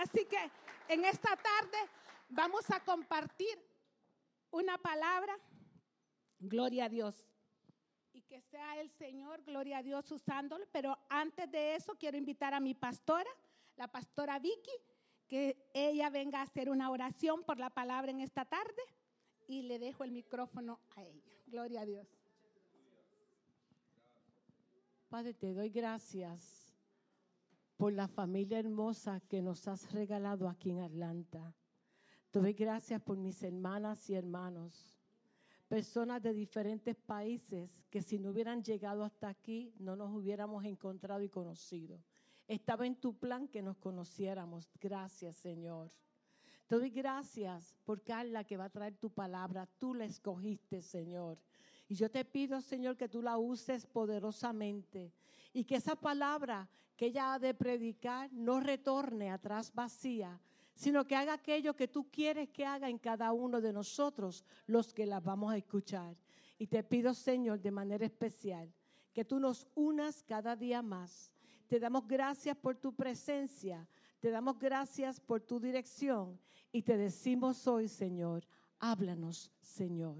Así 0.00 0.24
que 0.24 0.50
en 0.88 1.04
esta 1.04 1.36
tarde 1.36 1.78
vamos 2.30 2.64
a 2.70 2.80
compartir 2.82 3.54
una 4.50 4.78
palabra. 4.78 5.38
Gloria 6.38 6.86
a 6.86 6.88
Dios. 6.88 7.28
Y 8.14 8.22
que 8.22 8.40
sea 8.40 8.80
el 8.80 8.90
Señor, 8.92 9.42
gloria 9.42 9.78
a 9.78 9.82
Dios, 9.82 10.10
usándolo. 10.10 10.64
Pero 10.72 10.96
antes 11.10 11.50
de 11.50 11.74
eso, 11.74 11.96
quiero 11.98 12.16
invitar 12.16 12.54
a 12.54 12.60
mi 12.60 12.72
pastora, 12.74 13.28
la 13.76 13.88
pastora 13.88 14.38
Vicky, 14.38 14.72
que 15.28 15.70
ella 15.74 16.08
venga 16.08 16.40
a 16.40 16.44
hacer 16.44 16.70
una 16.70 16.90
oración 16.90 17.44
por 17.44 17.58
la 17.58 17.68
palabra 17.68 18.10
en 18.10 18.20
esta 18.20 18.46
tarde. 18.46 18.82
Y 19.48 19.62
le 19.62 19.78
dejo 19.78 20.02
el 20.02 20.12
micrófono 20.12 20.80
a 20.96 21.02
ella. 21.02 21.34
Gloria 21.46 21.82
a 21.82 21.84
Dios. 21.84 22.08
Padre, 25.10 25.34
te 25.34 25.52
doy 25.52 25.68
gracias 25.68 26.59
por 27.80 27.94
la 27.94 28.08
familia 28.08 28.58
hermosa 28.58 29.20
que 29.20 29.40
nos 29.40 29.66
has 29.66 29.90
regalado 29.90 30.50
aquí 30.50 30.68
en 30.68 30.80
Atlanta. 30.80 31.54
Te 32.30 32.38
doy 32.38 32.52
gracias 32.52 33.00
por 33.00 33.16
mis 33.16 33.42
hermanas 33.42 34.10
y 34.10 34.14
hermanos, 34.14 34.94
personas 35.66 36.22
de 36.22 36.34
diferentes 36.34 36.94
países 36.94 37.70
que 37.88 38.02
si 38.02 38.18
no 38.18 38.32
hubieran 38.32 38.62
llegado 38.62 39.02
hasta 39.02 39.30
aquí 39.30 39.72
no 39.78 39.96
nos 39.96 40.14
hubiéramos 40.14 40.62
encontrado 40.66 41.22
y 41.22 41.30
conocido. 41.30 42.04
Estaba 42.46 42.86
en 42.86 42.96
tu 42.96 43.16
plan 43.16 43.48
que 43.48 43.62
nos 43.62 43.78
conociéramos. 43.78 44.70
Gracias, 44.78 45.36
Señor. 45.36 45.90
Te 46.66 46.76
doy 46.76 46.90
gracias 46.90 47.74
por 47.86 48.02
Carla 48.02 48.44
que 48.44 48.58
va 48.58 48.66
a 48.66 48.70
traer 48.70 48.96
tu 48.96 49.08
palabra. 49.08 49.66
Tú 49.78 49.94
la 49.94 50.04
escogiste, 50.04 50.82
Señor. 50.82 51.38
Y 51.88 51.94
yo 51.94 52.10
te 52.10 52.26
pido, 52.26 52.60
Señor, 52.60 52.98
que 52.98 53.08
tú 53.08 53.22
la 53.22 53.38
uses 53.38 53.86
poderosamente 53.86 55.14
y 55.54 55.64
que 55.64 55.76
esa 55.76 55.96
palabra 55.96 56.68
que 57.00 57.06
ella 57.06 57.32
ha 57.32 57.38
de 57.38 57.54
predicar 57.54 58.30
no 58.30 58.60
retorne 58.60 59.30
atrás 59.30 59.72
vacía, 59.72 60.38
sino 60.74 61.06
que 61.06 61.16
haga 61.16 61.32
aquello 61.32 61.74
que 61.74 61.88
tú 61.88 62.10
quieres 62.10 62.50
que 62.50 62.66
haga 62.66 62.90
en 62.90 62.98
cada 62.98 63.32
uno 63.32 63.62
de 63.62 63.72
nosotros, 63.72 64.44
los 64.66 64.92
que 64.92 65.06
la 65.06 65.18
vamos 65.18 65.50
a 65.50 65.56
escuchar. 65.56 66.14
Y 66.58 66.66
te 66.66 66.84
pido, 66.84 67.14
Señor, 67.14 67.58
de 67.62 67.70
manera 67.70 68.04
especial, 68.04 68.70
que 69.14 69.24
tú 69.24 69.40
nos 69.40 69.66
unas 69.74 70.22
cada 70.24 70.54
día 70.54 70.82
más. 70.82 71.32
Te 71.68 71.80
damos 71.80 72.06
gracias 72.06 72.54
por 72.54 72.76
tu 72.76 72.94
presencia, 72.94 73.88
te 74.18 74.28
damos 74.28 74.58
gracias 74.58 75.20
por 75.20 75.40
tu 75.40 75.58
dirección 75.58 76.38
y 76.70 76.82
te 76.82 76.98
decimos 76.98 77.66
hoy, 77.66 77.88
Señor, 77.88 78.46
háblanos, 78.78 79.50
Señor 79.58 80.18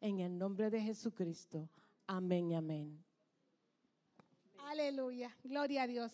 en 0.00 0.18
el 0.18 0.36
nombre 0.36 0.70
de 0.70 0.80
Jesucristo. 0.80 1.68
Amén 2.06 2.50
y 2.50 2.54
amén. 2.54 3.11
Aleluya, 4.72 5.36
gloria 5.44 5.82
a 5.82 5.86
Dios. 5.86 6.12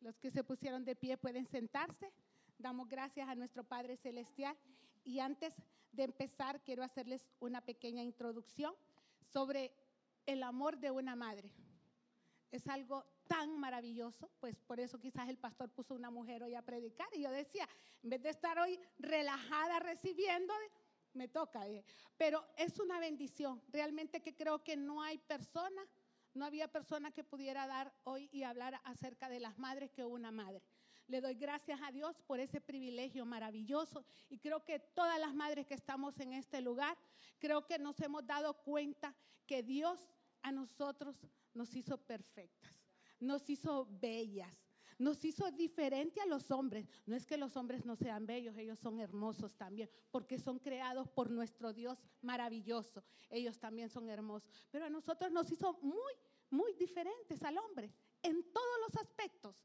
Los 0.00 0.18
que 0.18 0.30
se 0.30 0.42
pusieron 0.42 0.86
de 0.86 0.96
pie 0.96 1.18
pueden 1.18 1.46
sentarse. 1.46 2.10
Damos 2.56 2.88
gracias 2.88 3.28
a 3.28 3.34
nuestro 3.34 3.62
Padre 3.62 3.98
Celestial. 3.98 4.56
Y 5.04 5.18
antes 5.18 5.52
de 5.92 6.04
empezar, 6.04 6.62
quiero 6.62 6.82
hacerles 6.82 7.28
una 7.40 7.60
pequeña 7.60 8.02
introducción 8.02 8.74
sobre 9.30 9.74
el 10.24 10.42
amor 10.42 10.78
de 10.78 10.90
una 10.90 11.14
madre. 11.14 11.52
Es 12.50 12.66
algo 12.68 13.04
tan 13.28 13.60
maravilloso, 13.60 14.30
pues 14.40 14.56
por 14.62 14.80
eso 14.80 14.98
quizás 14.98 15.28
el 15.28 15.36
pastor 15.36 15.68
puso 15.68 15.94
una 15.94 16.10
mujer 16.10 16.42
hoy 16.42 16.54
a 16.54 16.62
predicar. 16.62 17.08
Y 17.12 17.20
yo 17.20 17.30
decía, 17.30 17.68
en 18.02 18.08
vez 18.08 18.22
de 18.22 18.30
estar 18.30 18.58
hoy 18.58 18.80
relajada 18.98 19.78
recibiendo, 19.78 20.54
me 21.12 21.28
toca. 21.28 21.68
Eh. 21.68 21.84
Pero 22.16 22.46
es 22.56 22.78
una 22.78 22.98
bendición. 22.98 23.60
Realmente 23.68 24.22
que 24.22 24.34
creo 24.34 24.64
que 24.64 24.74
no 24.74 25.02
hay 25.02 25.18
persona, 25.18 25.86
no 26.34 26.44
había 26.44 26.68
persona 26.68 27.10
que 27.10 27.24
pudiera 27.24 27.66
dar 27.66 27.92
hoy 28.04 28.28
y 28.32 28.42
hablar 28.42 28.80
acerca 28.84 29.28
de 29.28 29.40
las 29.40 29.58
madres 29.58 29.90
que 29.90 30.04
una 30.04 30.30
madre. 30.30 30.62
Le 31.06 31.20
doy 31.20 31.34
gracias 31.34 31.80
a 31.82 31.90
Dios 31.90 32.20
por 32.26 32.38
ese 32.38 32.60
privilegio 32.60 33.26
maravilloso 33.26 34.04
y 34.28 34.38
creo 34.38 34.64
que 34.64 34.78
todas 34.78 35.18
las 35.18 35.34
madres 35.34 35.66
que 35.66 35.74
estamos 35.74 36.18
en 36.20 36.32
este 36.34 36.60
lugar, 36.60 36.96
creo 37.38 37.66
que 37.66 37.78
nos 37.78 37.98
hemos 38.00 38.24
dado 38.26 38.54
cuenta 38.62 39.14
que 39.46 39.62
Dios 39.62 39.98
a 40.42 40.52
nosotros 40.52 41.16
nos 41.52 41.74
hizo 41.74 41.98
perfectas, 41.98 42.72
nos 43.18 43.50
hizo 43.50 43.88
bellas, 43.90 44.54
nos 45.00 45.24
hizo 45.24 45.50
diferente 45.50 46.20
a 46.20 46.26
los 46.26 46.50
hombres. 46.50 46.86
No 47.06 47.16
es 47.16 47.26
que 47.26 47.38
los 47.38 47.56
hombres 47.56 47.86
no 47.86 47.96
sean 47.96 48.26
bellos, 48.26 48.56
ellos 48.56 48.78
son 48.78 49.00
hermosos 49.00 49.56
también, 49.56 49.90
porque 50.10 50.38
son 50.38 50.58
creados 50.58 51.08
por 51.08 51.30
nuestro 51.30 51.72
Dios 51.72 51.98
maravilloso. 52.20 53.02
Ellos 53.30 53.58
también 53.58 53.88
son 53.88 54.10
hermosos. 54.10 54.50
Pero 54.70 54.84
a 54.84 54.90
nosotros 54.90 55.32
nos 55.32 55.50
hizo 55.50 55.78
muy, 55.80 56.12
muy 56.50 56.74
diferentes 56.74 57.42
al 57.42 57.56
hombre 57.56 57.90
en 58.22 58.52
todos 58.52 58.76
los 58.86 59.02
aspectos, 59.02 59.56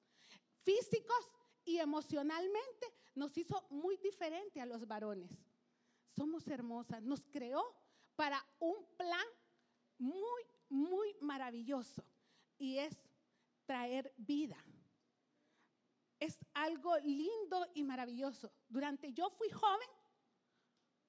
físicos 0.63 1.31
y 1.65 1.77
emocionalmente, 1.77 2.93
nos 3.13 3.37
hizo 3.37 3.67
muy 3.69 3.97
diferente 3.97 4.61
a 4.61 4.65
los 4.65 4.87
varones. 4.87 5.31
Somos 6.15 6.47
hermosas, 6.47 7.03
nos 7.03 7.25
creó 7.25 7.75
para 8.15 8.41
un 8.59 8.85
plan 8.95 9.27
muy, 9.97 10.43
muy 10.69 11.13
maravilloso 11.19 12.05
y 12.57 12.77
es 12.77 12.97
traer 13.65 14.13
vida 14.15 14.64
es 16.25 16.37
algo 16.53 16.97
lindo 16.99 17.67
y 17.73 17.83
maravilloso. 17.83 18.51
Durante 18.67 19.13
yo 19.13 19.29
fui 19.29 19.49
joven, 19.49 19.87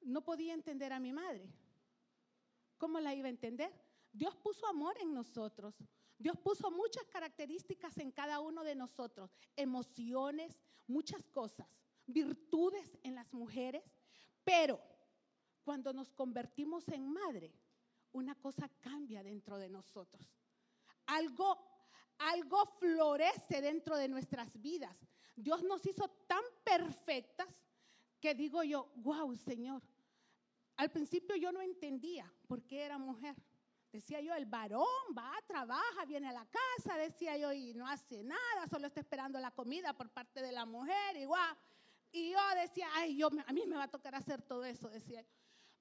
no 0.02 0.22
podía 0.22 0.54
entender 0.54 0.92
a 0.92 1.00
mi 1.00 1.12
madre. 1.12 1.52
¿Cómo 2.78 3.00
la 3.00 3.14
iba 3.14 3.26
a 3.26 3.30
entender? 3.30 3.72
Dios 4.12 4.36
puso 4.36 4.66
amor 4.66 4.96
en 5.00 5.12
nosotros. 5.12 5.74
Dios 6.18 6.38
puso 6.38 6.70
muchas 6.70 7.06
características 7.08 7.98
en 7.98 8.10
cada 8.10 8.40
uno 8.40 8.64
de 8.64 8.74
nosotros, 8.74 9.36
emociones, 9.54 10.58
muchas 10.86 11.22
cosas, 11.28 11.68
virtudes 12.06 12.98
en 13.02 13.14
las 13.14 13.32
mujeres, 13.34 13.84
pero 14.44 14.80
cuando 15.62 15.92
nos 15.92 16.12
convertimos 16.12 16.88
en 16.88 17.12
madre, 17.12 17.52
una 18.12 18.34
cosa 18.36 18.70
cambia 18.80 19.22
dentro 19.22 19.58
de 19.58 19.68
nosotros. 19.68 20.26
Algo 21.06 21.65
algo 22.18 22.64
florece 22.78 23.60
dentro 23.60 23.96
de 23.96 24.08
nuestras 24.08 24.60
vidas. 24.60 24.96
Dios 25.34 25.62
nos 25.62 25.84
hizo 25.86 26.08
tan 26.26 26.42
perfectas 26.64 27.48
que 28.20 28.34
digo 28.34 28.62
yo, 28.62 28.90
wow, 28.96 29.36
Señor. 29.36 29.82
Al 30.76 30.90
principio 30.90 31.36
yo 31.36 31.52
no 31.52 31.60
entendía 31.60 32.30
por 32.46 32.62
qué 32.64 32.82
era 32.82 32.98
mujer. 32.98 33.36
Decía 33.92 34.20
yo, 34.20 34.34
el 34.34 34.46
varón 34.46 34.86
va, 35.16 35.32
trabaja, 35.46 36.04
viene 36.06 36.28
a 36.28 36.32
la 36.32 36.46
casa, 36.46 36.96
decía 36.96 37.36
yo, 37.38 37.52
y 37.52 37.72
no 37.74 37.86
hace 37.86 38.22
nada, 38.22 38.68
solo 38.68 38.86
está 38.86 39.00
esperando 39.00 39.38
la 39.38 39.52
comida 39.52 39.94
por 39.94 40.10
parte 40.10 40.42
de 40.42 40.52
la 40.52 40.66
mujer, 40.66 41.16
y 41.16 41.26
Y 42.12 42.30
yo 42.32 42.38
decía, 42.60 42.88
ay, 42.94 43.16
yo, 43.16 43.28
a 43.46 43.52
mí 43.52 43.64
me 43.66 43.76
va 43.76 43.84
a 43.84 43.90
tocar 43.90 44.14
hacer 44.14 44.42
todo 44.42 44.64
eso, 44.64 44.88
decía 44.90 45.22
yo. 45.22 45.28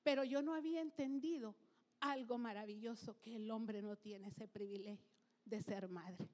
Pero 0.04 0.24
yo 0.24 0.42
no 0.42 0.54
había 0.54 0.82
entendido 0.82 1.56
algo 2.00 2.38
maravilloso, 2.38 3.20
que 3.22 3.36
el 3.36 3.50
hombre 3.52 3.82
no 3.82 3.98
tiene 3.98 4.28
ese 4.28 4.48
privilegio 4.48 5.15
de 5.46 5.62
ser 5.62 5.88
madre, 5.88 6.30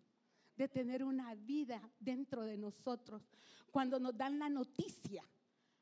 de 0.55 0.67
tener 0.67 1.03
una 1.03 1.35
vida 1.35 1.81
dentro 1.99 2.43
de 2.43 2.57
nosotros. 2.57 3.21
Cuando 3.69 3.99
nos 3.99 4.15
dan 4.17 4.39
la 4.39 4.49
noticia, 4.49 5.23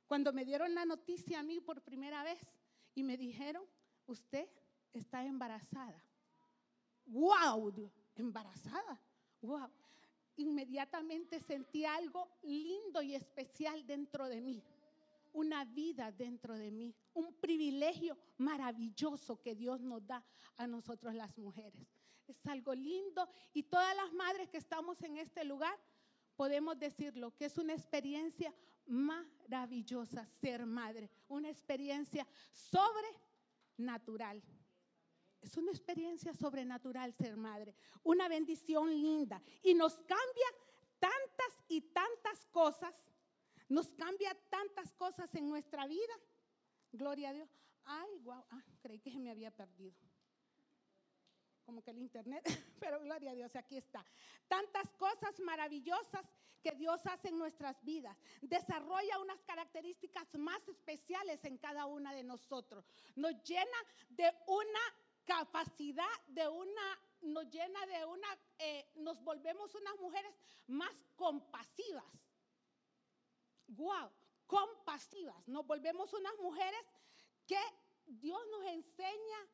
cuando 0.08 0.34
me 0.34 0.46
dieron 0.46 0.74
la 0.74 0.86
noticia 0.86 1.40
a 1.40 1.44
mí 1.44 1.60
por 1.60 1.82
primera 1.82 2.24
vez 2.24 2.40
y 2.96 3.04
me 3.04 3.18
dijeron, 3.18 3.64
usted 4.08 4.50
está 4.92 5.26
embarazada. 5.26 6.04
¡Wow! 7.06 7.92
Embarazada. 8.16 9.02
¡Wow! 9.42 9.70
Inmediatamente 10.38 11.40
sentí 11.40 11.86
algo 11.86 12.30
lindo 12.44 13.02
y 13.02 13.16
especial 13.16 13.86
dentro 13.86 14.28
de 14.28 14.42
mí 14.42 14.64
una 15.34 15.66
vida 15.66 16.12
dentro 16.12 16.58
de 16.58 16.72
mí, 16.72 16.96
un 17.14 17.34
privilegio 17.34 18.18
maravilloso 18.38 19.42
que 19.42 19.56
Dios 19.56 19.82
nos 19.82 20.06
da 20.06 20.24
a 20.58 20.68
nosotros 20.68 21.14
las 21.14 21.38
mujeres. 21.38 21.88
Es 22.30 22.46
algo 22.48 22.74
lindo 22.74 23.28
y 23.54 23.64
todas 23.64 23.96
las 23.96 24.14
madres 24.14 24.50
que 24.50 24.58
estamos 24.58 25.02
en 25.04 25.18
este 25.18 25.44
lugar 25.44 25.78
podemos 26.36 26.80
decirlo, 26.80 27.36
que 27.36 27.46
es 27.46 27.58
una 27.58 27.74
experiencia 27.74 28.54
maravillosa 28.86 30.26
ser 30.40 30.66
madre, 30.66 31.10
una 31.28 31.50
experiencia 31.50 32.26
sobrenatural. 32.54 34.42
Es 35.42 35.58
una 35.58 35.72
experiencia 35.72 36.34
sobrenatural 36.34 37.14
ser 37.14 37.36
madre, 37.36 37.76
una 38.04 38.28
bendición 38.28 38.90
linda 38.90 39.42
y 39.64 39.74
nos 39.74 39.98
cambia 39.98 40.48
tantas 41.00 41.66
y 41.68 41.82
tantas 41.82 42.46
cosas 42.52 42.94
nos 43.70 43.88
cambia 43.90 44.36
tantas 44.50 44.92
cosas 44.96 45.34
en 45.36 45.48
nuestra 45.48 45.86
vida. 45.86 46.14
Gloria 46.92 47.30
a 47.30 47.34
Dios. 47.34 47.50
Ay, 47.86 48.18
wow, 48.24 48.44
ah, 48.50 48.64
creí 48.82 49.00
que 49.00 49.12
me 49.20 49.30
había 49.30 49.52
perdido. 49.52 49.96
Como 51.70 51.84
que 51.84 51.92
el 51.92 52.00
internet, 52.00 52.44
pero 52.80 53.00
gloria 53.00 53.30
a 53.30 53.36
Dios, 53.36 53.56
aquí 53.56 53.78
está. 53.78 54.04
Tantas 54.48 54.90
cosas 54.98 55.40
maravillosas 55.42 56.26
que 56.64 56.72
Dios 56.72 57.00
hace 57.06 57.28
en 57.28 57.38
nuestras 57.38 57.80
vidas. 57.84 58.18
Desarrolla 58.42 59.20
unas 59.20 59.40
características 59.44 60.28
más 60.40 60.68
especiales 60.68 61.46
en 61.46 61.60
cada 61.60 61.86
una 61.86 62.12
de 62.16 62.24
nosotros. 62.24 62.84
Nos 63.16 63.44
llena 63.44 63.78
de 64.10 64.34
una 64.48 64.80
capacidad, 65.26 66.10
de 66.30 66.48
una, 66.48 67.00
nos 67.22 67.48
llena 67.52 67.86
de 67.86 68.04
una, 68.04 68.40
eh, 68.58 68.90
nos 68.96 69.24
volvemos 69.24 69.76
unas 69.76 69.96
mujeres 70.00 70.34
más 70.66 70.96
compasivas 71.16 72.04
wow, 73.68 74.10
compasivas. 74.48 75.48
Nos 75.48 75.68
volvemos 75.68 76.12
unas 76.14 76.34
mujeres 76.40 76.82
que 77.46 77.62
Dios 78.08 78.42
nos 78.50 78.64
enseña 78.72 79.48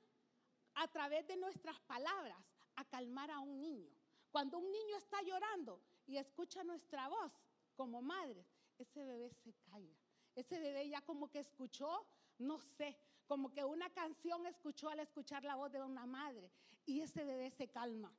a 0.76 0.88
través 0.88 1.28
de 1.28 1.38
nuestras 1.38 1.80
palabras 1.82 2.38
a 2.76 2.86
calmar 2.86 3.32
a 3.32 3.40
un 3.40 3.60
niño. 3.60 3.92
Cuando 4.32 4.58
un 4.58 4.72
niño 4.72 4.98
está 4.98 5.22
llorando 5.22 5.82
y 6.06 6.18
escucha 6.18 6.64
nuestra 6.64 7.08
voz 7.08 7.32
como 7.76 8.02
madre, 8.02 8.46
ese 8.78 9.04
bebé 9.04 9.30
se 9.30 9.54
calla. 9.54 9.96
Ese 10.36 10.60
bebé 10.60 10.90
ya 10.90 11.02
como 11.02 11.30
que 11.30 11.40
escuchó, 11.40 12.06
no 12.40 12.60
sé, 12.60 12.98
como 13.28 13.52
que 13.52 13.64
una 13.64 13.90
canción 13.92 14.46
escuchó 14.46 14.90
al 14.90 15.00
escuchar 15.00 15.44
la 15.44 15.56
voz 15.56 15.72
de 15.72 15.82
una 15.82 16.06
madre 16.06 16.52
y 16.86 17.02
ese 17.02 17.24
bebé 17.24 17.50
se 17.52 17.70
calma. 17.70 18.14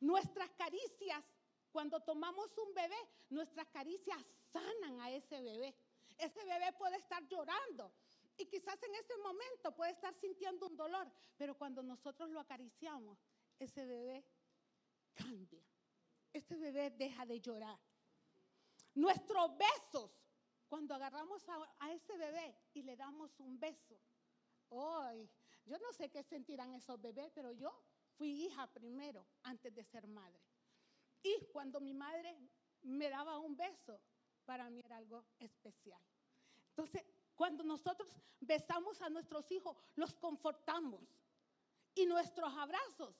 Nuestras 0.00 0.50
caricias, 0.52 1.24
cuando 1.72 2.00
tomamos 2.00 2.56
un 2.56 2.72
bebé, 2.72 2.96
nuestras 3.28 3.66
caricias 3.68 4.18
sanan 4.52 5.00
a 5.00 5.10
ese 5.10 5.42
bebé. 5.42 5.74
Ese 6.16 6.44
bebé 6.44 6.72
puede 6.78 6.96
estar 6.96 7.26
llorando 7.28 7.92
y 8.40 8.46
quizás 8.46 8.82
en 8.82 8.94
ese 8.94 9.16
momento 9.18 9.74
puede 9.74 9.92
estar 9.92 10.14
sintiendo 10.14 10.66
un 10.66 10.76
dolor, 10.76 11.10
pero 11.36 11.56
cuando 11.56 11.82
nosotros 11.82 12.30
lo 12.30 12.40
acariciamos, 12.40 13.18
ese 13.58 13.84
bebé 13.84 14.24
cambia. 15.14 15.62
Ese 16.32 16.56
bebé 16.56 16.90
deja 16.90 17.26
de 17.26 17.40
llorar. 17.40 17.78
Nuestros 18.94 19.50
besos, 19.56 20.10
cuando 20.68 20.94
agarramos 20.94 21.44
a, 21.48 21.90
ese 21.90 22.16
bebé 22.16 22.56
y 22.72 22.82
le 22.82 22.96
damos 22.96 23.38
un 23.40 23.58
beso, 23.58 24.00
hoy, 24.68 25.28
yo 25.66 25.78
no 25.78 25.92
sé 25.92 26.10
qué 26.10 26.22
sentirán 26.22 26.72
esos 26.74 27.00
bebés, 27.00 27.30
pero 27.34 27.52
yo 27.52 27.72
fui 28.16 28.46
hija 28.46 28.66
primero 28.68 29.26
antes 29.42 29.74
de 29.74 29.84
ser 29.84 30.06
madre. 30.06 30.40
Y 31.22 31.46
cuando 31.52 31.80
mi 31.80 31.92
madre 31.92 32.36
me 32.82 33.10
daba 33.10 33.38
un 33.38 33.56
beso, 33.56 34.00
para 34.44 34.70
mí 34.70 34.80
era 34.84 34.96
algo 34.96 35.24
especial. 35.38 36.02
Entonces, 36.70 37.04
cuando 37.40 37.64
nosotros 37.64 38.06
besamos 38.38 39.00
a 39.00 39.08
nuestros 39.08 39.50
hijos, 39.50 39.74
los 39.96 40.14
confortamos. 40.14 41.00
Y 41.94 42.04
nuestros 42.04 42.52
abrazos, 42.54 43.16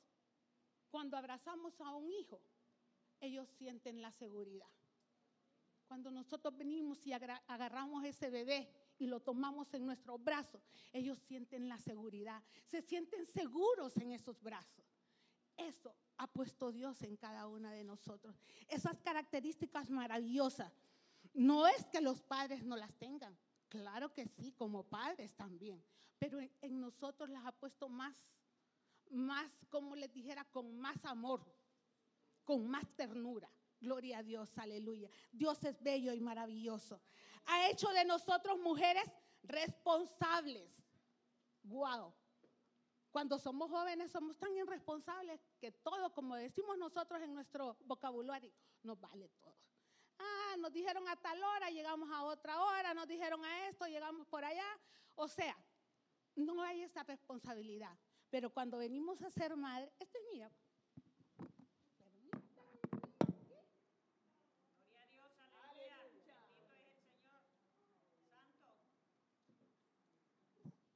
cuando 0.91 1.17
abrazamos 1.17 1.81
a 1.81 1.95
un 1.95 2.13
hijo, 2.13 2.39
ellos 3.19 3.49
sienten 3.49 4.03
la 4.03 4.13
seguridad. 4.13 4.69
Cuando 5.89 6.11
nosotros 6.11 6.55
venimos 6.55 7.07
y 7.07 7.15
agarramos 7.15 8.05
ese 8.05 8.29
bebé 8.29 8.71
y 8.99 9.07
lo 9.07 9.21
tomamos 9.21 9.73
en 9.73 9.87
nuestros 9.87 10.23
brazos, 10.23 10.61
ellos 10.93 11.19
sienten 11.21 11.67
la 11.67 11.79
seguridad, 11.79 12.43
se 12.67 12.83
sienten 12.83 13.25
seguros 13.25 13.97
en 13.97 14.13
esos 14.13 14.39
brazos. 14.43 14.85
Eso 15.57 15.97
ha 16.19 16.27
puesto 16.27 16.73
Dios 16.73 17.01
en 17.05 17.17
cada 17.17 17.47
una 17.47 17.73
de 17.73 17.85
nosotros. 17.85 18.37
Esas 18.69 19.01
características 19.01 19.89
maravillosas. 19.89 20.75
No 21.33 21.67
es 21.67 21.87
que 21.87 22.03
los 22.03 22.21
padres 22.21 22.65
no 22.65 22.77
las 22.77 22.93
tengan, 22.99 23.35
claro 23.71 24.13
que 24.13 24.27
sí, 24.27 24.53
como 24.53 24.85
padres 24.85 25.35
también, 25.35 25.83
pero 26.19 26.39
en, 26.61 26.81
nosotros 26.81 27.31
las 27.31 27.47
ha 27.47 27.53
puesto 27.53 27.89
más, 27.89 28.15
más, 29.09 29.51
como 29.71 29.97
les 29.97 30.13
dijera, 30.13 30.45
con 30.45 30.77
más 30.79 31.03
amor, 31.07 31.41
con 32.45 32.69
más 32.69 32.87
ternura. 32.95 33.51
Gloria 33.81 34.19
a 34.19 34.23
Dios, 34.23 34.59
aleluya. 34.59 35.09
Dios 35.33 35.65
es 35.65 35.83
bello 35.83 36.13
y 36.13 36.21
maravilloso. 36.21 37.01
Ha 37.47 37.71
hecho 37.71 37.89
de 37.89 38.05
nosotros 38.05 38.59
mujeres 38.61 39.05
responsables. 39.43 40.71
Wow. 41.63 42.13
Cuando 43.11 43.39
somos 43.39 43.71
jóvenes 43.71 44.11
somos 44.11 44.37
tan 44.39 44.55
irresponsables 44.55 45.41
que 45.59 45.73
todo, 45.73 46.13
como 46.13 46.37
decimos 46.37 46.77
nosotros 46.77 47.23
en 47.23 47.35
nuestro 47.35 47.79
vocabulario, 47.87 48.53
nos 48.83 49.01
vale 49.01 49.31
todo. 49.41 49.50
Nos 50.59 50.73
dijeron 50.73 51.07
a 51.09 51.17
tal 51.17 51.43
hora, 51.43 51.71
llegamos 51.71 52.11
a 52.11 52.25
otra 52.25 52.61
hora, 52.61 52.93
nos 52.93 53.07
dijeron 53.07 53.45
a 53.45 53.69
esto, 53.69 53.87
llegamos 53.87 54.27
por 54.27 54.45
allá. 54.45 54.67
O 55.15 55.29
sea, 55.29 55.57
no 56.37 56.63
hay 56.63 56.83
esa 56.83 57.03
responsabilidad. 57.03 57.97
Pero 58.31 58.51
cuando 58.51 58.79
venimos 58.79 59.23
a 59.23 59.31
ser 59.31 59.57
madre, 59.57 59.93
esta 59.99 60.19
es 60.19 60.25
mía. 60.33 60.51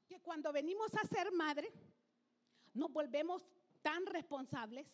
Que 0.08 0.20
cuando 0.20 0.52
venimos 0.52 0.94
a 0.94 1.04
ser 1.06 1.32
madre, 1.32 1.72
nos 2.72 2.92
volvemos 2.92 3.42
tan 3.82 4.06
responsables. 4.06 4.86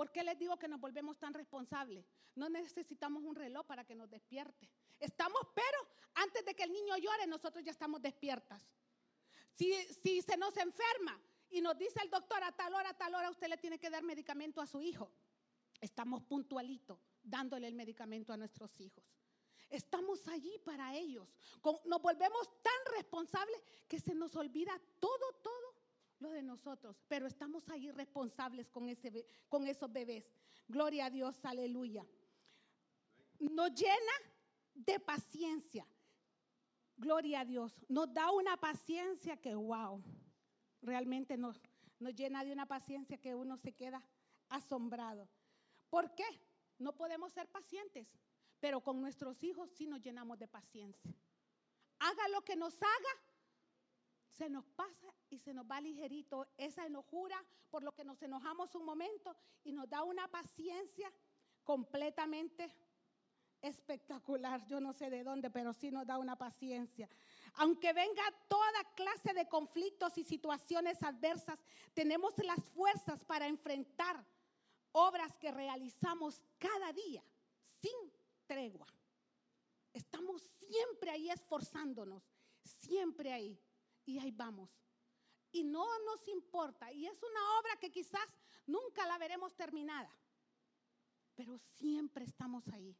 ¿Por 0.00 0.10
qué 0.10 0.24
les 0.24 0.38
digo 0.38 0.58
que 0.58 0.66
nos 0.66 0.80
volvemos 0.80 1.18
tan 1.18 1.34
responsables? 1.34 2.06
No 2.34 2.48
necesitamos 2.48 3.22
un 3.22 3.34
reloj 3.34 3.66
para 3.66 3.84
que 3.84 3.94
nos 3.94 4.08
despierte. 4.08 4.66
Estamos, 4.98 5.42
pero 5.54 5.78
antes 6.14 6.42
de 6.42 6.54
que 6.54 6.62
el 6.62 6.72
niño 6.72 6.96
llore, 6.96 7.26
nosotros 7.26 7.62
ya 7.62 7.70
estamos 7.70 8.00
despiertas. 8.00 8.66
Si, 9.52 9.70
si 10.02 10.22
se 10.22 10.38
nos 10.38 10.56
enferma 10.56 11.20
y 11.50 11.60
nos 11.60 11.76
dice 11.76 12.00
el 12.02 12.08
doctor 12.08 12.42
a 12.42 12.50
tal 12.50 12.72
hora, 12.72 12.88
a 12.88 12.96
tal 12.96 13.14
hora, 13.14 13.28
usted 13.28 13.48
le 13.48 13.58
tiene 13.58 13.78
que 13.78 13.90
dar 13.90 14.02
medicamento 14.02 14.62
a 14.62 14.66
su 14.66 14.80
hijo. 14.80 15.12
Estamos 15.82 16.22
puntualitos 16.22 16.98
dándole 17.22 17.68
el 17.68 17.74
medicamento 17.74 18.32
a 18.32 18.38
nuestros 18.38 18.80
hijos. 18.80 19.04
Estamos 19.68 20.26
allí 20.28 20.58
para 20.64 20.96
ellos. 20.96 21.28
Nos 21.84 22.00
volvemos 22.00 22.48
tan 22.62 22.94
responsables 22.96 23.62
que 23.86 24.00
se 24.00 24.14
nos 24.14 24.34
olvida 24.34 24.80
todo, 24.98 25.32
todo 25.42 25.59
lo 26.20 26.30
de 26.30 26.42
nosotros. 26.42 26.96
Pero 27.08 27.26
estamos 27.26 27.68
ahí 27.68 27.90
responsables 27.90 28.70
con, 28.70 28.88
ese, 28.88 29.26
con 29.48 29.66
esos 29.66 29.92
bebés. 29.92 30.24
Gloria 30.68 31.06
a 31.06 31.10
Dios, 31.10 31.44
aleluya. 31.44 32.06
Nos 33.38 33.74
llena 33.74 34.12
de 34.74 35.00
paciencia. 35.00 35.86
Gloria 36.96 37.40
a 37.40 37.44
Dios. 37.44 37.72
Nos 37.88 38.12
da 38.12 38.30
una 38.30 38.56
paciencia 38.56 39.36
que, 39.36 39.54
wow, 39.54 40.02
realmente 40.82 41.36
nos, 41.36 41.60
nos 41.98 42.14
llena 42.14 42.44
de 42.44 42.52
una 42.52 42.66
paciencia 42.66 43.18
que 43.18 43.34
uno 43.34 43.56
se 43.56 43.72
queda 43.72 44.02
asombrado. 44.48 45.28
¿Por 45.88 46.14
qué? 46.14 46.26
No 46.78 46.94
podemos 46.96 47.32
ser 47.32 47.48
pacientes 47.48 48.06
pero 48.60 48.82
con 48.82 49.00
nuestros 49.00 49.42
hijos 49.42 49.70
sí 49.70 49.86
nos 49.86 50.00
llenamos 50.02 50.38
de 50.38 50.46
paciencia. 50.46 51.12
Haga 51.98 52.28
lo 52.28 52.42
que 52.42 52.56
nos 52.56 52.74
haga, 52.74 53.22
se 54.36 54.48
nos 54.48 54.64
pasa 54.68 55.14
y 55.28 55.38
se 55.38 55.52
nos 55.54 55.64
va 55.70 55.80
ligerito 55.80 56.46
esa 56.56 56.86
enojura 56.86 57.42
por 57.70 57.82
lo 57.82 57.92
que 57.92 58.04
nos 58.04 58.22
enojamos 58.22 58.74
un 58.74 58.84
momento 58.84 59.36
y 59.64 59.72
nos 59.72 59.88
da 59.88 60.02
una 60.02 60.28
paciencia 60.28 61.12
completamente 61.64 62.74
espectacular. 63.62 64.64
Yo 64.66 64.80
no 64.80 64.92
sé 64.92 65.10
de 65.10 65.22
dónde, 65.22 65.50
pero 65.50 65.72
sí 65.72 65.90
nos 65.90 66.06
da 66.06 66.18
una 66.18 66.36
paciencia. 66.36 67.08
Aunque 67.54 67.92
venga 67.92 68.22
toda 68.48 68.94
clase 68.94 69.34
de 69.34 69.48
conflictos 69.48 70.16
y 70.18 70.24
situaciones 70.24 71.02
adversas, 71.02 71.58
tenemos 71.94 72.34
las 72.38 72.64
fuerzas 72.70 73.24
para 73.24 73.46
enfrentar 73.46 74.24
obras 74.92 75.36
que 75.36 75.50
realizamos 75.50 76.42
cada 76.58 76.92
día 76.92 77.22
sin 77.80 78.12
tregua. 78.46 78.86
Estamos 79.92 80.48
siempre 80.58 81.10
ahí 81.10 81.30
esforzándonos, 81.30 82.22
siempre 82.62 83.32
ahí. 83.32 83.60
Y 84.04 84.18
ahí 84.18 84.30
vamos. 84.30 84.70
Y 85.52 85.64
no 85.64 85.86
nos 86.04 86.26
importa. 86.28 86.92
Y 86.92 87.06
es 87.06 87.22
una 87.22 87.58
obra 87.58 87.76
que 87.80 87.90
quizás 87.90 88.26
nunca 88.66 89.06
la 89.06 89.18
veremos 89.18 89.54
terminada. 89.54 90.10
Pero 91.34 91.58
siempre 91.58 92.24
estamos 92.24 92.66
ahí. 92.68 92.96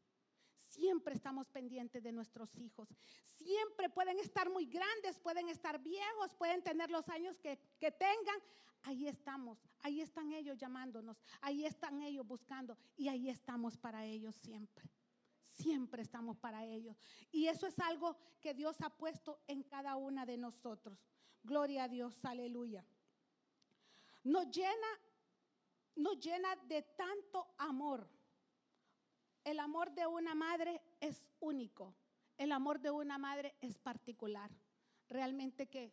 Siempre 0.66 1.14
estamos 1.14 1.48
pendientes 1.48 2.02
de 2.02 2.12
nuestros 2.12 2.56
hijos. 2.56 2.88
Siempre 3.32 3.90
pueden 3.90 4.18
estar 4.18 4.48
muy 4.50 4.66
grandes, 4.66 5.18
pueden 5.18 5.48
estar 5.48 5.80
viejos, 5.80 6.34
pueden 6.34 6.62
tener 6.62 6.90
los 6.90 7.08
años 7.08 7.38
que, 7.38 7.58
que 7.78 7.90
tengan. 7.90 8.40
Ahí 8.82 9.08
estamos, 9.08 9.58
ahí 9.80 10.00
están 10.00 10.32
ellos 10.32 10.56
llamándonos, 10.56 11.22
ahí 11.42 11.66
están 11.66 12.00
ellos 12.02 12.26
buscando 12.26 12.78
y 12.96 13.08
ahí 13.08 13.28
estamos 13.28 13.76
para 13.76 14.06
ellos 14.06 14.34
siempre 14.36 14.90
siempre 15.60 16.02
estamos 16.02 16.36
para 16.38 16.64
ellos. 16.64 16.96
Y 17.30 17.46
eso 17.46 17.66
es 17.66 17.78
algo 17.78 18.16
que 18.40 18.54
Dios 18.54 18.80
ha 18.80 18.90
puesto 18.90 19.40
en 19.46 19.62
cada 19.62 19.96
una 19.96 20.26
de 20.26 20.36
nosotros. 20.36 20.98
Gloria 21.42 21.84
a 21.84 21.88
Dios, 21.88 22.24
aleluya. 22.24 22.84
Nos 24.24 24.50
llena, 24.50 24.88
nos 25.96 26.18
llena 26.18 26.56
de 26.66 26.82
tanto 26.82 27.54
amor. 27.58 28.08
El 29.44 29.58
amor 29.58 29.92
de 29.92 30.06
una 30.06 30.34
madre 30.34 30.82
es 31.00 31.24
único. 31.40 31.94
El 32.36 32.52
amor 32.52 32.80
de 32.80 32.90
una 32.90 33.18
madre 33.18 33.54
es 33.60 33.78
particular. 33.78 34.50
Realmente 35.08 35.66
que 35.68 35.92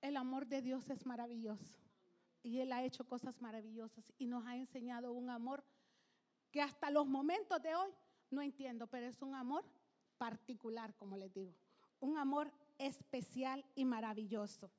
el 0.00 0.16
amor 0.16 0.46
de 0.46 0.62
Dios 0.62 0.88
es 0.90 1.06
maravilloso. 1.06 1.78
Y 2.42 2.60
Él 2.60 2.72
ha 2.72 2.84
hecho 2.84 3.04
cosas 3.06 3.40
maravillosas 3.40 4.12
y 4.18 4.26
nos 4.26 4.46
ha 4.46 4.56
enseñado 4.56 5.12
un 5.12 5.28
amor 5.28 5.64
que 6.50 6.62
hasta 6.62 6.90
los 6.90 7.06
momentos 7.06 7.60
de 7.62 7.74
hoy 7.74 7.90
no 8.30 8.42
entiendo, 8.42 8.86
pero 8.86 9.06
es 9.06 9.22
un 9.22 9.34
amor 9.34 9.64
particular, 10.16 10.94
como 10.96 11.16
les 11.16 11.32
digo, 11.32 11.54
un 12.00 12.18
amor 12.18 12.52
especial 12.78 13.64
y 13.74 13.84
maravilloso. 13.84 14.70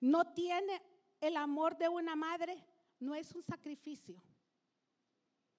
No 0.00 0.32
tiene 0.32 0.82
el 1.20 1.36
amor 1.36 1.76
de 1.76 1.88
una 1.88 2.16
madre, 2.16 2.64
no 3.00 3.14
es 3.14 3.34
un 3.34 3.42
sacrificio. 3.42 4.22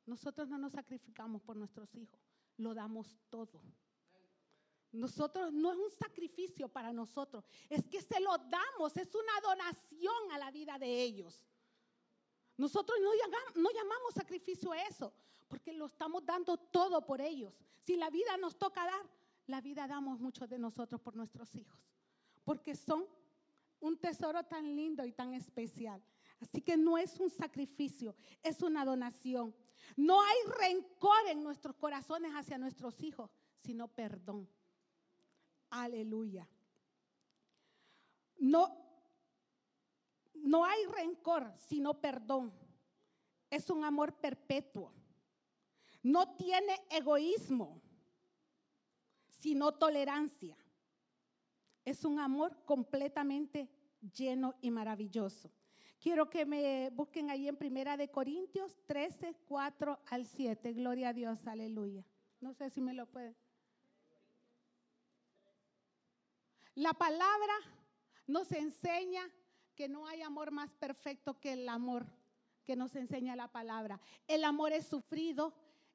Nosotros 0.05 0.49
no 0.49 0.57
nos 0.57 0.73
sacrificamos 0.73 1.41
por 1.41 1.55
nuestros 1.55 1.93
hijos, 1.95 2.19
lo 2.57 2.73
damos 2.73 3.19
todo. 3.29 3.61
Nosotros 4.91 5.53
no 5.53 5.71
es 5.71 5.77
un 5.77 5.91
sacrificio 5.91 6.67
para 6.67 6.91
nosotros, 6.91 7.45
es 7.69 7.85
que 7.87 8.01
se 8.01 8.19
lo 8.19 8.35
damos, 8.37 8.97
es 8.97 9.13
una 9.13 9.39
donación 9.41 10.31
a 10.31 10.39
la 10.39 10.49
vida 10.49 10.79
de 10.79 11.03
ellos. 11.03 11.45
Nosotros 12.57 12.97
no 13.01 13.11
llamamos, 13.13 13.55
no 13.55 13.69
llamamos 13.69 14.13
sacrificio 14.15 14.71
a 14.71 14.81
eso, 14.81 15.13
porque 15.49 15.73
lo 15.73 15.87
estamos 15.87 16.25
dando 16.25 16.55
todo 16.55 17.05
por 17.05 17.19
ellos. 17.19 17.53
Si 17.83 17.97
la 17.97 18.09
vida 18.09 18.37
nos 18.37 18.57
toca 18.57 18.85
dar, 18.85 19.09
la 19.47 19.59
vida 19.59 19.87
damos 19.87 20.19
muchos 20.19 20.47
de 20.47 20.59
nosotros 20.59 21.01
por 21.01 21.15
nuestros 21.15 21.53
hijos, 21.55 21.79
porque 22.45 22.75
son 22.75 23.05
un 23.81 23.97
tesoro 23.97 24.43
tan 24.43 24.75
lindo 24.75 25.03
y 25.05 25.11
tan 25.11 25.33
especial. 25.33 26.01
Así 26.39 26.61
que 26.61 26.77
no 26.77 26.97
es 26.97 27.19
un 27.19 27.29
sacrificio, 27.29 28.15
es 28.43 28.61
una 28.61 28.85
donación. 28.85 29.53
No 29.97 30.21
hay 30.21 30.37
rencor 30.59 31.27
en 31.27 31.43
nuestros 31.43 31.75
corazones 31.75 32.31
hacia 32.33 32.57
nuestros 32.57 33.01
hijos, 33.01 33.31
sino 33.57 33.87
perdón. 33.87 34.47
Aleluya. 35.71 36.47
No, 38.37 38.77
no 40.35 40.63
hay 40.63 40.85
rencor, 40.85 41.51
sino 41.57 41.99
perdón. 41.99 42.53
Es 43.49 43.69
un 43.69 43.83
amor 43.83 44.13
perpetuo. 44.13 44.93
No 46.01 46.35
tiene 46.35 46.81
egoísmo, 46.89 47.81
sino 49.27 49.73
tolerancia. 49.73 50.57
Es 51.83 52.05
un 52.05 52.19
amor 52.19 52.63
completamente 52.65 53.69
lleno 54.13 54.55
y 54.61 54.71
maravilloso. 54.71 55.51
Quiero 55.99 56.29
que 56.29 56.45
me 56.45 56.89
busquen 56.91 57.29
ahí 57.29 57.47
en 57.47 57.57
Primera 57.57 57.97
de 57.97 58.09
Corintios 58.09 58.79
13, 58.85 59.35
4 59.45 59.99
al 60.07 60.25
7. 60.25 60.73
Gloria 60.73 61.09
a 61.09 61.13
Dios, 61.13 61.45
aleluya. 61.45 62.05
No 62.39 62.53
sé 62.53 62.69
si 62.69 62.79
me 62.79 62.93
lo 62.93 63.05
pueden. 63.05 63.35
La 66.75 66.93
palabra 66.93 67.53
nos 68.27 68.51
enseña 68.53 69.29
que 69.75 69.89
no 69.89 70.07
hay 70.07 70.21
amor 70.21 70.51
más 70.51 70.73
perfecto 70.75 71.39
que 71.39 71.53
el 71.53 71.67
amor 71.67 72.05
que 72.63 72.77
nos 72.77 72.95
enseña 72.95 73.35
la 73.35 73.51
palabra. 73.51 73.99
El 74.27 74.45
amor 74.45 74.71
es 74.71 74.87
sufrido, 74.87 75.53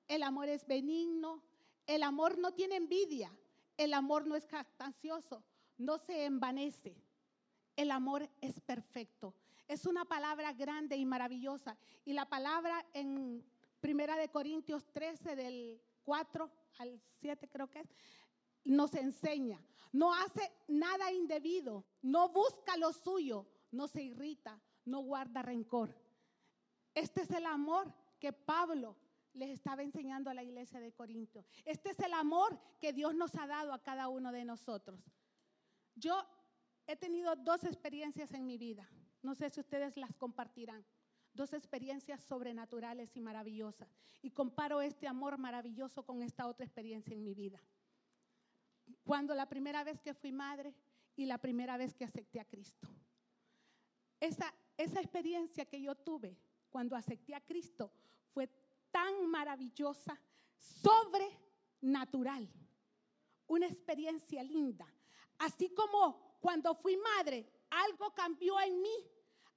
el 0.08 0.22
amor 0.22 0.48
es 0.48 0.66
benigno, 0.66 1.42
el 1.86 2.02
amor 2.02 2.38
no 2.38 2.52
tiene 2.52 2.76
envidia, 2.76 3.36
el 3.76 3.94
amor 3.94 4.26
no 4.26 4.36
es 4.36 4.46
jactancioso, 4.46 5.44
no 5.76 5.98
se 5.98 6.24
envanece. 6.24 6.96
El 7.76 7.90
amor 7.90 8.28
es 8.40 8.60
perfecto. 8.60 9.34
Es 9.66 9.86
una 9.86 10.04
palabra 10.04 10.52
grande 10.52 10.96
y 10.96 11.04
maravillosa. 11.04 11.76
Y 12.04 12.12
la 12.12 12.28
palabra 12.28 12.86
en 12.92 13.44
Primera 13.80 14.16
de 14.16 14.28
Corintios 14.28 14.86
13 14.92 15.34
del 15.34 15.82
4 16.04 16.50
al 16.78 17.00
7 17.20 17.48
creo 17.48 17.68
que 17.68 17.80
es, 17.80 17.88
nos 18.64 18.94
enseña. 18.94 19.60
No 19.92 20.14
hace 20.14 20.52
nada 20.68 21.12
indebido, 21.12 21.84
no 22.02 22.28
busca 22.28 22.76
lo 22.76 22.92
suyo, 22.92 23.46
no 23.70 23.88
se 23.88 24.02
irrita, 24.02 24.60
no 24.84 25.00
guarda 25.00 25.42
rencor. 25.42 25.94
Este 26.94 27.22
es 27.22 27.30
el 27.30 27.46
amor 27.46 27.92
que 28.18 28.32
Pablo 28.32 28.96
les 29.34 29.50
estaba 29.50 29.82
enseñando 29.82 30.30
a 30.30 30.34
la 30.34 30.42
iglesia 30.42 30.80
de 30.80 30.92
Corinto. 30.92 31.44
Este 31.64 31.90
es 31.90 31.98
el 32.00 32.12
amor 32.12 32.58
que 32.80 32.92
Dios 32.92 33.14
nos 33.14 33.34
ha 33.36 33.46
dado 33.46 33.72
a 33.72 33.82
cada 33.82 34.08
uno 34.08 34.32
de 34.32 34.44
nosotros. 34.44 35.00
Yo 35.94 36.24
he 36.86 36.96
tenido 36.96 37.36
dos 37.36 37.64
experiencias 37.64 38.32
en 38.32 38.46
mi 38.46 38.58
vida. 38.58 38.88
No 39.22 39.34
sé 39.34 39.50
si 39.50 39.60
ustedes 39.60 39.96
las 39.96 40.14
compartirán. 40.14 40.84
Dos 41.32 41.52
experiencias 41.52 42.22
sobrenaturales 42.22 43.16
y 43.16 43.20
maravillosas. 43.20 43.88
Y 44.22 44.30
comparo 44.30 44.80
este 44.80 45.08
amor 45.08 45.36
maravilloso 45.36 46.04
con 46.04 46.22
esta 46.22 46.46
otra 46.46 46.64
experiencia 46.64 47.14
en 47.14 47.24
mi 47.24 47.34
vida 47.34 47.60
cuando 49.04 49.34
la 49.34 49.48
primera 49.48 49.84
vez 49.84 50.00
que 50.00 50.14
fui 50.14 50.32
madre 50.32 50.74
y 51.16 51.26
la 51.26 51.38
primera 51.38 51.76
vez 51.76 51.94
que 51.94 52.04
acepté 52.04 52.40
a 52.40 52.44
Cristo. 52.44 52.88
Esa, 54.20 54.52
esa 54.76 55.00
experiencia 55.00 55.64
que 55.64 55.80
yo 55.80 55.94
tuve 55.94 56.36
cuando 56.70 56.96
acepté 56.96 57.34
a 57.34 57.40
Cristo 57.40 57.92
fue 58.32 58.48
tan 58.94 59.26
maravillosa, 59.26 60.16
sobrenatural, 60.56 62.48
una 63.48 63.66
experiencia 63.66 64.40
linda. 64.44 64.86
Así 65.38 65.74
como 65.74 66.38
cuando 66.40 66.76
fui 66.76 66.96
madre, 66.96 67.44
algo 67.70 68.14
cambió 68.14 68.60
en 68.60 68.80
mí, 68.80 69.10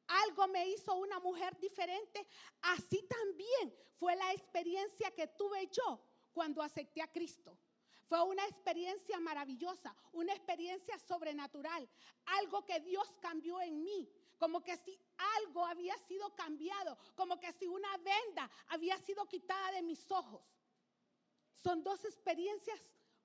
algo 0.08 0.48
me 0.48 0.68
hizo 0.70 0.96
una 0.96 1.20
mujer 1.20 1.56
diferente, 1.60 2.28
así 2.62 3.08
también 3.08 3.76
fue 4.00 4.16
la 4.16 4.34
experiencia 4.34 5.12
que 5.12 5.28
tuve 5.28 5.70
yo 5.72 6.02
cuando 6.34 6.64
acepté 6.64 7.04
a 7.04 7.12
Cristo. 7.12 7.56
Fue 8.08 8.24
una 8.24 8.44
experiencia 8.46 9.20
maravillosa, 9.20 9.96
una 10.14 10.34
experiencia 10.34 10.98
sobrenatural, 10.98 11.88
algo 12.26 12.66
que 12.66 12.80
Dios 12.80 13.08
cambió 13.22 13.62
en 13.62 13.84
mí, 13.84 14.10
como 14.38 14.64
que 14.64 14.78
si 14.78 15.00
algo 15.38 15.66
había 15.66 15.98
sido 16.08 16.34
cambiado, 16.36 16.98
como 17.16 17.40
que 17.40 17.52
si 17.54 17.68
una 17.68 17.96
venda 17.98 18.50
había 18.70 18.98
sido 19.00 19.26
quitada 19.28 19.72
de 19.72 19.82
mis 19.82 20.10
ojos. 20.12 20.42
Son 21.56 21.84
dos 21.84 22.06
experiencias 22.06 22.80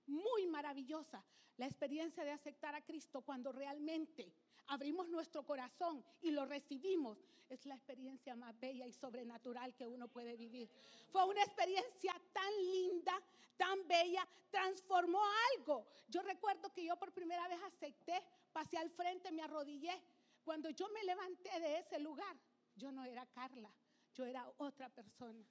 muy 0.06 0.46
maravillosas. 0.46 1.24
La 1.58 1.66
experiencia 1.66 2.24
de 2.24 2.32
aceptar 2.32 2.74
a 2.74 2.84
Cristo 2.84 3.20
cuando 3.20 3.52
realmente 3.52 4.32
abrimos 4.68 5.08
nuestro 5.08 5.44
corazón 5.44 6.04
y 6.22 6.30
lo 6.30 6.46
recibimos, 6.46 7.18
es 7.48 7.66
la 7.66 7.74
experiencia 7.74 8.34
más 8.34 8.58
bella 8.58 8.86
y 8.86 8.92
sobrenatural 8.92 9.74
que 9.74 9.86
uno 9.86 10.08
puede 10.08 10.36
vivir. 10.36 10.70
Fue 11.10 11.24
una 11.24 11.42
experiencia 11.42 12.14
tan 12.32 12.56
linda, 12.56 13.12
tan 13.58 13.86
bella, 13.86 14.26
transformó 14.50 15.20
algo. 15.54 15.86
Yo 16.08 16.22
recuerdo 16.22 16.72
que 16.72 16.84
yo 16.84 16.96
por 16.96 17.12
primera 17.12 17.46
vez 17.48 17.60
acepté, 17.64 18.22
pasé 18.52 18.78
al 18.78 18.90
frente, 18.90 19.30
me 19.30 19.42
arrodillé. 19.42 20.00
Cuando 20.44 20.70
yo 20.70 20.88
me 20.90 21.04
levanté 21.04 21.60
de 21.60 21.78
ese 21.78 21.98
lugar, 21.98 22.36
yo 22.74 22.90
no 22.90 23.04
era 23.04 23.26
Carla, 23.26 23.72
yo 24.14 24.24
era 24.24 24.50
otra 24.58 24.88
persona. 24.88 25.44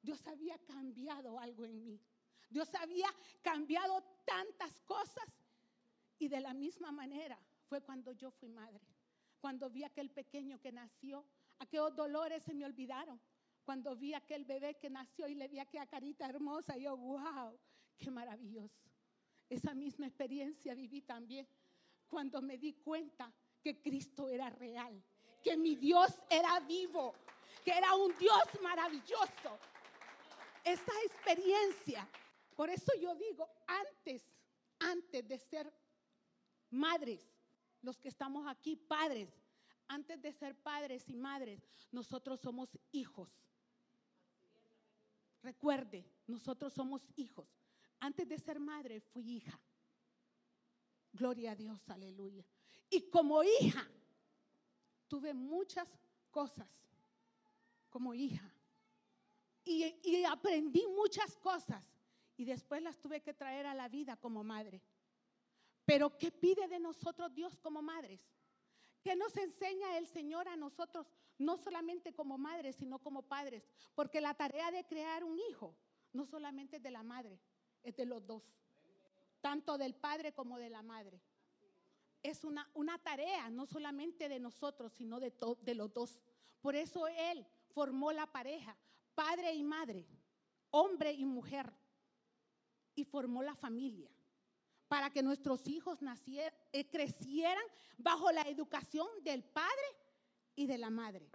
Dios 0.00 0.26
había 0.26 0.58
cambiado 0.58 1.38
algo 1.38 1.64
en 1.64 1.84
mí. 1.84 2.00
Dios 2.48 2.74
había 2.74 3.08
cambiado 3.40 4.02
tantas 4.24 4.80
cosas. 4.80 5.24
Y 6.18 6.28
de 6.28 6.40
la 6.40 6.54
misma 6.54 6.92
manera 6.92 7.38
fue 7.66 7.80
cuando 7.80 8.12
yo 8.12 8.30
fui 8.30 8.48
madre. 8.48 8.80
Cuando 9.40 9.70
vi 9.70 9.84
aquel 9.84 10.10
pequeño 10.10 10.60
que 10.60 10.70
nació, 10.70 11.24
aquellos 11.58 11.94
dolores 11.94 12.42
se 12.44 12.54
me 12.54 12.64
olvidaron. 12.64 13.20
Cuando 13.64 13.96
vi 13.96 14.14
aquel 14.14 14.44
bebé 14.44 14.76
que 14.78 14.90
nació 14.90 15.28
y 15.28 15.34
le 15.34 15.48
vi 15.48 15.58
aquella 15.58 15.86
carita 15.86 16.28
hermosa, 16.28 16.76
yo, 16.76 16.96
wow, 16.96 17.58
qué 17.96 18.10
maravilloso. 18.10 18.90
Esa 19.48 19.74
misma 19.74 20.06
experiencia 20.06 20.74
viví 20.74 21.02
también 21.02 21.46
cuando 22.08 22.42
me 22.42 22.58
di 22.58 22.74
cuenta 22.74 23.32
que 23.62 23.80
Cristo 23.80 24.28
era 24.28 24.50
real, 24.50 25.02
que 25.42 25.56
mi 25.56 25.76
Dios 25.76 26.10
era 26.28 26.60
vivo, 26.60 27.14
que 27.64 27.70
era 27.70 27.94
un 27.94 28.16
Dios 28.18 28.42
maravilloso. 28.62 29.58
Esa 30.64 30.92
experiencia, 31.06 32.08
por 32.54 32.70
eso 32.70 32.92
yo 33.00 33.14
digo, 33.14 33.48
antes, 33.66 34.22
antes 34.78 35.26
de 35.26 35.38
ser 35.38 35.72
madres, 36.70 37.20
los 37.80 37.98
que 37.98 38.08
estamos 38.08 38.46
aquí, 38.46 38.76
padres, 38.76 39.28
antes 39.88 40.20
de 40.20 40.32
ser 40.32 40.54
padres 40.56 41.08
y 41.08 41.16
madres, 41.16 41.60
nosotros 41.90 42.40
somos 42.40 42.70
hijos. 42.92 43.28
Recuerde, 45.42 46.04
nosotros 46.26 46.72
somos 46.72 47.02
hijos. 47.16 47.48
Antes 47.98 48.28
de 48.28 48.38
ser 48.38 48.60
madre, 48.60 49.00
fui 49.00 49.36
hija. 49.36 49.60
Gloria 51.12 51.52
a 51.52 51.56
Dios, 51.56 51.88
aleluya. 51.90 52.44
Y 52.88 53.10
como 53.10 53.42
hija, 53.42 53.86
tuve 55.08 55.34
muchas 55.34 55.88
cosas 56.30 56.68
como 57.90 58.14
hija. 58.14 58.50
Y, 59.64 60.24
aprendí 60.24 60.86
muchas 60.88 61.36
cosas. 61.36 61.84
Y 62.36 62.44
después 62.44 62.82
las 62.82 62.98
tuve 62.98 63.20
que 63.20 63.34
traer 63.34 63.66
a 63.66 63.74
la 63.74 63.88
vida 63.88 64.16
como 64.16 64.42
madre. 64.42 64.82
Pero 65.84 66.16
¿qué 66.16 66.30
pide 66.32 66.66
de 66.66 66.80
nosotros 66.80 67.32
Dios 67.34 67.58
como 67.58 67.82
madres? 67.82 68.20
¿Qué 69.02 69.14
nos 69.14 69.36
enseña 69.36 69.98
el 69.98 70.06
Señor 70.06 70.48
a 70.48 70.56
nosotros, 70.56 71.06
no 71.38 71.58
solamente 71.58 72.14
como 72.14 72.38
madres, 72.38 72.76
sino 72.76 72.98
como 73.00 73.22
padres? 73.22 73.68
Porque 73.94 74.20
la 74.20 74.34
tarea 74.34 74.70
de 74.70 74.84
crear 74.84 75.24
un 75.24 75.38
hijo 75.38 75.76
no 76.12 76.24
solamente 76.24 76.76
es 76.76 76.82
de 76.82 76.90
la 76.90 77.02
madre, 77.02 77.38
es 77.82 77.96
de 77.96 78.06
los 78.06 78.24
dos, 78.26 78.42
tanto 79.42 79.76
del 79.76 79.94
padre 79.94 80.32
como 80.32 80.58
de 80.58 80.70
la 80.70 80.82
madre. 80.82 81.20
Es 82.22 82.44
una, 82.44 82.70
una 82.74 82.96
tarea 82.98 83.50
no 83.50 83.66
solamente 83.66 84.28
de 84.28 84.38
nosotros, 84.38 84.92
sino 84.92 85.20
de, 85.20 85.74
los 85.74 85.92
dos. 85.92 86.22
Por 86.60 86.76
eso 86.76 87.08
Él 87.08 87.44
formó 87.74 88.12
la 88.12 88.26
pareja, 88.26 88.76
padre 89.14 89.52
y 89.52 89.64
madre, 89.64 90.06
hombre 90.70 91.12
y 91.12 91.26
mujer, 91.26 91.70
y 92.94 93.04
formó 93.04 93.42
la 93.42 93.56
familia 93.56 94.10
para 94.86 95.10
que 95.10 95.22
nuestros 95.22 95.66
hijos 95.66 95.98
eh, 96.72 96.90
crecieran 96.90 97.64
bajo 97.96 98.30
la 98.30 98.42
educación 98.42 99.08
del 99.22 99.42
padre 99.42 99.72
y 100.54 100.66
de 100.66 100.78
la 100.78 100.90
madre. 100.90 101.30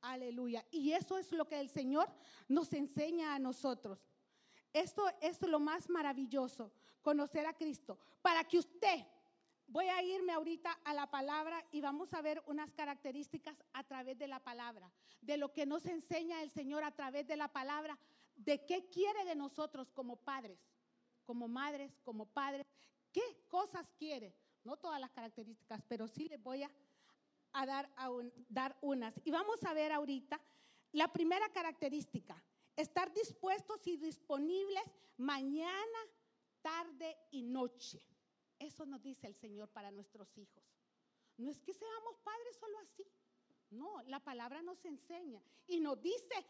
Aleluya. 0.00 0.64
Y 0.70 0.92
eso 0.92 1.18
es 1.18 1.32
lo 1.32 1.46
que 1.46 1.60
el 1.60 1.68
Señor 1.68 2.08
nos 2.48 2.72
enseña 2.72 3.34
a 3.34 3.38
nosotros. 3.38 3.98
Esto 4.72 5.04
es 5.20 5.42
lo 5.42 5.60
más 5.60 5.90
maravilloso, 5.90 6.72
conocer 7.02 7.46
a 7.46 7.54
Cristo, 7.54 7.98
para 8.22 8.44
que 8.44 8.58
usted, 8.58 9.04
voy 9.66 9.86
a 9.86 10.02
irme 10.02 10.32
ahorita 10.32 10.70
a 10.84 10.94
la 10.94 11.10
palabra 11.10 11.64
y 11.72 11.80
vamos 11.80 12.12
a 12.14 12.22
ver 12.22 12.42
unas 12.46 12.72
características 12.72 13.56
a 13.72 13.84
través 13.84 14.18
de 14.18 14.28
la 14.28 14.38
palabra, 14.38 14.90
de 15.20 15.36
lo 15.36 15.52
que 15.52 15.66
nos 15.66 15.84
enseña 15.86 16.42
el 16.42 16.50
Señor 16.50 16.84
a 16.84 16.94
través 16.94 17.26
de 17.26 17.36
la 17.36 17.48
palabra, 17.48 17.98
de 18.36 18.64
qué 18.64 18.88
quiere 18.88 19.24
de 19.24 19.34
nosotros 19.34 19.90
como 19.92 20.16
padres, 20.16 20.58
como 21.24 21.48
madres, 21.48 21.92
como 22.04 22.26
padres, 22.26 22.66
qué 23.12 23.22
cosas 23.48 23.86
quiere. 23.98 24.34
No 24.64 24.76
todas 24.76 25.00
las 25.00 25.10
características, 25.10 25.82
pero 25.88 26.06
sí 26.06 26.28
les 26.28 26.40
voy 26.40 26.62
a, 26.62 26.70
dar, 27.66 27.90
a 27.96 28.10
dar 28.48 28.76
unas. 28.80 29.14
Y 29.24 29.30
vamos 29.30 29.62
a 29.64 29.74
ver 29.74 29.90
ahorita 29.90 30.40
la 30.92 31.12
primera 31.12 31.48
característica, 31.48 32.40
estar 32.76 33.12
dispuestos 33.12 33.86
y 33.86 33.96
disponibles 33.96 34.84
mañana, 35.16 35.98
tarde 36.62 37.18
y 37.30 37.42
noche. 37.42 38.02
Eso 38.58 38.86
nos 38.86 39.02
dice 39.02 39.26
el 39.26 39.34
Señor 39.34 39.68
para 39.68 39.90
nuestros 39.90 40.36
hijos. 40.38 40.62
No 41.36 41.50
es 41.50 41.60
que 41.60 41.74
seamos 41.74 42.18
padres 42.22 42.56
solo 42.56 42.78
así. 42.78 43.04
No, 43.70 44.02
la 44.02 44.20
palabra 44.20 44.62
nos 44.62 44.84
enseña 44.84 45.42
y 45.66 45.80
nos 45.80 46.00
dice 46.00 46.46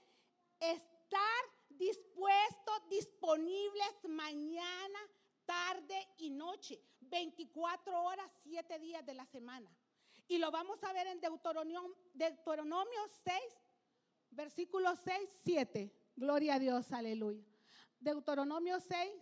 estar 0.58 1.44
dispuestos, 1.70 2.88
disponibles 2.90 3.94
mañana, 4.08 4.98
tarde 5.44 6.08
y 6.18 6.30
noche, 6.30 6.80
24 7.00 8.02
horas, 8.02 8.30
7 8.42 8.78
días 8.78 9.04
de 9.06 9.14
la 9.14 9.26
semana. 9.26 9.70
Y 10.28 10.38
lo 10.38 10.50
vamos 10.50 10.82
a 10.84 10.92
ver 10.92 11.06
en 11.08 11.20
Deuteronomio, 11.20 11.96
Deuteronomio 12.14 13.00
6, 13.24 13.36
versículo 14.30 14.94
6, 14.96 15.28
7. 15.44 15.92
Gloria 16.16 16.54
a 16.54 16.58
Dios, 16.58 16.92
aleluya. 16.92 17.44
Deuteronomio 18.00 18.80
6, 18.80 19.12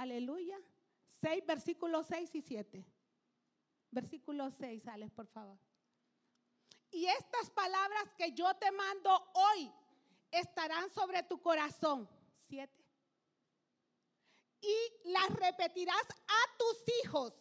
aleluya. 0.00 0.58
6, 1.20 1.46
versículos 1.46 2.06
6 2.06 2.34
y 2.34 2.42
7. 2.42 2.84
Versículo 3.90 4.50
6, 4.50 4.86
Alex, 4.88 5.12
por 5.12 5.26
favor. 5.26 5.58
Y 6.90 7.06
estas 7.06 7.50
palabras 7.50 8.14
que 8.16 8.32
yo 8.32 8.54
te 8.56 8.70
mando 8.70 9.30
hoy 9.34 9.72
estarán 10.30 10.90
sobre 10.90 11.22
tu 11.22 11.40
corazón. 11.40 12.08
7. 12.48 12.72
Y 14.60 14.76
las 15.04 15.30
repetirás 15.30 16.02
a 16.02 16.56
tus 16.58 16.84
hijos 17.02 17.32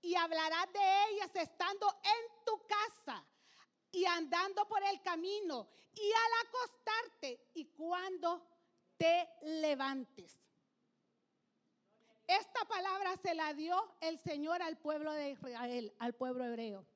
y 0.00 0.14
hablarás 0.14 0.72
de 0.72 1.04
ellas 1.10 1.30
estando 1.34 1.86
en 2.02 2.44
tu 2.44 2.66
casa 2.66 3.24
y 3.90 4.04
andando 4.04 4.66
por 4.66 4.82
el 4.84 5.00
camino 5.02 5.68
y 5.94 6.12
al 6.12 6.46
acostarte 6.46 7.50
y 7.54 7.66
cuando 7.66 8.46
te 8.96 9.28
levantes. 9.42 10.42
Esta 12.40 12.64
palabra 12.66 13.16
se 13.22 13.34
la 13.34 13.52
dio 13.52 13.76
el 14.00 14.18
Señor 14.18 14.62
al 14.62 14.78
pueblo 14.78 15.12
de 15.12 15.30
Israel, 15.30 15.94
al 15.98 16.14
pueblo 16.14 16.44
hebreo. 16.44 16.86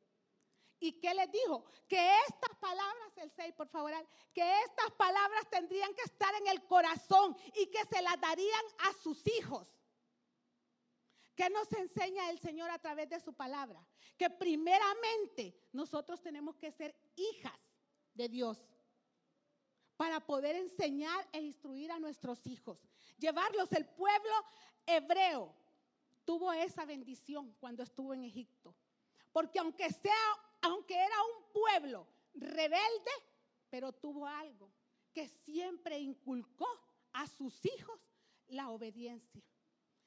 ¿Y 0.79 1.01
qué 1.01 1.13
les 1.15 1.31
dijo? 1.31 1.65
Que 1.89 2.11
estas 2.29 2.57
palabras, 2.59 3.17
el 3.17 3.31
6, 3.31 3.55
por 3.55 3.69
favor, 3.69 3.93
que 4.33 4.61
estas 4.63 4.91
palabras 4.93 5.49
tendrían 5.51 5.95
que 5.95 6.03
estar 6.03 6.35
en 6.37 6.47
el 6.49 6.67
corazón 6.67 7.37
y 7.55 7.67
que 7.67 7.85
se 7.85 8.01
las 8.03 8.19
darían 8.21 8.65
a 8.79 8.93
sus 9.03 9.27
hijos. 9.27 9.67
¿Qué 11.35 11.51
nos 11.51 11.71
enseña 11.73 12.31
el 12.31 12.39
Señor 12.39 12.71
a 12.71 12.79
través 12.79 13.11
de 13.11 13.21
su 13.21 13.35
palabra? 13.35 13.87
Que 14.17 14.31
primeramente 14.31 15.55
nosotros 15.73 16.23
tenemos 16.23 16.57
que 16.57 16.73
ser 16.73 16.95
hijas 17.15 17.61
de 18.15 18.29
Dios 18.31 18.65
para 19.97 20.21
poder 20.21 20.57
enseñar 20.57 21.27
e 21.33 21.41
instruir 21.41 21.91
a 21.91 21.99
nuestros 21.99 22.47
hijos. 22.47 22.79
Llevarlos, 23.19 23.73
el 23.73 23.87
pueblo 23.87 24.35
hebreo 24.87 25.55
tuvo 26.25 26.53
esa 26.53 26.85
bendición 26.85 27.55
cuando 27.61 27.83
estuvo 27.83 28.13
en 28.13 28.25
Egipto. 28.25 28.75
Porque 29.33 29.59
aunque 29.59 29.91
sea, 29.91 30.15
aunque 30.63 30.95
era 30.95 31.17
un 31.37 31.53
pueblo 31.53 32.07
rebelde, 32.35 33.11
pero 33.71 33.93
tuvo 33.93 34.27
algo 34.27 34.71
que 35.13 35.29
siempre 35.29 35.99
inculcó 35.99 36.69
a 37.13 37.27
sus 37.27 37.65
hijos 37.65 38.01
la 38.49 38.71
obediencia 38.71 39.43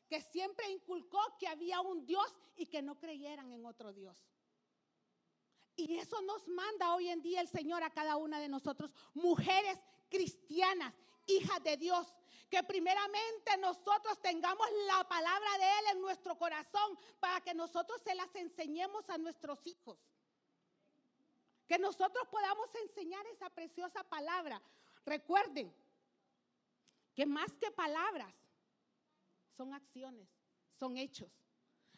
que 0.09 0.21
siempre 0.21 0.69
inculcó 0.71 1.19
que 1.39 1.47
había 1.47 1.79
un 1.81 2.05
Dios 2.05 2.35
y 2.57 2.65
que 2.65 2.81
no 2.81 2.99
creyeran 2.99 3.51
en 3.53 3.65
otro 3.65 3.93
Dios. 3.93 4.17
Y 5.79 5.97
eso 5.97 6.21
nos 6.23 6.45
manda 6.49 6.93
hoy 6.93 7.07
en 7.07 7.21
día 7.21 7.39
el 7.39 7.47
Señor 7.47 7.83
a 7.83 7.89
cada 7.89 8.17
una 8.17 8.41
de 8.41 8.49
nosotros, 8.49 8.91
mujeres 9.13 9.79
cristianas, 10.09 10.93
hijas 11.25 11.63
de 11.63 11.77
Dios, 11.77 12.13
que 12.49 12.61
primeramente 12.63 13.55
nosotros 13.59 14.19
tengamos 14.21 14.67
la 14.87 15.07
palabra 15.07 15.57
de 15.57 15.63
Él 15.63 15.85
en 15.93 16.01
nuestro 16.01 16.37
corazón 16.37 16.99
para 17.21 17.39
que 17.39 17.53
nosotros 17.53 18.01
se 18.03 18.13
las 18.13 18.33
enseñemos 18.35 19.09
a 19.09 19.17
nuestros 19.17 19.65
hijos. 19.67 19.97
Que 21.65 21.79
nosotros 21.79 22.27
podamos 22.27 22.67
enseñar 22.83 23.25
esa 23.27 23.49
preciosa 23.49 24.03
palabra. 24.03 24.61
Recuerden 25.05 25.73
que 27.15 27.25
más 27.25 27.53
que 27.53 27.71
palabras, 27.71 28.33
son 29.55 29.73
acciones, 29.73 30.27
son 30.77 30.97
hechos. 30.97 31.31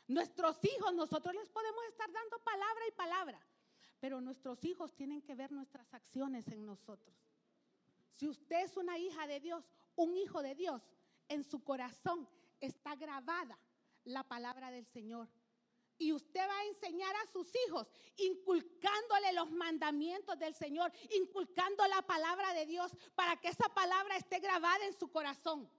Nuestros 0.08 0.58
hijos, 0.66 0.94
nosotros 0.94 1.34
les 1.34 1.50
podemos 1.50 1.84
estar 1.86 2.12
dando 2.12 2.38
palabra 2.40 2.88
y 2.88 2.92
palabra, 2.92 3.42
pero 4.02 4.20
nuestros 4.20 4.66
hijos 4.66 4.96
tienen 4.96 5.22
que 5.22 5.36
ver 5.36 5.52
nuestras 5.52 5.94
acciones 5.94 6.48
en 6.48 6.66
nosotros. 6.66 7.16
Si 8.16 8.28
usted 8.28 8.66
es 8.66 8.76
una 8.76 8.98
hija 8.98 9.28
de 9.28 9.40
Dios, 9.40 9.64
un 9.96 10.18
hijo 10.18 10.42
de 10.42 10.56
Dios, 10.56 10.82
en 11.30 11.44
su 11.44 11.64
corazón 11.64 12.28
está 12.60 12.96
grabada 12.96 13.58
la 14.04 14.28
palabra 14.28 14.72
del 14.72 14.88
Señor. 14.88 15.30
Y 16.00 16.14
usted 16.14 16.42
va 16.42 16.58
a 16.58 16.66
enseñar 16.66 17.16
a 17.16 17.32
sus 17.32 17.54
hijos, 17.68 17.88
inculcándole 18.18 19.34
los 19.34 19.52
mandamientos 19.52 20.38
del 20.40 20.56
Señor, 20.56 20.92
inculcando 21.16 21.86
la 21.86 22.02
palabra 22.02 22.56
de 22.56 22.66
Dios, 22.66 22.92
para 23.14 23.38
que 23.38 23.50
esa 23.50 23.70
palabra 23.70 24.18
esté 24.18 24.40
grabada 24.40 24.84
en 24.88 24.98
su 24.98 25.12
corazón. 25.12 25.70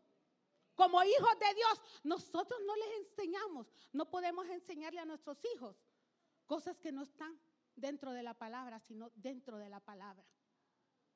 Como 0.77 1.03
hijos 1.03 1.39
de 1.41 1.55
Dios, 1.55 1.83
nosotros 2.05 2.61
no 2.65 2.77
les 2.77 2.99
enseñamos, 3.01 3.67
no 3.93 4.09
podemos 4.09 4.47
enseñarle 4.49 5.01
a 5.01 5.05
nuestros 5.05 5.39
hijos 5.55 5.77
cosas 6.47 6.79
que 6.79 6.93
no 6.93 7.03
están 7.03 7.37
dentro 7.77 8.13
de 8.13 8.23
la 8.23 8.35
palabra, 8.35 8.81
sino 8.81 9.11
dentro 9.15 9.59
de 9.59 9.69
la 9.69 9.81
palabra. 9.81 10.25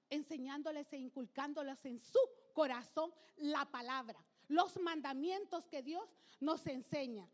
Enseñándoles 0.09 0.93
e 0.93 0.99
inculcándoles 0.99 1.85
en 1.85 2.01
su 2.01 2.19
corazón 2.53 3.13
la 3.37 3.65
palabra, 3.71 4.25
los 4.49 4.79
mandamientos 4.81 5.67
que 5.67 5.83
Dios 5.83 6.09
nos 6.41 6.67
enseña. 6.67 7.29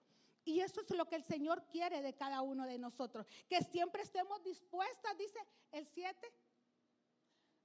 Y 0.45 0.61
eso 0.61 0.81
es 0.81 0.91
lo 0.91 1.09
que 1.09 1.17
el 1.17 1.25
Señor 1.25 1.65
quiere 1.69 2.03
de 2.03 2.15
cada 2.15 2.43
uno 2.43 2.67
de 2.67 2.79
nosotros, 2.79 3.27
que 3.49 3.63
siempre 3.63 4.03
estemos 4.03 4.43
dispuestas, 4.43 5.17
dice 5.17 5.39
el 5.71 5.87
7, 5.87 6.33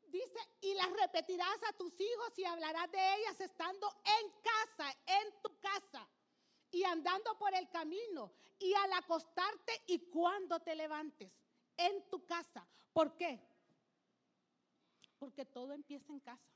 dice, 0.07 0.39
y 0.61 0.73
las 0.75 0.91
repetirás 0.91 1.57
a 1.67 1.73
tus 1.73 1.99
hijos 1.99 2.37
y 2.37 2.45
hablarás 2.45 2.91
de 2.91 3.15
ellas 3.15 3.41
estando 3.41 3.87
en 4.03 4.31
casa, 4.41 4.95
en 5.07 5.41
tu 5.41 5.59
casa, 5.59 6.07
y 6.69 6.83
andando 6.83 7.37
por 7.37 7.53
el 7.55 7.67
camino, 7.69 8.31
y 8.59 8.73
al 8.73 8.93
acostarte 8.93 9.73
y 9.87 10.09
cuando 10.09 10.59
te 10.59 10.75
levantes, 10.75 11.31
en 11.77 12.09
tu 12.09 12.25
casa. 12.25 12.67
¿Por 12.93 13.15
qué? 13.15 13.39
Porque 15.19 15.45
todo 15.45 15.73
empieza 15.73 16.11
en 16.11 16.19
casa. 16.19 16.51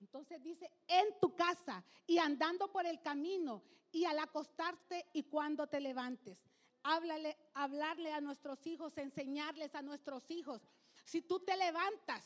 Entonces 0.00 0.42
dice, 0.42 0.70
en 0.86 1.18
tu 1.20 1.34
casa 1.34 1.84
y 2.06 2.18
andando 2.18 2.70
por 2.70 2.86
el 2.86 3.00
camino 3.00 3.62
y 3.90 4.04
al 4.04 4.18
acostarte 4.18 5.06
y 5.12 5.24
cuando 5.24 5.66
te 5.66 5.80
levantes. 5.80 6.38
Háblale, 6.84 7.36
hablarle 7.54 8.12
a 8.12 8.20
nuestros 8.20 8.64
hijos, 8.66 8.96
enseñarles 8.96 9.74
a 9.74 9.82
nuestros 9.82 10.30
hijos 10.30 10.62
si 11.04 11.22
tú 11.22 11.40
te 11.40 11.56
levantas 11.56 12.24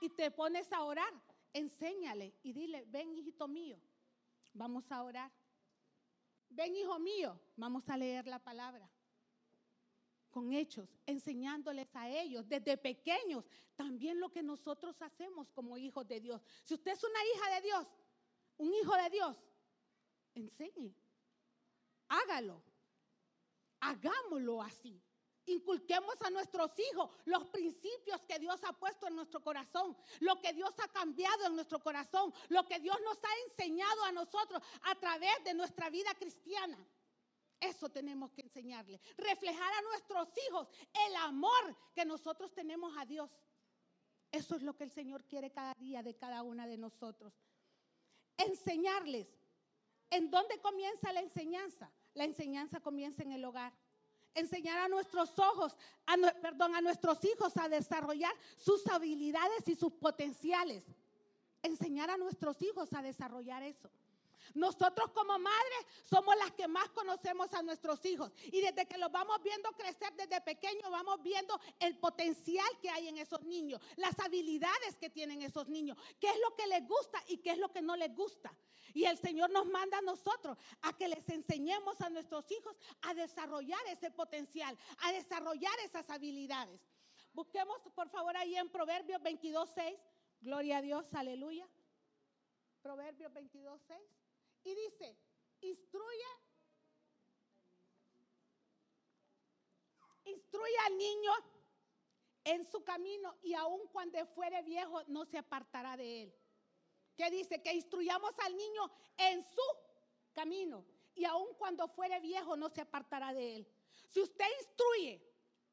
y 0.00 0.10
te 0.10 0.30
pones 0.30 0.70
a 0.72 0.82
orar, 0.82 1.12
enséñale 1.52 2.34
y 2.42 2.52
dile, 2.52 2.84
ven 2.88 3.14
hijito 3.14 3.48
mío, 3.48 3.80
vamos 4.52 4.90
a 4.92 5.02
orar. 5.02 5.32
Ven 6.50 6.76
hijo 6.76 6.98
mío, 6.98 7.40
vamos 7.56 7.88
a 7.88 7.96
leer 7.96 8.26
la 8.26 8.38
palabra. 8.38 8.88
Con 10.34 10.52
hechos, 10.52 10.88
enseñándoles 11.06 11.86
a 11.94 12.10
ellos 12.10 12.48
desde 12.48 12.76
pequeños 12.76 13.44
también 13.76 14.18
lo 14.18 14.32
que 14.32 14.42
nosotros 14.42 15.00
hacemos 15.00 15.48
como 15.52 15.78
hijos 15.78 16.08
de 16.08 16.18
Dios. 16.18 16.42
Si 16.64 16.74
usted 16.74 16.90
es 16.90 17.04
una 17.04 17.20
hija 17.24 17.54
de 17.54 17.60
Dios, 17.60 17.86
un 18.56 18.74
hijo 18.74 18.96
de 18.96 19.10
Dios, 19.10 19.36
enseñe, 20.34 20.92
hágalo, 22.08 22.60
hagámoslo 23.78 24.60
así. 24.60 25.00
Inculquemos 25.46 26.20
a 26.22 26.30
nuestros 26.30 26.72
hijos 26.90 27.10
los 27.26 27.46
principios 27.50 28.20
que 28.26 28.40
Dios 28.40 28.58
ha 28.64 28.72
puesto 28.72 29.06
en 29.06 29.14
nuestro 29.14 29.40
corazón, 29.40 29.96
lo 30.18 30.40
que 30.40 30.52
Dios 30.52 30.74
ha 30.82 30.88
cambiado 30.88 31.46
en 31.46 31.54
nuestro 31.54 31.78
corazón, 31.78 32.34
lo 32.48 32.66
que 32.66 32.80
Dios 32.80 32.96
nos 33.04 33.18
ha 33.22 33.50
enseñado 33.50 34.02
a 34.02 34.10
nosotros 34.10 34.60
a 34.82 34.96
través 34.96 35.44
de 35.44 35.54
nuestra 35.54 35.90
vida 35.90 36.12
cristiana. 36.14 36.76
Eso 37.64 37.88
tenemos 37.88 38.30
que 38.32 38.42
enseñarle. 38.42 39.00
Reflejar 39.16 39.72
a 39.72 39.82
nuestros 39.82 40.28
hijos 40.48 40.68
el 41.08 41.16
amor 41.16 41.76
que 41.94 42.04
nosotros 42.04 42.52
tenemos 42.52 42.92
a 42.98 43.06
Dios. 43.06 43.30
Eso 44.30 44.56
es 44.56 44.62
lo 44.62 44.76
que 44.76 44.84
el 44.84 44.90
Señor 44.90 45.24
quiere 45.24 45.50
cada 45.50 45.72
día 45.78 46.02
de 46.02 46.14
cada 46.14 46.42
una 46.42 46.66
de 46.66 46.76
nosotros. 46.76 47.32
Enseñarles. 48.36 49.28
¿En 50.10 50.30
dónde 50.30 50.60
comienza 50.60 51.12
la 51.12 51.20
enseñanza? 51.20 51.90
La 52.14 52.24
enseñanza 52.24 52.80
comienza 52.80 53.22
en 53.22 53.32
el 53.32 53.44
hogar. 53.44 53.72
Enseñar 54.34 54.78
a 54.78 54.88
nuestros 54.88 55.38
ojos, 55.38 55.76
perdón, 56.42 56.74
a 56.74 56.80
nuestros 56.80 57.24
hijos 57.24 57.56
a 57.56 57.68
desarrollar 57.68 58.34
sus 58.56 58.86
habilidades 58.88 59.68
y 59.68 59.76
sus 59.76 59.92
potenciales. 59.92 60.84
Enseñar 61.62 62.10
a 62.10 62.16
nuestros 62.16 62.60
hijos 62.60 62.92
a 62.92 63.00
desarrollar 63.00 63.62
eso. 63.62 63.90
Nosotros 64.52 65.10
como 65.12 65.38
madres 65.38 65.86
somos 66.08 66.36
las 66.36 66.52
que 66.52 66.68
más 66.68 66.88
conocemos 66.90 67.52
a 67.54 67.62
nuestros 67.62 68.04
hijos. 68.04 68.32
Y 68.44 68.60
desde 68.60 68.86
que 68.86 68.98
los 68.98 69.10
vamos 69.10 69.42
viendo 69.42 69.70
crecer 69.72 70.12
desde 70.14 70.40
pequeños, 70.42 70.90
vamos 70.90 71.22
viendo 71.22 71.58
el 71.80 71.98
potencial 71.98 72.68
que 72.82 72.90
hay 72.90 73.08
en 73.08 73.18
esos 73.18 73.42
niños, 73.42 73.80
las 73.96 74.18
habilidades 74.20 74.96
que 74.96 75.10
tienen 75.10 75.42
esos 75.42 75.68
niños, 75.68 75.96
qué 76.20 76.28
es 76.28 76.38
lo 76.40 76.54
que 76.54 76.66
les 76.66 76.86
gusta 76.86 77.22
y 77.28 77.38
qué 77.38 77.52
es 77.52 77.58
lo 77.58 77.72
que 77.72 77.82
no 77.82 77.96
les 77.96 78.14
gusta. 78.14 78.54
Y 78.92 79.06
el 79.06 79.18
Señor 79.18 79.50
nos 79.50 79.66
manda 79.66 79.98
a 79.98 80.02
nosotros 80.02 80.56
a 80.82 80.92
que 80.96 81.08
les 81.08 81.28
enseñemos 81.28 82.00
a 82.00 82.10
nuestros 82.10 82.48
hijos 82.52 82.76
a 83.02 83.14
desarrollar 83.14 83.80
ese 83.88 84.10
potencial, 84.10 84.78
a 84.98 85.12
desarrollar 85.12 85.74
esas 85.84 86.08
habilidades. 86.10 86.80
Busquemos 87.32 87.80
por 87.94 88.08
favor 88.10 88.36
ahí 88.36 88.56
en 88.56 88.68
Proverbios 88.68 89.20
22.6. 89.20 89.98
Gloria 90.40 90.78
a 90.78 90.82
Dios, 90.82 91.12
aleluya. 91.14 91.68
Proverbios 92.82 93.32
22.6. 93.32 94.23
Y 94.64 94.74
dice, 94.74 95.16
instruye, 95.60 96.24
instruye 100.24 100.78
al 100.86 100.96
niño 100.96 101.32
en 102.44 102.66
su 102.70 102.82
camino 102.82 103.36
y 103.42 103.54
aun 103.54 103.86
cuando 103.88 104.24
fuere 104.26 104.62
viejo 104.62 105.02
no 105.08 105.24
se 105.26 105.38
apartará 105.38 105.96
de 105.96 106.22
él. 106.22 106.34
¿Qué 107.16 107.30
dice? 107.30 107.62
Que 107.62 107.74
instruyamos 107.74 108.32
al 108.38 108.56
niño 108.56 108.90
en 109.18 109.44
su 109.44 109.62
camino 110.32 110.84
y 111.14 111.24
aun 111.24 111.54
cuando 111.54 111.86
fuere 111.88 112.18
viejo 112.20 112.56
no 112.56 112.68
se 112.68 112.80
apartará 112.80 113.32
de 113.32 113.56
él. 113.56 113.68
Si 114.08 114.20
usted 114.20 114.46
instruye 114.60 115.22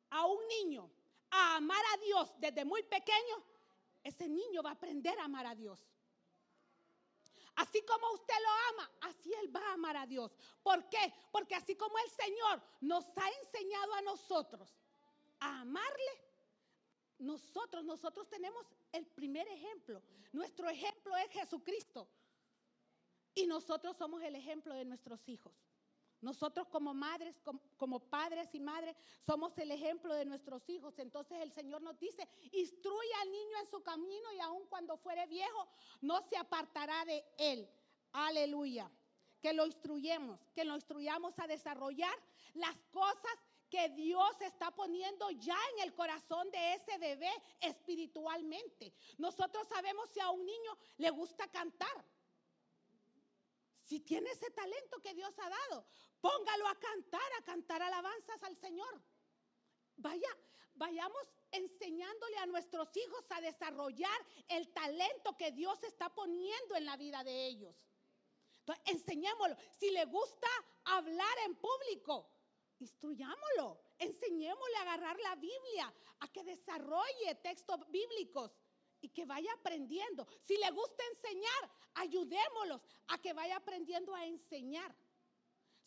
a 0.10 0.26
un 0.26 0.48
niño 0.48 0.92
a 1.32 1.56
amar 1.56 1.82
a 1.94 1.98
Dios 1.98 2.34
desde 2.38 2.66
muy 2.66 2.84
pequeño, 2.84 3.44
ese 4.04 4.28
niño 4.28 4.62
va 4.62 4.72
a 4.72 4.74
aprender 4.74 5.18
a 5.20 5.26
amar 5.26 5.46
a 5.46 5.56
Dios. 5.56 5.91
Así 7.56 7.84
como 7.86 8.12
usted 8.14 8.34
lo 8.42 8.50
ama, 8.74 8.92
así 9.02 9.34
Él 9.42 9.56
va 9.56 9.62
a 9.68 9.74
amar 9.74 9.98
a 9.98 10.08
Dios. 10.08 10.32
¿Por 10.64 10.88
qué? 10.90 11.14
Porque 11.32 11.56
así 11.56 11.76
como 11.76 11.98
el 11.98 12.10
Señor 12.10 12.62
nos 12.82 13.06
ha 13.18 13.30
enseñado 13.44 13.94
a 13.94 14.02
nosotros 14.02 14.74
a 15.40 15.62
amarle, 15.62 16.22
nosotros, 17.20 17.84
nosotros 17.84 18.28
tenemos 18.30 18.66
el 18.92 19.06
primer 19.06 19.48
ejemplo. 19.48 20.02
Nuestro 20.32 20.70
ejemplo 20.70 21.16
es 21.18 21.30
Jesucristo. 21.32 22.08
Y 23.34 23.48
nosotros 23.48 23.96
somos 23.98 24.22
el 24.24 24.36
ejemplo 24.36 24.74
de 24.74 24.86
nuestros 24.86 25.28
hijos. 25.30 25.54
Nosotros 26.22 26.68
como 26.68 26.94
madres, 26.94 27.36
como, 27.78 28.00
padres 28.00 28.54
y 28.54 28.60
madres, 28.60 28.96
somos 29.26 29.58
el 29.58 29.72
ejemplo 29.72 30.14
de 30.14 30.26
nuestros 30.26 30.70
hijos. 30.70 30.98
Entonces 31.00 31.40
el 31.42 31.52
Señor 31.52 31.82
nos 31.82 32.00
dice, 32.00 32.28
instruye 32.52 33.14
al 33.22 33.32
niño 33.32 33.58
en 33.60 33.68
su 33.68 33.82
camino 33.82 34.32
y 34.34 34.40
aun 34.40 34.66
cuando 34.68 34.98
fuere 34.98 35.26
viejo, 35.26 35.68
no 36.02 36.22
se 36.30 36.38
apartará 36.38 37.04
de 37.06 37.26
él. 37.38 37.68
Aleluya. 38.14 38.90
Que 39.42 39.54
lo 39.54 39.66
instruyemos, 39.66 40.40
que 40.54 40.64
lo 40.64 40.76
instruyamos 40.76 41.34
a 41.40 41.48
desarrollar 41.48 42.14
las 42.54 42.76
cosas 42.92 43.34
que 43.72 43.90
Dios 43.90 44.40
está 44.42 44.70
poniendo 44.70 45.32
ya 45.32 45.58
en 45.74 45.86
el 45.86 45.96
corazón 45.96 46.52
de 46.52 46.74
ese 46.74 46.98
bebé 47.00 47.32
espiritualmente. 47.62 48.94
Nosotros 49.18 49.66
sabemos 49.68 50.10
si 50.12 50.20
a 50.20 50.30
un 50.30 50.46
niño 50.46 50.78
le 50.98 51.10
gusta 51.10 51.48
cantar. 51.48 52.06
Si 53.92 54.00
tiene 54.00 54.32
ese 54.32 54.50
talento 54.52 55.02
que 55.02 55.14
Dios 55.14 55.38
ha 55.38 55.50
dado, 55.50 55.86
póngalo 56.22 56.66
a 56.66 56.80
cantar, 56.80 57.30
a 57.38 57.44
cantar 57.44 57.82
alabanzas 57.82 58.42
al 58.44 58.56
Señor. 58.56 59.02
Vaya, 59.98 60.30
vayamos 60.76 61.22
enseñándole 61.52 62.38
a 62.38 62.46
nuestros 62.46 62.88
hijos 62.96 63.26
a 63.32 63.42
desarrollar 63.42 64.18
el 64.48 64.72
talento 64.72 65.36
que 65.36 65.52
Dios 65.52 65.84
está 65.84 66.08
poniendo 66.08 66.78
en 66.78 66.86
la 66.86 66.96
vida 66.96 67.22
de 67.26 67.48
ellos. 67.48 67.76
Entonces, 68.60 68.82
enseñémoslo. 68.86 69.58
Si 69.78 69.92
le 69.92 70.06
gusta 70.06 70.48
hablar 70.86 71.38
en 71.46 71.56
público, 71.56 72.32
instruyámoslo. 72.80 73.78
Enseñémosle 74.00 74.78
a 74.78 74.82
agarrar 74.84 75.20
la 75.20 75.36
Biblia, 75.36 75.94
a 76.22 76.30
que 76.30 76.46
desarrolle 76.46 77.36
textos 77.44 77.78
bíblicos 77.90 78.56
y 79.02 79.10
que 79.10 79.26
vaya 79.26 79.52
aprendiendo. 79.54 80.28
Si 80.42 80.56
le 80.58 80.70
gusta 80.72 81.04
enseñar, 81.14 81.72
ayudémoslos 81.96 82.82
a 83.08 83.18
que 83.18 83.34
vaya 83.34 83.58
aprendiendo 83.58 84.16
a 84.16 84.26
enseñar. 84.26 84.96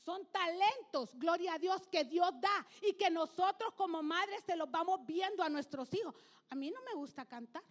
Son 0.05 0.27
talentos, 0.31 1.15
gloria 1.15 1.55
a 1.55 1.59
Dios, 1.59 1.87
que 1.89 2.05
Dios 2.05 2.31
da 2.41 2.67
y 2.83 2.93
que 2.93 3.09
nosotros 3.09 3.73
como 3.75 4.03
madres 4.03 4.43
se 4.45 4.57
los 4.57 4.71
vamos 4.71 5.07
viendo 5.07 5.43
a 5.43 5.49
nuestros 5.49 5.93
hijos. 5.95 6.15
A 6.51 6.55
mí 6.55 6.71
no 6.71 6.83
me 6.83 6.95
gusta 6.95 7.25
cantar. 7.25 7.65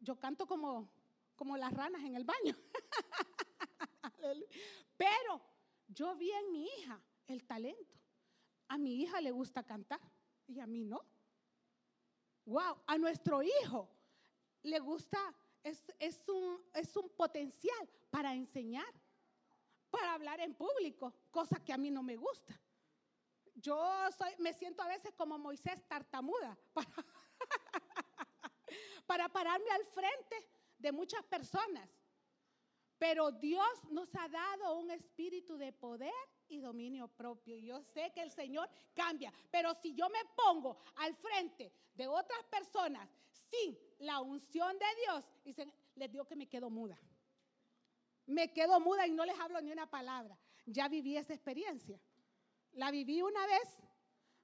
Yo 0.00 0.16
canto 0.20 0.46
como, 0.46 0.92
como 1.34 1.56
las 1.56 1.72
ranas 1.72 2.02
en 2.04 2.14
el 2.14 2.24
baño. 2.24 2.56
Pero 4.96 5.42
yo 5.88 6.14
vi 6.14 6.30
en 6.30 6.52
mi 6.52 6.66
hija 6.66 7.02
el 7.26 7.44
talento. 7.44 7.98
A 8.68 8.78
mi 8.78 9.02
hija 9.02 9.20
le 9.20 9.32
gusta 9.32 9.64
cantar 9.64 10.00
y 10.46 10.60
a 10.60 10.66
mí 10.66 10.84
no. 10.84 11.04
Wow, 12.44 12.82
a 12.86 12.98
nuestro 12.98 13.42
hijo 13.42 13.88
le 14.62 14.78
gusta, 14.80 15.18
es, 15.62 15.84
un, 16.28 16.60
es 16.74 16.96
un 16.96 17.08
potencial 17.10 17.88
para 18.10 18.34
enseñar, 18.34 18.92
para 19.90 20.14
hablar 20.14 20.40
en 20.40 20.54
público, 20.54 21.14
cosa 21.30 21.62
que 21.64 21.72
a 21.72 21.78
mí 21.78 21.90
no 21.90 22.02
me 22.02 22.16
gusta. 22.16 22.58
Yo 23.54 24.10
soy, 24.16 24.32
me 24.38 24.52
siento 24.52 24.82
a 24.82 24.88
veces 24.88 25.14
como 25.14 25.38
Moisés 25.38 25.86
tartamuda 25.86 26.58
para, 26.72 26.88
para 29.06 29.28
pararme 29.28 29.70
al 29.70 29.84
frente 29.86 30.48
de 30.78 30.90
muchas 30.90 31.24
personas. 31.24 31.88
Pero 32.98 33.30
Dios 33.32 33.84
nos 33.90 34.14
ha 34.14 34.28
dado 34.28 34.78
un 34.78 34.90
espíritu 34.90 35.56
de 35.56 35.72
poder 35.72 36.12
y 36.52 36.60
dominio 36.60 37.08
propio. 37.08 37.56
Yo 37.56 37.82
sé 37.82 38.12
que 38.14 38.22
el 38.22 38.30
Señor 38.30 38.68
cambia, 38.94 39.32
pero 39.50 39.74
si 39.74 39.94
yo 39.94 40.08
me 40.08 40.20
pongo 40.36 40.78
al 40.96 41.14
frente 41.16 41.72
de 41.94 42.06
otras 42.06 42.44
personas 42.44 43.08
sin 43.50 43.78
la 43.98 44.20
unción 44.20 44.78
de 44.78 44.86
Dios, 45.04 45.24
dicen, 45.44 45.72
les 45.96 46.10
digo 46.10 46.24
que 46.24 46.36
me 46.36 46.48
quedo 46.48 46.70
muda. 46.70 46.98
Me 48.26 48.52
quedo 48.52 48.80
muda 48.80 49.06
y 49.06 49.12
no 49.12 49.24
les 49.24 49.38
hablo 49.38 49.60
ni 49.60 49.72
una 49.72 49.90
palabra. 49.90 50.38
Ya 50.66 50.88
viví 50.88 51.16
esa 51.16 51.34
experiencia. 51.34 52.00
La 52.72 52.90
viví 52.90 53.20
una 53.20 53.46
vez 53.46 53.76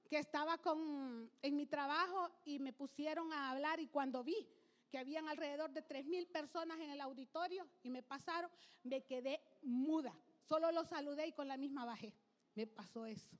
que 0.09 0.17
estaba 0.17 0.57
con, 0.57 1.31
en 1.41 1.55
mi 1.55 1.65
trabajo 1.65 2.29
y 2.43 2.59
me 2.59 2.73
pusieron 2.73 3.31
a 3.31 3.51
hablar 3.51 3.79
y 3.79 3.87
cuando 3.87 4.23
vi 4.23 4.47
que 4.89 4.97
habían 4.97 5.27
alrededor 5.27 5.71
de 5.71 5.83
tres 5.83 6.05
mil 6.05 6.27
personas 6.27 6.79
en 6.79 6.89
el 6.89 7.01
auditorio 7.01 7.67
y 7.83 7.89
me 7.89 8.01
pasaron, 8.01 8.49
me 8.83 9.03
quedé 9.03 9.39
muda. 9.61 10.13
Solo 10.49 10.71
lo 10.71 10.83
saludé 10.83 11.27
y 11.27 11.31
con 11.31 11.47
la 11.47 11.57
misma 11.57 11.85
bajé. 11.85 12.11
Me 12.55 12.65
pasó 12.65 13.05
eso. 13.05 13.37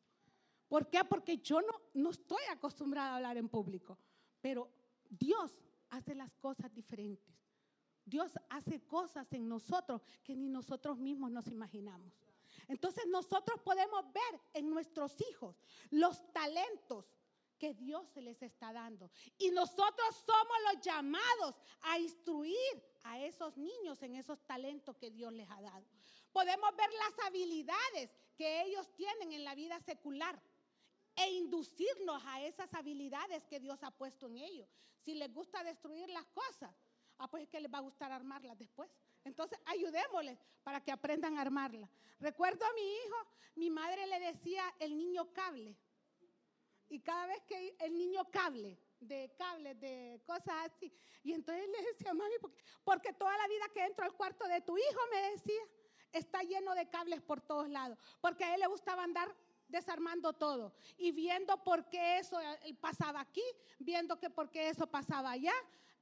¿Por 0.67 0.91
qué? 0.91 1.03
Porque 1.03 1.39
yo 1.39 1.59
no, 1.59 1.73
no 1.95 2.11
estoy 2.11 2.43
acostumbrada 2.51 3.13
a 3.13 3.15
hablar 3.15 3.37
en 3.37 3.49
público. 3.49 3.97
Pero 4.39 4.69
Dios 5.09 5.51
hace 5.89 6.13
las 6.13 6.35
cosas 6.35 6.71
diferentes. 6.71 7.35
Dios 8.05 8.31
hace 8.49 8.81
cosas 8.81 9.33
en 9.33 9.49
nosotros 9.49 10.03
que 10.23 10.35
ni 10.35 10.49
nosotros 10.49 10.99
mismos 10.99 11.31
nos 11.31 11.47
imaginamos. 11.47 12.13
Entonces 12.67 13.07
nosotros 13.07 13.59
podemos 13.61 14.05
ver 14.13 14.41
en 14.53 14.69
nuestros 14.69 15.19
hijos 15.31 15.55
los 15.89 16.31
talentos 16.31 17.05
que 17.57 17.73
Dios 17.73 18.07
se 18.13 18.21
les 18.21 18.39
está 18.43 18.71
dando. 18.71 19.09
Y 19.39 19.49
nosotros 19.49 20.15
somos 20.23 20.57
los 20.71 20.85
llamados 20.85 21.55
a 21.81 21.97
instruir 21.97 22.83
a 23.03 23.19
esos 23.19 23.57
niños 23.57 24.01
en 24.01 24.15
esos 24.15 24.39
talentos 24.45 24.95
que 24.97 25.11
Dios 25.11 25.33
les 25.33 25.49
ha 25.49 25.61
dado. 25.61 25.85
Podemos 26.31 26.75
ver 26.75 26.89
las 26.93 27.27
habilidades 27.27 28.11
que 28.37 28.61
ellos 28.63 28.87
tienen 28.95 29.33
en 29.33 29.43
la 29.43 29.55
vida 29.55 29.79
secular 29.79 30.39
e 31.15 31.31
inducirnos 31.31 32.23
a 32.25 32.41
esas 32.43 32.73
habilidades 32.73 33.45
que 33.45 33.59
Dios 33.59 33.83
ha 33.83 33.91
puesto 33.91 34.27
en 34.27 34.37
ellos. 34.37 34.69
Si 35.03 35.13
les 35.15 35.33
gusta 35.33 35.63
destruir 35.63 36.09
las 36.09 36.25
cosas, 36.27 36.73
ah, 37.17 37.29
pues 37.29 37.43
es 37.43 37.49
que 37.49 37.59
les 37.59 37.71
va 37.71 37.79
a 37.79 37.81
gustar 37.81 38.11
armarlas 38.11 38.57
después. 38.57 38.89
Entonces, 39.25 39.59
ayudémosles 39.65 40.37
para 40.63 40.81
que 40.81 40.91
aprendan 40.91 41.37
a 41.37 41.41
armarlas. 41.41 41.89
Recuerdo 42.19 42.65
a 42.65 42.73
mi 42.73 42.81
hijo, 42.81 43.15
mi 43.55 43.69
madre 43.69 44.07
le 44.07 44.19
decía 44.19 44.63
el 44.79 44.97
niño 44.97 45.33
cable. 45.33 45.75
Y 46.89 47.01
cada 47.01 47.27
vez 47.27 47.43
que 47.43 47.75
el 47.79 47.97
niño 47.97 48.29
cable, 48.31 48.77
de 48.99 49.31
cables, 49.37 49.79
de 49.79 50.21
cosas 50.25 50.55
así. 50.65 50.91
Y 51.23 51.33
entonces 51.33 51.67
le 51.67 51.91
decía, 51.91 52.13
mami, 52.13 52.35
porque, 52.83 53.13
toda 53.13 53.35
la 53.37 53.47
vida 53.47 53.65
que 53.73 53.85
entro 53.85 54.05
al 54.05 54.13
cuarto 54.13 54.47
de 54.47 54.61
tu 54.61 54.77
hijo, 54.77 54.99
me 55.11 55.31
decía, 55.31 55.61
está 56.11 56.41
lleno 56.41 56.73
de 56.75 56.89
cables 56.89 57.21
por 57.21 57.41
todos 57.41 57.69
lados. 57.69 57.97
Porque 58.21 58.43
a 58.43 58.53
él 58.53 58.61
le 58.61 58.67
gustaba 58.67 59.03
andar 59.03 59.33
desarmando 59.67 60.33
todo 60.33 60.73
y 60.97 61.11
viendo 61.11 61.63
por 61.63 61.89
qué 61.89 62.17
eso 62.17 62.39
eh, 62.41 62.73
pasaba 62.81 63.21
aquí, 63.21 63.43
viendo 63.77 64.19
que 64.19 64.29
por 64.29 64.49
qué 64.49 64.69
eso 64.69 64.87
pasaba 64.87 65.31
allá. 65.31 65.53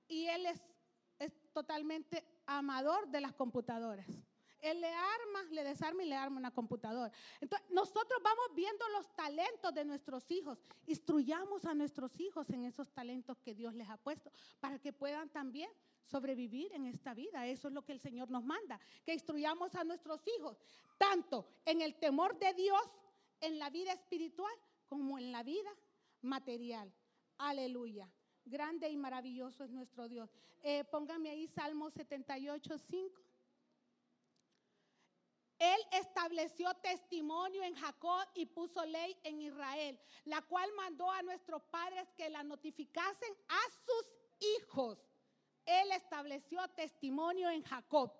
Y 0.07 0.27
él 0.27 0.45
es, 0.45 0.61
es 1.19 1.33
totalmente 1.51 2.23
amador 2.45 3.07
de 3.09 3.21
las 3.21 3.33
computadoras. 3.33 4.07
Él 4.71 4.81
le 4.81 4.93
arma, 4.93 5.43
le 5.51 5.63
desarma 5.63 6.03
y 6.03 6.07
le 6.07 6.15
arma 6.15 6.37
una 6.37 6.51
computadora. 6.51 7.11
Entonces, 7.41 7.69
nosotros 7.71 8.19
vamos 8.23 8.45
viendo 8.55 8.87
los 8.89 9.13
talentos 9.15 9.73
de 9.73 9.85
nuestros 9.85 10.29
hijos. 10.31 10.59
Instruyamos 10.85 11.65
a 11.65 11.73
nuestros 11.73 12.19
hijos 12.19 12.49
en 12.49 12.65
esos 12.65 12.91
talentos 12.91 13.39
que 13.39 13.53
Dios 13.53 13.73
les 13.73 13.89
ha 13.89 13.97
puesto 13.97 14.31
para 14.59 14.79
que 14.79 14.93
puedan 14.93 15.29
también 15.29 15.69
sobrevivir 16.03 16.71
en 16.73 16.85
esta 16.85 17.13
vida. 17.13 17.45
Eso 17.47 17.67
es 17.67 17.73
lo 17.73 17.83
que 17.83 17.93
el 17.93 17.99
Señor 17.99 18.29
nos 18.29 18.43
manda, 18.43 18.79
que 19.05 19.13
instruyamos 19.13 19.75
a 19.75 19.83
nuestros 19.83 20.21
hijos, 20.37 20.57
tanto 20.97 21.47
en 21.65 21.81
el 21.81 21.95
temor 21.95 22.37
de 22.39 22.53
Dios, 22.53 22.81
en 23.41 23.59
la 23.59 23.69
vida 23.69 23.91
espiritual, 23.91 24.53
como 24.87 25.17
en 25.17 25.31
la 25.31 25.43
vida 25.43 25.69
material. 26.21 26.91
Aleluya. 27.37 28.09
Grande 28.45 28.89
y 28.89 28.95
maravilloso 28.95 29.65
es 29.65 29.69
nuestro 29.69 30.07
Dios. 30.07 30.29
Eh, 30.63 30.85
póngame 30.85 31.29
ahí 31.29 31.47
Salmo 31.47 31.89
78, 31.89 32.77
5. 32.77 33.26
Él 35.59 35.79
estableció 35.91 36.73
testimonio 36.75 37.63
en 37.63 37.75
Jacob 37.75 38.27
y 38.35 38.45
puso 38.45 38.85
ley 38.85 39.17
en 39.23 39.41
Israel, 39.41 39.99
la 40.25 40.41
cual 40.43 40.69
mandó 40.73 41.09
a 41.11 41.23
nuestros 41.23 41.63
padres 41.63 42.07
que 42.15 42.29
la 42.29 42.43
notificasen 42.43 43.33
a 43.47 43.61
sus 43.85 44.17
hijos. 44.59 44.99
Él 45.65 45.91
estableció 45.91 46.65
testimonio 46.69 47.49
en 47.49 47.63
Jacob. 47.63 48.11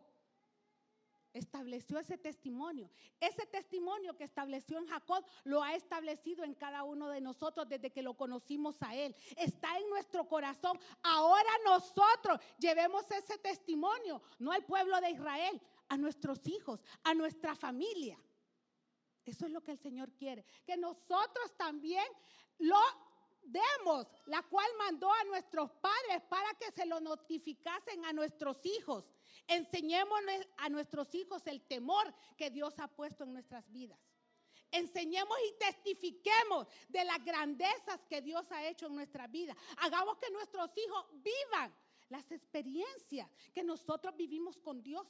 Estableció 1.33 1.99
ese 1.99 2.17
testimonio. 2.17 2.89
Ese 3.19 3.45
testimonio 3.45 4.17
que 4.17 4.23
estableció 4.23 4.79
en 4.79 4.87
Jacob 4.87 5.23
lo 5.43 5.61
ha 5.61 5.75
establecido 5.75 6.43
en 6.43 6.55
cada 6.55 6.83
uno 6.83 7.09
de 7.09 7.21
nosotros 7.21 7.69
desde 7.69 7.91
que 7.91 8.01
lo 8.01 8.15
conocimos 8.15 8.81
a 8.81 8.95
Él. 8.95 9.15
Está 9.35 9.77
en 9.77 9.87
nuestro 9.89 10.27
corazón. 10.27 10.79
Ahora 11.03 11.51
nosotros 11.63 12.39
llevemos 12.57 13.09
ese 13.11 13.37
testimonio, 13.37 14.21
no 14.39 14.51
al 14.51 14.65
pueblo 14.65 14.99
de 14.99 15.11
Israel, 15.11 15.61
a 15.89 15.97
nuestros 15.97 16.45
hijos, 16.47 16.81
a 17.03 17.13
nuestra 17.13 17.55
familia. 17.55 18.17
Eso 19.25 19.45
es 19.45 19.51
lo 19.51 19.61
que 19.61 19.71
el 19.71 19.79
Señor 19.79 20.11
quiere. 20.13 20.45
Que 20.65 20.77
nosotros 20.77 21.55
también 21.57 22.05
lo 22.59 22.79
demos, 23.41 24.07
la 24.25 24.41
cual 24.43 24.67
mandó 24.77 25.11
a 25.11 25.23
nuestros 25.25 25.71
padres 25.71 26.21
para 26.29 26.53
que 26.55 26.71
se 26.71 26.85
lo 26.85 26.99
notificasen 26.99 28.05
a 28.05 28.13
nuestros 28.13 28.65
hijos. 28.65 29.05
Enseñémosles 29.47 30.47
a 30.57 30.69
nuestros 30.69 31.13
hijos 31.15 31.45
el 31.47 31.61
temor 31.63 32.13
que 32.37 32.49
Dios 32.49 32.79
ha 32.79 32.87
puesto 32.87 33.23
en 33.23 33.33
nuestras 33.33 33.69
vidas. 33.71 33.99
Enseñemos 34.71 35.37
y 35.49 35.57
testifiquemos 35.57 36.67
de 36.89 37.05
las 37.05 37.23
grandezas 37.23 38.05
que 38.09 38.21
Dios 38.21 38.51
ha 38.51 38.67
hecho 38.67 38.87
en 38.87 38.95
nuestra 38.95 39.27
vida. 39.27 39.55
Hagamos 39.77 40.17
que 40.17 40.29
nuestros 40.29 40.69
hijos 40.77 41.05
vivan 41.13 41.73
las 42.09 42.29
experiencias 42.31 43.29
que 43.53 43.63
nosotros 43.63 44.15
vivimos 44.15 44.59
con 44.59 44.81
Dios 44.81 45.07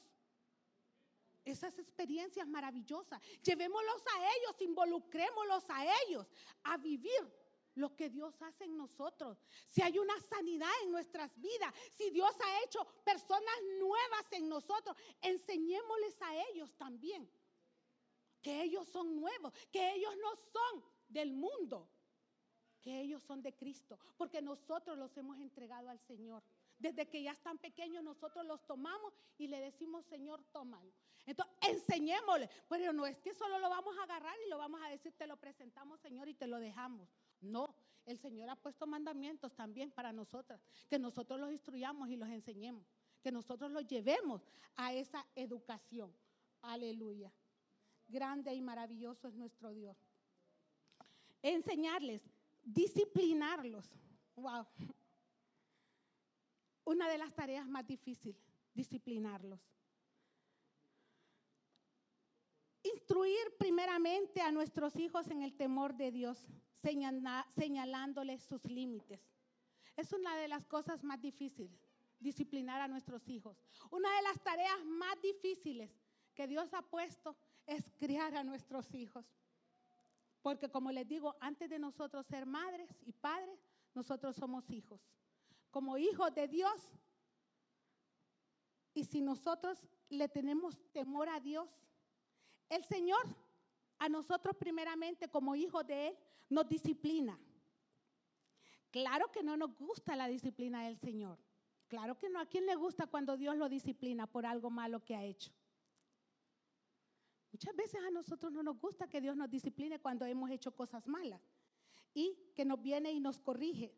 esas 1.52 1.78
experiencias 1.80 2.48
maravillosas. 2.48 3.22
Llevémoslos 3.44 4.04
a 4.16 4.20
ellos, 4.36 4.62
involucrémoslos 4.62 5.66
a 5.70 5.86
ellos 6.04 6.28
a 6.64 6.78
vivir 6.78 7.28
lo 7.76 7.96
que 7.96 8.10
Dios 8.10 8.42
hace 8.42 8.66
en 8.66 8.76
nosotros. 8.76 9.38
Si 9.70 9.82
hay 9.82 10.00
una 10.00 10.20
sanidad 10.22 10.72
en 10.84 10.92
nuestras 10.92 11.40
vidas, 11.40 11.74
si 11.96 12.10
Dios 12.10 12.36
ha 12.44 12.64
hecho 12.64 12.86
personas 13.04 13.56
nuevas 13.80 14.26
en 14.32 14.50
nosotros, 14.50 14.98
enseñémosles 15.22 16.22
a 16.22 16.36
ellos 16.50 16.76
también 16.76 17.30
que 18.42 18.64
ellos 18.64 18.88
son 18.88 19.16
nuevos, 19.16 19.54
que 19.72 19.94
ellos 19.96 20.14
no 20.22 20.36
son 20.36 20.84
del 21.08 21.34
mundo, 21.34 21.90
que 22.82 23.02
ellos 23.02 23.22
son 23.24 23.42
de 23.42 23.54
Cristo, 23.54 24.00
porque 24.18 24.42
nosotros 24.42 24.98
los 24.98 25.16
hemos 25.18 25.38
entregado 25.40 25.90
al 25.90 26.00
Señor. 26.00 26.44
Desde 26.80 27.08
que 27.08 27.24
ya 27.24 27.32
están 27.32 27.58
pequeños, 27.58 28.04
nosotros 28.04 28.46
los 28.46 28.66
tomamos 28.66 29.14
y 29.38 29.48
le 29.48 29.60
decimos, 29.60 30.06
Señor, 30.06 30.44
tómalo. 30.52 30.94
Entonces, 31.26 31.56
enseñémosle. 31.62 32.50
Pero 32.70 32.94
no 32.94 33.06
es 33.06 33.20
que 33.20 33.34
solo 33.34 33.58
lo 33.60 33.70
vamos 33.70 33.98
a 33.98 34.04
agarrar 34.04 34.36
y 34.46 34.50
lo 34.50 34.58
vamos 34.58 34.82
a 34.84 34.90
decir, 34.90 35.12
te 35.14 35.26
lo 35.26 35.38
presentamos, 35.38 36.00
Señor, 36.00 36.30
y 36.30 36.36
te 36.36 36.46
lo 36.46 36.60
dejamos. 36.60 37.10
No, 37.42 37.76
el 38.06 38.20
Señor 38.20 38.50
ha 38.50 38.56
puesto 38.56 38.86
mandamientos 38.86 39.54
también 39.56 39.92
para 39.92 40.14
nosotras, 40.14 40.62
que 40.88 41.00
nosotros 41.00 41.40
los 41.40 41.52
instruyamos 41.52 42.10
y 42.10 42.16
los 42.16 42.30
enseñemos, 42.30 42.86
que 43.22 43.32
nosotros 43.32 43.72
los 43.72 43.86
llevemos 43.88 44.48
a 44.76 44.94
esa 44.94 45.26
educación. 45.36 46.14
Aleluya. 46.62 47.34
Grande 48.08 48.54
y 48.54 48.62
maravilloso 48.62 49.28
es 49.28 49.34
nuestro 49.34 49.74
Dios. 49.74 49.98
Enseñarles, 51.42 52.22
disciplinarlos. 52.64 53.90
Wow 54.36 54.68
una 56.88 57.10
de 57.10 57.18
las 57.18 57.34
tareas 57.34 57.68
más 57.68 57.86
difíciles, 57.86 58.42
disciplinarlos. 58.74 59.60
Instruir 62.82 63.58
primeramente 63.60 64.40
a 64.40 64.54
nuestros 64.54 64.96
hijos 64.96 65.28
en 65.28 65.42
el 65.42 65.54
temor 65.54 65.96
de 65.96 66.12
Dios, 66.14 66.48
señalándoles 67.56 68.42
sus 68.42 68.64
límites. 68.64 69.20
Es 69.98 70.14
una 70.14 70.38
de 70.38 70.48
las 70.48 70.66
cosas 70.66 71.04
más 71.04 71.20
difíciles, 71.20 71.78
disciplinar 72.20 72.80
a 72.80 72.88
nuestros 72.88 73.28
hijos. 73.28 73.62
Una 73.92 74.16
de 74.16 74.22
las 74.22 74.42
tareas 74.42 74.86
más 74.86 75.22
difíciles 75.22 75.92
que 76.34 76.48
Dios 76.48 76.74
ha 76.74 76.84
puesto 76.84 77.36
es 77.66 77.84
criar 77.98 78.34
a 78.38 78.46
nuestros 78.46 78.94
hijos. 78.94 79.26
Porque 80.42 80.70
como 80.70 80.94
les 80.94 81.06
digo, 81.06 81.36
antes 81.42 81.70
de 81.70 81.80
nosotros 81.80 82.26
ser 82.28 82.46
madres 82.46 82.90
y 83.06 83.12
padres, 83.12 83.60
nosotros 83.94 84.38
somos 84.38 84.70
hijos 84.70 85.02
como 85.78 85.96
hijos 86.00 86.34
de 86.34 86.48
Dios. 86.48 86.82
Y 88.96 89.04
si 89.04 89.22
nosotros 89.22 89.78
le 90.10 90.28
tenemos 90.28 90.76
temor 90.92 91.30
a 91.30 91.40
Dios, 91.40 91.70
el 92.68 92.84
Señor 92.84 93.24
a 94.00 94.10
nosotros 94.10 94.56
primeramente 94.56 95.28
como 95.28 95.56
hijos 95.56 95.86
de 95.86 96.08
Él 96.08 96.18
nos 96.50 96.68
disciplina. 96.68 97.40
Claro 98.90 99.32
que 99.32 99.44
no 99.44 99.56
nos 99.56 99.78
gusta 99.78 100.16
la 100.16 100.28
disciplina 100.28 100.84
del 100.84 100.98
Señor. 100.98 101.38
Claro 101.88 102.18
que 102.18 102.28
no. 102.28 102.40
¿A 102.40 102.48
quién 102.48 102.66
le 102.66 102.76
gusta 102.76 103.06
cuando 103.06 103.38
Dios 103.38 103.56
lo 103.56 103.70
disciplina 103.70 104.26
por 104.26 104.48
algo 104.48 104.72
malo 104.72 105.06
que 105.06 105.16
ha 105.16 105.24
hecho? 105.24 105.52
Muchas 107.52 107.76
veces 107.76 108.02
a 108.04 108.10
nosotros 108.10 108.52
no 108.52 108.64
nos 108.64 108.80
gusta 108.80 109.08
que 109.08 109.22
Dios 109.22 109.38
nos 109.38 109.48
discipline 109.48 110.00
cuando 110.00 110.26
hemos 110.26 110.50
hecho 110.50 110.76
cosas 110.76 111.06
malas 111.08 111.44
y 112.16 112.36
que 112.56 112.66
nos 112.66 112.82
viene 112.82 113.12
y 113.12 113.20
nos 113.20 113.38
corrige 113.38 113.94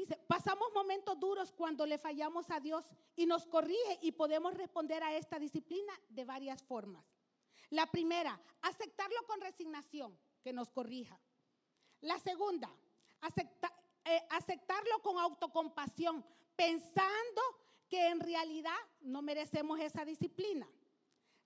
dice, 0.00 0.18
pasamos 0.26 0.68
momentos 0.74 1.18
duros 1.18 1.52
cuando 1.52 1.86
le 1.86 1.98
fallamos 1.98 2.50
a 2.50 2.60
Dios 2.60 2.84
y 3.14 3.26
nos 3.26 3.46
corrige 3.46 3.98
y 4.02 4.12
podemos 4.12 4.54
responder 4.54 5.02
a 5.02 5.14
esta 5.16 5.38
disciplina 5.38 5.92
de 6.08 6.24
varias 6.24 6.62
formas. 6.62 7.04
La 7.70 7.86
primera, 7.86 8.38
aceptarlo 8.62 9.16
con 9.26 9.40
resignación, 9.40 10.16
que 10.42 10.52
nos 10.52 10.70
corrija. 10.70 11.18
La 12.02 12.18
segunda, 12.18 12.70
eh, 14.04 14.22
aceptarlo 14.30 15.02
con 15.02 15.18
autocompasión, 15.18 16.24
pensando 16.54 17.42
que 17.88 18.08
en 18.08 18.20
realidad 18.20 18.76
no 19.00 19.22
merecemos 19.22 19.80
esa 19.80 20.04
disciplina. 20.04 20.68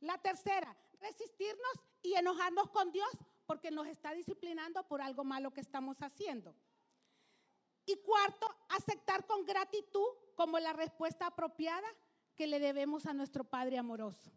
La 0.01 0.19
tercera, 0.19 0.77
resistirnos 1.01 1.73
y 2.03 2.15
enojarnos 2.15 2.69
con 2.71 2.91
Dios 2.91 3.11
porque 3.47 3.71
nos 3.71 3.87
está 3.87 4.13
disciplinando 4.13 4.87
por 4.89 5.01
algo 5.01 5.25
malo 5.25 5.53
que 5.53 5.61
estamos 5.61 6.03
haciendo. 6.03 6.55
Y 7.87 7.97
cuarto, 7.97 8.47
aceptar 8.69 9.27
con 9.27 9.45
gratitud 9.45 10.09
como 10.35 10.59
la 10.59 10.73
respuesta 10.73 11.27
apropiada 11.27 11.89
que 12.37 12.47
le 12.47 12.59
debemos 12.59 13.07
a 13.07 13.13
nuestro 13.13 13.45
Padre 13.45 13.79
amoroso. 13.79 14.31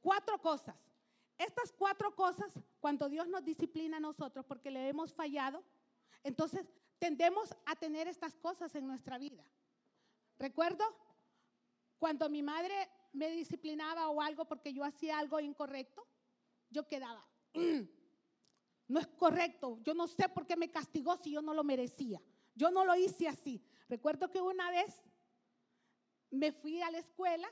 Cuatro 0.00 0.40
cosas. 0.40 0.76
Estas 1.38 1.72
cuatro 1.72 2.14
cosas, 2.14 2.52
cuando 2.80 3.08
Dios 3.08 3.28
nos 3.28 3.44
disciplina 3.44 3.96
a 3.96 4.00
nosotros 4.00 4.44
porque 4.44 4.70
le 4.70 4.88
hemos 4.88 5.14
fallado, 5.14 5.62
entonces 6.22 6.66
tendemos 6.98 7.54
a 7.64 7.76
tener 7.76 8.08
estas 8.08 8.36
cosas 8.36 8.74
en 8.74 8.86
nuestra 8.86 9.16
vida. 9.16 9.42
Recuerdo 10.38 10.84
cuando 11.98 12.28
mi 12.28 12.42
madre 12.42 12.90
me 13.12 13.30
disciplinaba 13.30 14.08
o 14.08 14.20
algo 14.20 14.44
porque 14.44 14.72
yo 14.72 14.84
hacía 14.84 15.18
algo 15.18 15.40
incorrecto, 15.40 16.06
yo 16.68 16.86
quedaba, 16.86 17.26
no 18.88 19.00
es 19.00 19.06
correcto, 19.06 19.78
yo 19.82 19.94
no 19.94 20.06
sé 20.06 20.28
por 20.28 20.46
qué 20.46 20.56
me 20.56 20.70
castigó 20.70 21.16
si 21.16 21.32
yo 21.32 21.42
no 21.42 21.54
lo 21.54 21.64
merecía. 21.64 22.20
Yo 22.60 22.70
no 22.70 22.84
lo 22.84 22.94
hice 22.94 23.26
así. 23.26 23.64
Recuerdo 23.88 24.30
que 24.30 24.42
una 24.42 24.70
vez 24.70 24.94
me 26.30 26.52
fui 26.52 26.82
a 26.82 26.90
la 26.90 26.98
escuela 26.98 27.50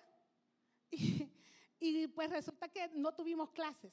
y, 1.81 2.07
pues 2.09 2.29
resulta 2.29 2.69
que 2.69 2.89
no 2.89 3.15
tuvimos 3.15 3.51
clases. 3.53 3.91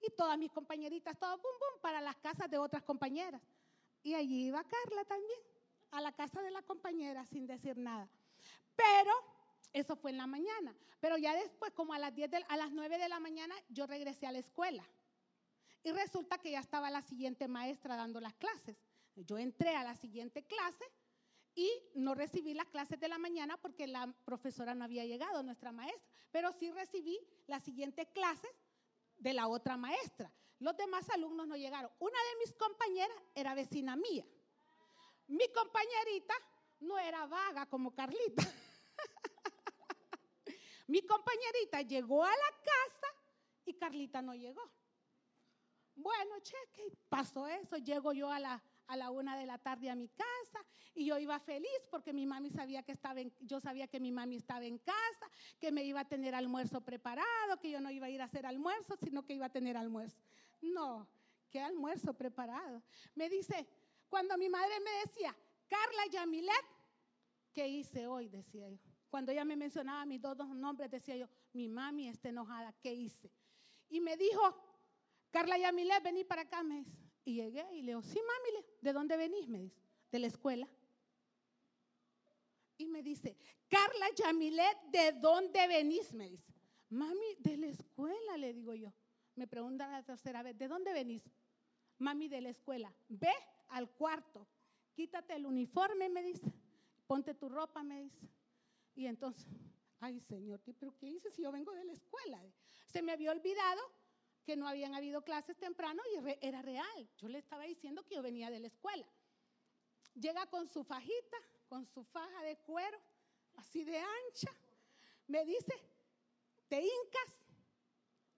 Y 0.00 0.08
todas 0.16 0.38
mis 0.38 0.50
compañeritas, 0.50 1.18
todo 1.18 1.36
bum, 1.36 1.58
bum, 1.60 1.80
para 1.82 2.00
las 2.00 2.16
casas 2.16 2.48
de 2.48 2.56
otras 2.56 2.82
compañeras. 2.84 3.42
Y 4.02 4.14
allí 4.14 4.46
iba 4.46 4.64
Carla 4.64 5.04
también, 5.04 5.40
a 5.90 6.00
la 6.00 6.12
casa 6.12 6.40
de 6.40 6.50
la 6.50 6.62
compañera 6.62 7.26
sin 7.26 7.46
decir 7.46 7.76
nada. 7.76 8.08
Pero 8.74 9.12
eso 9.74 9.94
fue 9.94 10.10
en 10.12 10.16
la 10.16 10.26
mañana. 10.26 10.74
Pero 11.00 11.18
ya 11.18 11.34
después, 11.34 11.70
como 11.72 11.92
a 11.92 11.98
las, 11.98 12.14
10 12.14 12.30
a 12.48 12.56
las 12.56 12.72
9 12.72 12.96
de 12.96 13.10
la 13.10 13.20
mañana, 13.20 13.54
yo 13.68 13.86
regresé 13.86 14.26
a 14.26 14.32
la 14.32 14.38
escuela. 14.38 14.88
Y 15.82 15.92
resulta 15.92 16.38
que 16.38 16.52
ya 16.52 16.60
estaba 16.60 16.90
la 16.90 17.02
siguiente 17.02 17.46
maestra 17.46 17.94
dando 17.94 18.20
las 18.20 18.34
clases. 18.36 18.85
Yo 19.16 19.38
entré 19.38 19.74
a 19.74 19.82
la 19.82 19.96
siguiente 19.96 20.44
clase 20.44 20.84
y 21.54 21.70
no 21.94 22.14
recibí 22.14 22.52
las 22.52 22.68
clases 22.68 23.00
de 23.00 23.08
la 23.08 23.18
mañana 23.18 23.56
porque 23.56 23.86
la 23.86 24.14
profesora 24.24 24.74
no 24.74 24.84
había 24.84 25.06
llegado, 25.06 25.42
nuestra 25.42 25.72
maestra, 25.72 26.06
pero 26.30 26.52
sí 26.52 26.70
recibí 26.70 27.18
las 27.46 27.64
siguientes 27.64 28.06
clases 28.08 28.50
de 29.16 29.32
la 29.32 29.48
otra 29.48 29.78
maestra. 29.78 30.30
Los 30.58 30.76
demás 30.76 31.08
alumnos 31.10 31.46
no 31.46 31.56
llegaron. 31.56 31.90
Una 31.98 32.18
de 32.18 32.38
mis 32.40 32.52
compañeras 32.54 33.16
era 33.34 33.54
vecina 33.54 33.96
mía. 33.96 34.26
Mi 35.28 35.48
compañerita 35.48 36.34
no 36.80 36.98
era 36.98 37.26
vaga 37.26 37.66
como 37.66 37.94
Carlita. 37.94 38.42
Mi 40.86 41.02
compañerita 41.02 41.82
llegó 41.82 42.22
a 42.22 42.30
la 42.30 42.50
casa 42.64 43.14
y 43.64 43.74
Carlita 43.74 44.20
no 44.20 44.34
llegó. 44.34 44.62
Bueno, 45.94 46.38
cheque, 46.40 46.92
pasó 47.08 47.48
eso. 47.48 47.78
Llego 47.78 48.12
yo 48.12 48.30
a 48.30 48.38
la, 48.38 48.62
a 48.88 48.96
la 48.96 49.10
una 49.10 49.36
de 49.36 49.46
la 49.46 49.58
tarde 49.58 49.90
a 49.90 49.94
mi 49.94 50.08
casa 50.08 50.64
y 50.94 51.04
yo 51.04 51.18
iba 51.18 51.38
feliz 51.38 51.86
porque 51.90 52.12
mi 52.12 52.26
mami 52.26 52.50
sabía 52.50 52.82
que 52.82 52.92
estaba 52.92 53.20
en, 53.20 53.32
yo 53.40 53.60
sabía 53.60 53.86
que 53.86 54.00
mi 54.00 54.12
mami 54.12 54.36
estaba 54.36 54.64
en 54.64 54.78
casa, 54.78 55.30
que 55.60 55.70
me 55.70 55.84
iba 55.84 56.00
a 56.00 56.08
tener 56.08 56.34
almuerzo 56.34 56.80
preparado, 56.80 57.60
que 57.60 57.70
yo 57.70 57.80
no 57.80 57.90
iba 57.90 58.06
a 58.06 58.10
ir 58.10 58.22
a 58.22 58.24
hacer 58.24 58.46
almuerzo, 58.46 58.96
sino 58.96 59.24
que 59.24 59.34
iba 59.34 59.46
a 59.46 59.50
tener 59.50 59.76
almuerzo. 59.76 60.16
No, 60.62 61.06
¿qué 61.50 61.60
almuerzo 61.60 62.14
preparado? 62.14 62.82
Me 63.14 63.28
dice, 63.28 63.68
cuando 64.08 64.38
mi 64.38 64.48
madre 64.48 64.80
me 64.80 64.90
decía, 65.04 65.36
Carla 65.68 66.06
Yamilet, 66.10 66.64
¿qué 67.52 67.68
hice 67.68 68.06
hoy? 68.06 68.28
Decía 68.28 68.68
yo. 68.68 68.78
Cuando 69.10 69.32
ella 69.32 69.44
me 69.44 69.56
mencionaba 69.56 70.04
mis 70.04 70.20
dos, 70.20 70.36
nombres, 70.48 70.90
decía 70.90 71.16
yo, 71.16 71.28
mi 71.52 71.68
mami 71.68 72.08
está 72.08 72.28
enojada, 72.28 72.72
¿qué 72.80 72.92
hice? 72.92 73.30
Y 73.88 74.00
me 74.00 74.16
dijo, 74.16 74.42
Carla 75.30 75.58
Yamilet, 75.58 76.02
vení 76.02 76.24
para 76.24 76.42
acá, 76.42 76.62
me 76.62 76.76
dice. 76.76 77.05
Y 77.26 77.34
llegué 77.34 77.66
y 77.72 77.82
le 77.82 77.88
digo, 77.88 78.02
sí, 78.02 78.20
mami, 78.20 78.64
¿de 78.80 78.92
dónde 78.92 79.16
venís? 79.16 79.48
Me 79.48 79.58
dice, 79.58 79.82
de 80.12 80.20
la 80.20 80.28
escuela. 80.28 80.68
Y 82.78 82.86
me 82.86 83.02
dice, 83.02 83.36
Carla 83.68 84.06
Yamilet, 84.14 84.78
¿de 84.92 85.12
dónde 85.12 85.66
venís? 85.66 86.14
Me 86.14 86.30
dice, 86.30 86.54
mami, 86.88 87.34
de 87.40 87.56
la 87.56 87.66
escuela, 87.66 88.36
le 88.38 88.52
digo 88.54 88.74
yo. 88.74 88.92
Me 89.34 89.48
pregunta 89.48 89.88
la 89.88 90.04
tercera 90.04 90.44
vez, 90.44 90.56
¿de 90.56 90.68
dónde 90.68 90.92
venís? 90.92 91.24
Mami, 91.98 92.28
de 92.28 92.40
la 92.40 92.50
escuela. 92.50 92.94
Ve 93.08 93.32
al 93.70 93.90
cuarto, 93.90 94.46
quítate 94.94 95.34
el 95.34 95.46
uniforme, 95.46 96.08
me 96.08 96.22
dice, 96.22 96.46
ponte 97.08 97.34
tu 97.34 97.48
ropa, 97.48 97.82
me 97.82 98.02
dice. 98.02 98.30
Y 98.94 99.06
entonces, 99.06 99.48
ay 99.98 100.20
Señor, 100.20 100.60
¿pero 100.78 100.96
qué 100.96 101.08
hice 101.08 101.32
si 101.32 101.42
yo 101.42 101.50
vengo 101.50 101.72
de 101.72 101.84
la 101.84 101.92
escuela? 101.92 102.40
Se 102.86 103.02
me 103.02 103.10
había 103.10 103.32
olvidado 103.32 103.80
que 104.46 104.56
no 104.56 104.68
habían 104.68 104.94
habido 104.94 105.22
clases 105.22 105.58
temprano 105.58 106.00
y 106.14 106.46
era 106.46 106.62
real. 106.62 107.10
Yo 107.18 107.28
le 107.28 107.38
estaba 107.38 107.64
diciendo 107.64 108.04
que 108.04 108.14
yo 108.14 108.22
venía 108.22 108.48
de 108.48 108.60
la 108.60 108.68
escuela. 108.68 109.04
Llega 110.14 110.46
con 110.46 110.68
su 110.68 110.84
fajita, 110.84 111.36
con 111.68 111.84
su 111.84 112.04
faja 112.04 112.42
de 112.42 112.56
cuero, 112.58 112.98
así 113.56 113.84
de 113.84 113.98
ancha. 113.98 114.52
Me 115.26 115.44
dice, 115.44 115.74
¿te 116.68 116.80
hincas? 116.80 117.34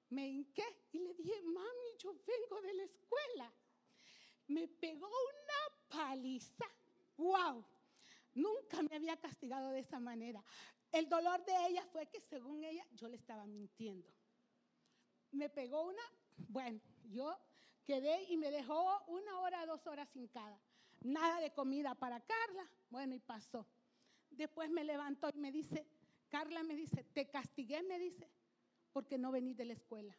Me 0.09 0.27
hinqué 0.27 0.64
y 0.92 0.99
le 1.01 1.12
dije, 1.12 1.42
mami, 1.42 1.99
yo 1.99 2.14
vengo 2.27 2.62
de 2.62 2.73
la 2.73 2.85
escuela. 2.85 3.53
Me 4.47 4.66
pegó 4.66 5.07
una 5.07 5.88
paliza. 5.90 6.64
¡Wow! 7.18 7.62
Nunca 8.33 8.83
me 8.83 8.97
había 8.97 9.18
castigado 9.18 9.73
de 9.73 9.81
esa 9.81 10.01
manera. 10.01 10.42
El 10.90 11.07
dolor 11.07 11.44
de 11.44 11.53
ella 11.68 11.85
fue 11.92 12.07
que 12.07 12.23
según 12.23 12.64
ella 12.64 12.87
yo 12.92 13.09
le 13.09 13.16
estaba 13.16 13.47
mintiendo. 13.47 14.17
Me 15.33 15.49
pegó 15.49 15.83
una, 15.83 16.03
bueno, 16.49 16.81
yo 17.11 17.38
quedé 17.85 18.25
y 18.31 18.37
me 18.37 18.51
dejó 18.51 19.05
una 19.07 19.41
hora, 19.41 19.67
dos 19.67 19.87
horas 19.87 20.09
sin 20.11 20.29
cada. 20.29 20.61
Nada 21.01 21.41
de 21.41 21.53
comida 21.53 21.95
para 21.95 22.21
Carla. 22.21 22.69
Bueno, 22.91 23.14
y 23.14 23.21
pasó. 23.21 23.67
Después 24.31 24.71
me 24.71 24.85
levantó 24.85 25.31
y 25.35 25.38
me 25.38 25.53
dice, 25.53 25.87
Carla 26.29 26.62
me 26.62 26.75
dice, 26.75 27.05
te 27.05 27.29
castigué, 27.29 27.83
me 27.83 27.99
dice, 27.99 28.31
porque 28.93 29.19
no 29.19 29.31
venís 29.31 29.57
de 29.57 29.64
la 29.64 29.73
escuela. 29.73 30.17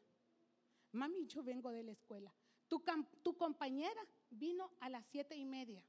Mami, 0.91 1.27
yo 1.27 1.43
vengo 1.43 1.71
de 1.71 1.83
la 1.83 1.91
escuela. 1.91 2.33
Tu, 2.67 2.83
tu 3.21 3.37
compañera 3.37 4.01
vino 4.29 4.71
a 4.79 4.89
las 4.89 5.05
siete 5.07 5.35
y 5.35 5.45
media. 5.45 5.83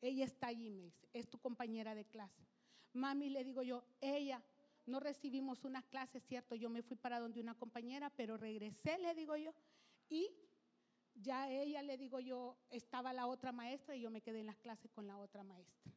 Ella 0.00 0.24
está 0.24 0.48
allí, 0.48 0.70
me 0.70 0.82
dice, 0.82 1.08
es 1.12 1.28
tu 1.28 1.38
compañera 1.38 1.94
de 1.94 2.04
clase. 2.04 2.46
Mami, 2.92 3.30
le 3.30 3.44
digo 3.44 3.62
yo, 3.62 3.84
ella, 4.00 4.42
no 4.86 5.00
recibimos 5.00 5.64
unas 5.64 5.84
clases, 5.86 6.22
cierto, 6.24 6.54
yo 6.54 6.68
me 6.68 6.82
fui 6.82 6.96
para 6.96 7.20
donde 7.20 7.40
una 7.40 7.54
compañera, 7.54 8.10
pero 8.10 8.36
regresé, 8.36 8.98
le 8.98 9.14
digo 9.14 9.36
yo, 9.36 9.54
y 10.08 10.28
ya 11.14 11.50
ella, 11.50 11.82
le 11.82 11.96
digo 11.96 12.20
yo, 12.20 12.56
estaba 12.70 13.12
la 13.12 13.26
otra 13.26 13.52
maestra 13.52 13.94
y 13.94 14.00
yo 14.00 14.10
me 14.10 14.22
quedé 14.22 14.40
en 14.40 14.46
las 14.46 14.58
clases 14.58 14.90
con 14.90 15.06
la 15.06 15.18
otra 15.18 15.42
maestra. 15.42 15.92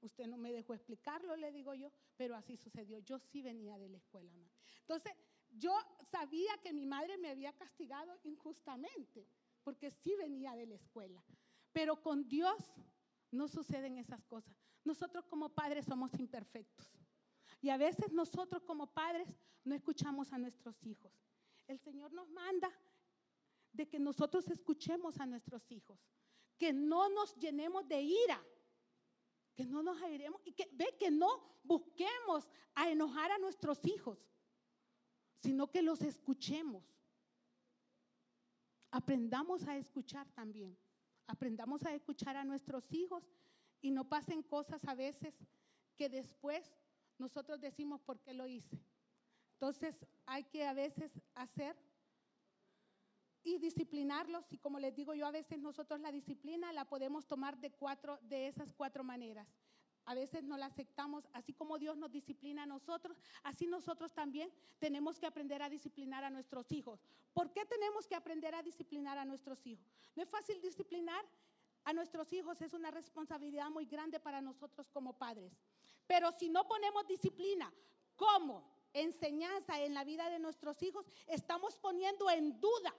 Usted 0.00 0.26
no 0.26 0.36
me 0.36 0.52
dejó 0.52 0.74
explicarlo, 0.74 1.36
le 1.36 1.50
digo 1.52 1.74
yo, 1.74 1.90
pero 2.16 2.36
así 2.36 2.56
sucedió. 2.56 2.98
Yo 3.00 3.18
sí 3.18 3.42
venía 3.42 3.78
de 3.78 3.88
la 3.88 3.96
escuela. 3.96 4.30
Entonces, 4.80 5.12
yo 5.50 5.74
sabía 6.10 6.56
que 6.62 6.72
mi 6.72 6.86
madre 6.86 7.16
me 7.18 7.30
había 7.30 7.52
castigado 7.54 8.18
injustamente, 8.24 9.26
porque 9.64 9.90
sí 9.90 10.14
venía 10.16 10.54
de 10.54 10.66
la 10.66 10.74
escuela. 10.74 11.24
Pero 11.72 12.00
con 12.02 12.28
Dios 12.28 12.56
no 13.30 13.48
suceden 13.48 13.98
esas 13.98 14.22
cosas. 14.24 14.54
Nosotros 14.84 15.24
como 15.26 15.48
padres 15.48 15.86
somos 15.86 16.12
imperfectos. 16.20 16.86
Y 17.60 17.70
a 17.70 17.76
veces 17.76 18.12
nosotros 18.12 18.62
como 18.64 18.92
padres 18.92 19.28
no 19.64 19.74
escuchamos 19.74 20.32
a 20.32 20.38
nuestros 20.38 20.82
hijos. 20.84 21.12
El 21.66 21.78
Señor 21.78 22.12
nos 22.12 22.28
manda 22.30 22.70
de 23.72 23.88
que 23.88 23.98
nosotros 23.98 24.48
escuchemos 24.48 25.18
a 25.20 25.26
nuestros 25.26 25.70
hijos, 25.70 25.98
que 26.58 26.72
no 26.72 27.08
nos 27.08 27.34
llenemos 27.36 27.86
de 27.88 28.02
ira, 28.02 28.42
que 29.54 29.64
no 29.64 29.82
nos 29.82 30.00
airemos 30.02 30.40
y 30.44 30.52
que 30.52 30.68
ve 30.72 30.96
que 30.98 31.10
no 31.10 31.60
busquemos 31.64 32.48
a 32.74 32.90
enojar 32.90 33.30
a 33.32 33.38
nuestros 33.38 33.84
hijos, 33.84 34.18
sino 35.42 35.70
que 35.70 35.82
los 35.82 36.02
escuchemos. 36.02 36.84
Aprendamos 38.90 39.66
a 39.66 39.76
escuchar 39.76 40.30
también. 40.32 40.76
Aprendamos 41.26 41.84
a 41.84 41.92
escuchar 41.94 42.36
a 42.36 42.44
nuestros 42.44 42.92
hijos 42.92 43.24
y 43.80 43.90
no 43.90 44.08
pasen 44.08 44.42
cosas 44.42 44.82
a 44.86 44.94
veces 44.94 45.34
que 45.96 46.08
después 46.08 46.72
nosotros 47.18 47.60
decimos 47.60 48.00
por 48.02 48.20
qué 48.20 48.34
lo 48.34 48.46
hice. 48.46 48.80
Entonces 49.54 49.94
hay 50.26 50.44
que 50.44 50.66
a 50.66 50.74
veces 50.74 51.10
hacer 51.34 51.76
y 53.42 53.58
disciplinarlos 53.58 54.44
y 54.50 54.58
como 54.58 54.78
les 54.78 54.94
digo 54.94 55.14
yo 55.14 55.26
a 55.26 55.30
veces 55.30 55.60
nosotros 55.60 56.00
la 56.00 56.10
disciplina 56.10 56.72
la 56.72 56.84
podemos 56.84 57.26
tomar 57.26 57.58
de 57.58 57.70
cuatro 57.70 58.18
de 58.22 58.48
esas 58.48 58.72
cuatro 58.72 59.04
maneras. 59.04 59.48
A 60.04 60.14
veces 60.14 60.44
no 60.44 60.56
la 60.56 60.66
aceptamos, 60.66 61.28
así 61.32 61.52
como 61.52 61.78
Dios 61.78 61.96
nos 61.96 62.12
disciplina 62.12 62.62
a 62.62 62.66
nosotros, 62.66 63.18
así 63.42 63.66
nosotros 63.66 64.12
también 64.12 64.52
tenemos 64.78 65.18
que 65.18 65.26
aprender 65.26 65.62
a 65.62 65.68
disciplinar 65.68 66.22
a 66.22 66.30
nuestros 66.30 66.70
hijos. 66.70 67.00
¿Por 67.32 67.52
qué 67.52 67.64
tenemos 67.64 68.06
que 68.06 68.14
aprender 68.14 68.54
a 68.54 68.62
disciplinar 68.62 69.18
a 69.18 69.24
nuestros 69.24 69.66
hijos? 69.66 69.84
No 70.14 70.22
es 70.22 70.28
fácil 70.28 70.60
disciplinar 70.60 71.24
a 71.84 71.92
nuestros 71.92 72.32
hijos, 72.32 72.60
es 72.62 72.72
una 72.72 72.92
responsabilidad 72.92 73.68
muy 73.70 73.86
grande 73.86 74.20
para 74.20 74.40
nosotros 74.40 74.88
como 74.90 75.12
padres. 75.12 75.52
Pero 76.06 76.32
si 76.32 76.48
no 76.48 76.66
ponemos 76.66 77.06
disciplina 77.06 77.72
como 78.14 78.64
enseñanza 78.92 79.82
en 79.82 79.94
la 79.94 80.04
vida 80.04 80.28
de 80.30 80.38
nuestros 80.38 80.82
hijos, 80.82 81.06
estamos 81.26 81.76
poniendo 81.76 82.30
en 82.30 82.60
duda 82.60 82.94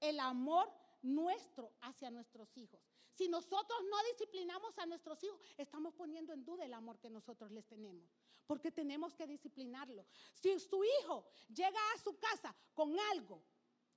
el 0.00 0.20
amor 0.20 0.72
nuestro 1.02 1.72
hacia 1.82 2.10
nuestros 2.10 2.56
hijos. 2.56 2.80
Si 3.12 3.28
nosotros 3.28 3.78
no 3.90 3.96
disciplinamos 4.10 4.76
a 4.78 4.86
nuestros 4.86 5.22
hijos, 5.22 5.40
estamos 5.56 5.94
poniendo 5.94 6.32
en 6.32 6.44
duda 6.44 6.64
el 6.64 6.74
amor 6.74 6.98
que 6.98 7.10
nosotros 7.10 7.50
les 7.52 7.66
tenemos, 7.66 8.10
porque 8.46 8.72
tenemos 8.72 9.14
que 9.14 9.26
disciplinarlo. 9.26 10.04
Si 10.32 10.58
su 10.58 10.82
hijo 10.84 11.26
llega 11.48 11.78
a 11.94 11.98
su 11.98 12.18
casa 12.18 12.54
con 12.72 12.98
algo 13.12 13.40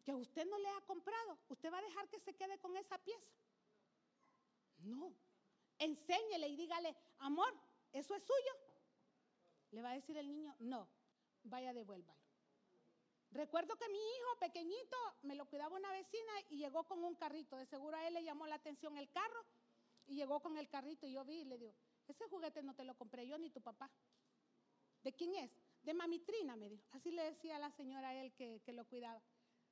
que 0.04 0.14
usted 0.14 0.46
no 0.46 0.58
le 0.60 0.70
ha 0.70 0.82
comprado, 0.82 1.40
¿usted 1.50 1.72
va 1.72 1.80
a 1.80 1.82
dejar 1.82 2.08
que 2.10 2.20
se 2.20 2.36
quede 2.36 2.60
con 2.60 2.78
esa 2.78 2.98
pieza? 3.00 3.32
No. 4.80 5.14
Enséñele 5.80 6.48
y 6.50 6.56
dígale, 6.56 6.96
amor, 7.20 7.54
¿eso 7.98 8.16
es 8.16 8.24
suyo? 8.24 8.52
Le 9.72 9.82
va 9.82 9.92
a 9.92 9.96
decir 9.96 10.18
el 10.18 10.28
niño, 10.28 10.56
no, 10.60 10.88
vaya 11.44 11.74
devuélvalo. 11.74 12.28
Recuerdo 13.32 13.76
que 13.76 13.90
mi 13.90 13.98
hijo 13.98 14.40
pequeñito 14.40 14.98
me 15.24 15.36
lo 15.36 15.46
cuidaba 15.46 15.76
una 15.76 15.92
vecina 15.92 16.32
y 16.50 16.58
llegó 16.58 16.86
con 16.86 17.04
un 17.04 17.16
carrito. 17.16 17.58
De 17.58 17.66
seguro 17.66 17.98
a 17.98 18.08
él 18.08 18.14
le 18.14 18.24
llamó 18.24 18.48
la 18.48 18.56
atención 18.56 18.98
el 18.98 19.10
carro 19.12 19.46
y 20.06 20.16
llegó 20.16 20.40
con 20.40 20.58
el 20.58 20.70
carrito 20.70 21.06
y 21.06 21.14
yo 21.14 21.26
vi 21.26 21.42
y 21.42 21.46
le 21.46 21.58
digo, 21.58 21.76
ese 22.08 22.28
juguete 22.30 22.64
no 22.64 22.74
te 22.74 22.86
lo 22.86 22.96
compré 22.96 23.28
yo 23.28 23.38
ni 23.38 23.50
tu 23.50 23.62
papá. 23.62 23.92
¿De 25.04 25.14
quién 25.14 25.36
es? 25.36 25.52
De 25.84 25.94
mamitrina, 25.94 26.56
me 26.56 26.70
dijo. 26.70 26.86
Así 26.92 27.12
le 27.12 27.24
decía 27.24 27.60
la 27.60 27.72
señora 27.72 28.10
a 28.10 28.16
él 28.16 28.34
que, 28.34 28.62
que 28.66 28.74
lo 28.74 28.86
cuidaba. 28.86 29.22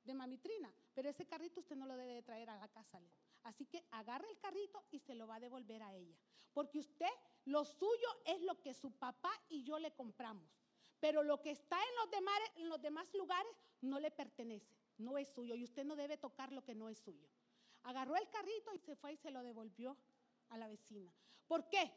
De 0.04 0.14
mamitrina. 0.14 0.72
Pero 0.94 1.08
ese 1.08 1.26
carrito 1.26 1.60
usted 1.60 1.76
no 1.76 1.86
lo 1.86 1.96
debe 1.96 2.14
de 2.14 2.22
traer 2.22 2.50
a 2.50 2.56
la 2.56 2.68
casa. 2.68 3.00
Así 3.42 3.64
que 3.66 3.84
agarre 3.90 4.28
el 4.30 4.38
carrito 4.38 4.84
y 4.90 4.98
se 5.00 5.14
lo 5.14 5.26
va 5.26 5.36
a 5.36 5.40
devolver 5.40 5.82
a 5.82 5.94
ella. 5.94 6.16
Porque 6.52 6.78
usted, 6.78 7.10
lo 7.46 7.64
suyo 7.64 8.08
es 8.24 8.42
lo 8.42 8.60
que 8.60 8.74
su 8.74 8.90
papá 8.92 9.32
y 9.48 9.62
yo 9.62 9.78
le 9.78 9.92
compramos. 9.92 10.48
pero 10.98 11.22
lo 11.22 11.40
que 11.42 11.50
está 11.50 11.78
en 11.78 12.68
los, 12.68 12.80
demás, 12.80 13.14
lugares 13.14 13.52
no 13.82 14.00
le 14.00 14.10
pertenece, 14.10 14.74
no 14.96 15.18
es 15.18 15.28
suyo 15.28 15.54
y 15.54 15.62
usted 15.62 15.84
no 15.84 15.94
debe 15.94 16.16
tocar 16.16 16.52
lo 16.52 16.64
que 16.64 16.74
no 16.74 16.88
es 16.88 16.98
suyo. 16.98 17.28
Agarró 17.82 18.16
el 18.16 18.28
carrito 18.30 18.72
y 18.72 18.78
se 18.78 18.96
fue 18.96 19.12
y 19.12 19.16
se 19.16 19.30
lo 19.30 19.42
devolvió 19.42 19.96
a 20.48 20.56
la 20.56 20.66
vecina. 20.66 21.12
¿Por 21.46 21.68
qué? 21.68 21.92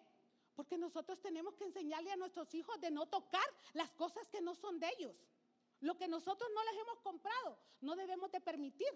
Porque 0.53 0.77
nosotros 0.77 1.19
tenemos 1.21 1.55
que 1.55 1.63
enseñarle 1.63 2.11
a 2.11 2.17
nuestros 2.17 2.53
hijos 2.53 2.79
de 2.81 2.91
no 2.91 3.07
tocar 3.07 3.47
las 3.73 3.89
cosas 3.91 4.27
que 4.27 4.41
no 4.41 4.53
son 4.53 4.79
de 4.79 4.89
ellos. 4.97 5.15
Lo 5.79 5.97
que 5.97 6.07
nosotros 6.07 6.49
no 6.53 6.63
les 6.65 6.81
hemos 6.81 6.99
comprado, 6.99 7.57
no 7.79 7.95
debemos 7.95 8.31
de 8.31 8.41
permitir 8.41 8.91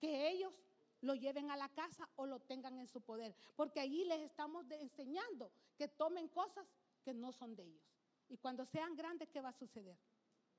que 0.00 0.30
ellos 0.30 0.54
lo 1.00 1.14
lleven 1.14 1.50
a 1.50 1.56
la 1.56 1.68
casa 1.68 2.08
o 2.16 2.26
lo 2.26 2.40
tengan 2.40 2.78
en 2.78 2.86
su 2.86 3.00
poder, 3.00 3.34
porque 3.56 3.80
allí 3.80 4.04
les 4.04 4.20
estamos 4.20 4.70
enseñando 4.70 5.50
que 5.76 5.88
tomen 5.88 6.28
cosas 6.28 6.66
que 7.02 7.14
no 7.14 7.32
son 7.32 7.54
de 7.54 7.64
ellos. 7.64 7.82
Y 8.28 8.36
cuando 8.36 8.64
sean 8.64 8.94
grandes, 8.94 9.28
¿qué 9.30 9.40
va 9.40 9.50
a 9.50 9.52
suceder? 9.52 9.98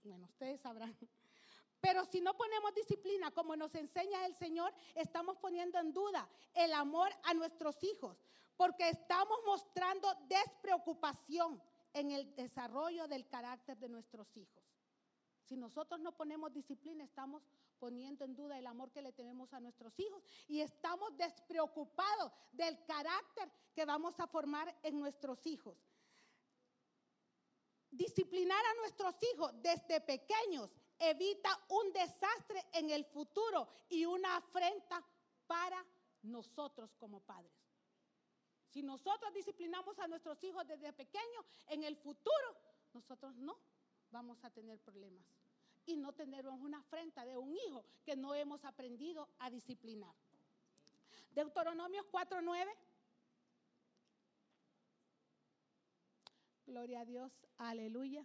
Bueno, 0.03 0.25
ustedes 0.27 0.59
sabrán. 0.61 0.95
Pero 1.81 2.05
si 2.05 2.19
no 2.19 2.35
ponemos 2.35 2.73
disciplina 2.73 3.31
como 3.31 3.55
nos 3.55 3.73
enseña 3.75 4.25
el 4.25 4.35
Señor, 4.35 4.73
estamos 4.95 5.37
poniendo 5.37 5.79
en 5.79 5.93
duda 5.93 6.27
el 6.53 6.73
amor 6.73 7.09
a 7.23 7.33
nuestros 7.33 7.81
hijos, 7.83 8.17
porque 8.57 8.89
estamos 8.89 9.39
mostrando 9.45 10.13
despreocupación 10.27 11.61
en 11.93 12.11
el 12.11 12.35
desarrollo 12.35 13.07
del 13.07 13.27
carácter 13.27 13.77
de 13.77 13.87
nuestros 13.89 14.35
hijos. 14.35 14.63
Si 15.45 15.55
nosotros 15.57 15.99
no 15.99 16.15
ponemos 16.15 16.53
disciplina, 16.53 17.03
estamos 17.03 17.41
poniendo 17.79 18.25
en 18.25 18.35
duda 18.35 18.59
el 18.59 18.67
amor 18.67 18.91
que 18.91 19.01
le 19.01 19.13
tenemos 19.13 19.53
a 19.53 19.59
nuestros 19.59 19.97
hijos 19.99 20.21
y 20.47 20.61
estamos 20.61 21.15
despreocupados 21.17 22.31
del 22.51 22.83
carácter 22.85 23.49
que 23.73 23.85
vamos 23.85 24.19
a 24.19 24.27
formar 24.27 24.75
en 24.83 24.99
nuestros 24.99 25.45
hijos. 25.47 25.77
Disciplinar 27.89 28.63
a 28.63 28.81
nuestros 28.81 29.15
hijos 29.33 29.51
desde 29.61 30.01
pequeños 30.01 30.69
evita 30.99 31.49
un 31.69 31.91
desastre 31.93 32.63
en 32.73 32.89
el 32.91 33.05
futuro 33.05 33.67
y 33.89 34.05
una 34.05 34.35
afrenta 34.35 35.03
para 35.47 35.83
nosotros 36.21 36.93
como 36.97 37.21
padres. 37.21 37.51
Si 38.67 38.83
nosotros 38.83 39.33
disciplinamos 39.33 39.97
a 39.97 40.07
nuestros 40.07 40.43
hijos 40.43 40.67
desde 40.67 40.93
pequeños, 40.93 41.45
en 41.67 41.83
el 41.83 41.95
futuro 41.95 42.55
nosotros 42.93 43.35
no 43.37 43.57
vamos 44.11 44.43
a 44.43 44.49
tener 44.51 44.79
problemas 44.79 45.25
y 45.89 45.97
no 45.97 46.13
tener 46.13 46.47
una 46.47 46.77
afrenta 46.77 47.25
de 47.25 47.35
un 47.35 47.55
hijo 47.55 47.83
que 48.05 48.15
no 48.15 48.35
hemos 48.35 48.63
aprendido 48.63 49.27
a 49.39 49.49
disciplinar. 49.49 50.13
Deuteronomios 51.31 52.05
4:9. 52.11 52.75
Gloria 56.67 57.01
a 57.01 57.05
Dios, 57.05 57.31
aleluya. 57.57 58.23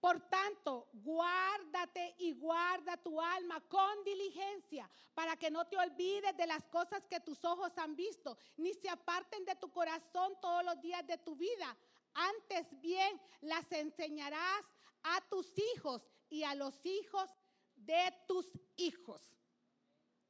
Por 0.00 0.18
tanto, 0.28 0.88
guárdate 0.94 2.16
y 2.18 2.32
guarda 2.32 2.96
tu 2.96 3.20
alma 3.20 3.60
con 3.68 4.02
diligencia 4.02 4.90
para 5.14 5.36
que 5.36 5.50
no 5.50 5.66
te 5.66 5.76
olvides 5.76 6.36
de 6.36 6.46
las 6.46 6.64
cosas 6.68 7.06
que 7.06 7.20
tus 7.20 7.44
ojos 7.44 7.70
han 7.76 7.94
visto, 7.94 8.36
ni 8.56 8.72
se 8.74 8.88
aparten 8.88 9.44
de 9.44 9.54
tu 9.56 9.70
corazón 9.70 10.36
todos 10.40 10.64
los 10.64 10.80
días 10.80 11.06
de 11.06 11.18
tu 11.18 11.36
vida. 11.36 11.76
Antes 12.14 12.66
bien, 12.80 13.20
las 13.42 13.70
enseñarás 13.70 14.64
a 15.02 15.20
tus 15.28 15.52
hijos 15.74 16.02
y 16.28 16.42
a 16.44 16.54
los 16.54 16.74
hijos 16.84 17.28
de 17.76 18.14
tus 18.26 18.46
hijos. 18.76 19.22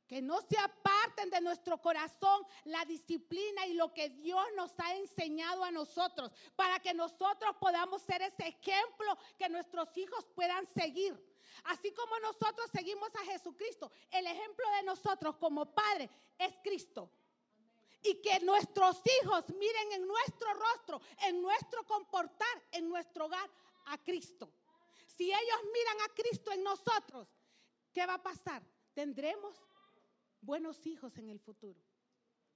Que 0.07 0.21
no 0.21 0.41
se 0.43 0.59
aparten 0.59 1.31
de 1.31 1.41
nuestro 1.41 1.81
corazón 1.81 2.45
la 2.64 2.85
disciplina 2.85 3.66
y 3.66 3.75
lo 3.75 3.95
que 3.95 4.09
Dios 4.11 4.45
nos 4.57 4.73
ha 4.81 4.97
enseñado 4.97 5.62
a 5.62 5.71
nosotros, 5.71 6.33
para 6.57 6.81
que 6.81 6.93
nosotros 6.93 7.55
podamos 7.61 8.03
ser 8.03 8.23
ese 8.23 8.49
ejemplo 8.49 9.16
que 9.39 9.49
nuestros 9.49 9.97
hijos 9.97 10.27
puedan 10.35 10.66
seguir. 10.66 11.16
Así 11.64 11.93
como 11.93 12.18
nosotros 12.21 12.71
seguimos 12.73 13.14
a 13.14 13.25
Jesucristo, 13.25 13.93
el 14.11 14.27
ejemplo 14.27 14.64
de 14.77 14.83
nosotros 14.83 15.37
como 15.37 15.73
padre 15.73 16.11
es 16.39 16.55
Cristo. 16.62 17.11
Y 18.03 18.21
que 18.23 18.41
nuestros 18.41 19.01
hijos 19.23 19.45
miren 19.51 19.93
en 19.93 20.07
nuestro 20.07 20.55
rostro, 20.55 21.01
en 21.18 21.43
nuestro 21.43 21.87
comportar, 21.87 22.62
en 22.73 22.89
nuestro 22.89 23.27
hogar 23.27 23.49
a 23.87 23.99
Cristo. 23.99 24.51
Si 25.21 25.27
ellos 25.27 25.61
miran 25.71 26.01
a 26.01 26.14
Cristo 26.14 26.51
en 26.51 26.62
nosotros, 26.64 27.29
¿qué 27.93 28.07
va 28.07 28.14
a 28.14 28.23
pasar? 28.23 28.62
Tendremos 28.95 29.55
buenos 30.41 30.87
hijos 30.87 31.14
en 31.18 31.29
el 31.29 31.39
futuro. 31.39 31.79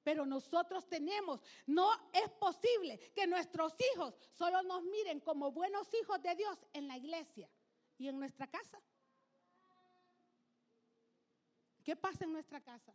Pero 0.02 0.24
nosotros 0.24 0.88
tenemos, 0.88 1.42
no 1.66 1.92
es 2.14 2.30
posible 2.40 2.98
que 3.14 3.26
nuestros 3.26 3.74
hijos 3.92 4.14
solo 4.32 4.62
nos 4.62 4.82
miren 4.84 5.20
como 5.20 5.52
buenos 5.52 5.92
hijos 5.92 6.22
de 6.22 6.34
Dios 6.36 6.58
en 6.72 6.88
la 6.88 6.96
iglesia 6.96 7.50
y 7.98 8.08
en 8.08 8.18
nuestra 8.18 8.46
casa. 8.46 8.80
¿Qué 11.84 11.96
pasa 11.96 12.24
en 12.24 12.32
nuestra 12.32 12.62
casa? 12.62 12.94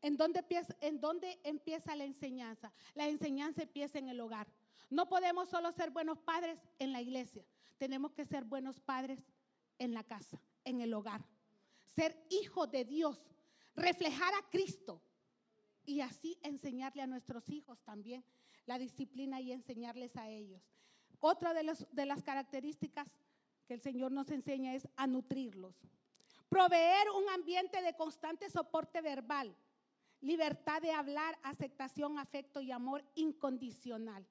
¿En 0.00 0.16
dónde, 0.16 0.38
empieza, 0.38 0.74
¿En 0.80 0.98
empieza 1.44 1.94
la 1.94 2.04
enseñanza? 2.04 2.72
La 2.94 3.06
enseñanza 3.06 3.64
empieza 3.64 3.98
en 3.98 4.08
el 4.08 4.18
hogar. 4.18 4.46
No 4.88 5.10
podemos 5.10 5.50
solo 5.50 5.72
ser 5.72 5.90
buenos 5.90 6.18
padres 6.20 6.58
en 6.78 6.94
la 6.94 7.02
iglesia 7.02 7.44
tenemos 7.80 8.12
que 8.12 8.26
ser 8.26 8.44
buenos 8.44 8.78
padres 8.78 9.18
en 9.78 9.94
la 9.94 10.04
casa, 10.04 10.38
en 10.64 10.82
el 10.82 10.92
hogar. 10.92 11.24
Ser 11.86 12.14
hijos 12.28 12.70
de 12.70 12.84
Dios, 12.84 13.18
reflejar 13.74 14.34
a 14.34 14.50
Cristo 14.50 15.00
y 15.86 16.02
así 16.02 16.38
enseñarle 16.42 17.00
a 17.00 17.06
nuestros 17.06 17.48
hijos 17.48 17.82
también 17.82 18.22
la 18.66 18.78
disciplina 18.78 19.40
y 19.40 19.50
enseñarles 19.50 20.14
a 20.18 20.28
ellos. 20.28 20.60
Otra 21.20 21.54
de, 21.54 21.72
de 21.90 22.04
las 22.04 22.22
características 22.22 23.08
que 23.66 23.72
el 23.72 23.80
Señor 23.80 24.12
nos 24.12 24.30
enseña 24.30 24.74
es 24.74 24.86
a 24.96 25.06
nutrirlos. 25.06 25.74
Proveer 26.50 27.08
un 27.16 27.30
ambiente 27.30 27.80
de 27.80 27.96
constante 27.96 28.50
soporte 28.50 29.00
verbal, 29.00 29.56
libertad 30.20 30.82
de 30.82 30.92
hablar, 30.92 31.38
aceptación, 31.42 32.18
afecto 32.18 32.60
y 32.60 32.72
amor 32.72 33.02
incondicional 33.14 34.26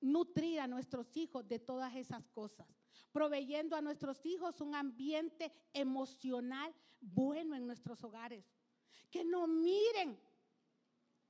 nutrir 0.00 0.60
a 0.60 0.66
nuestros 0.66 1.16
hijos 1.16 1.46
de 1.48 1.58
todas 1.58 1.94
esas 1.94 2.26
cosas, 2.28 2.66
proveyendo 3.12 3.76
a 3.76 3.82
nuestros 3.82 4.24
hijos 4.26 4.60
un 4.60 4.74
ambiente 4.74 5.52
emocional 5.72 6.74
bueno 7.00 7.54
en 7.54 7.66
nuestros 7.66 8.02
hogares. 8.04 8.44
Que 9.10 9.24
no 9.24 9.46
miren 9.46 10.18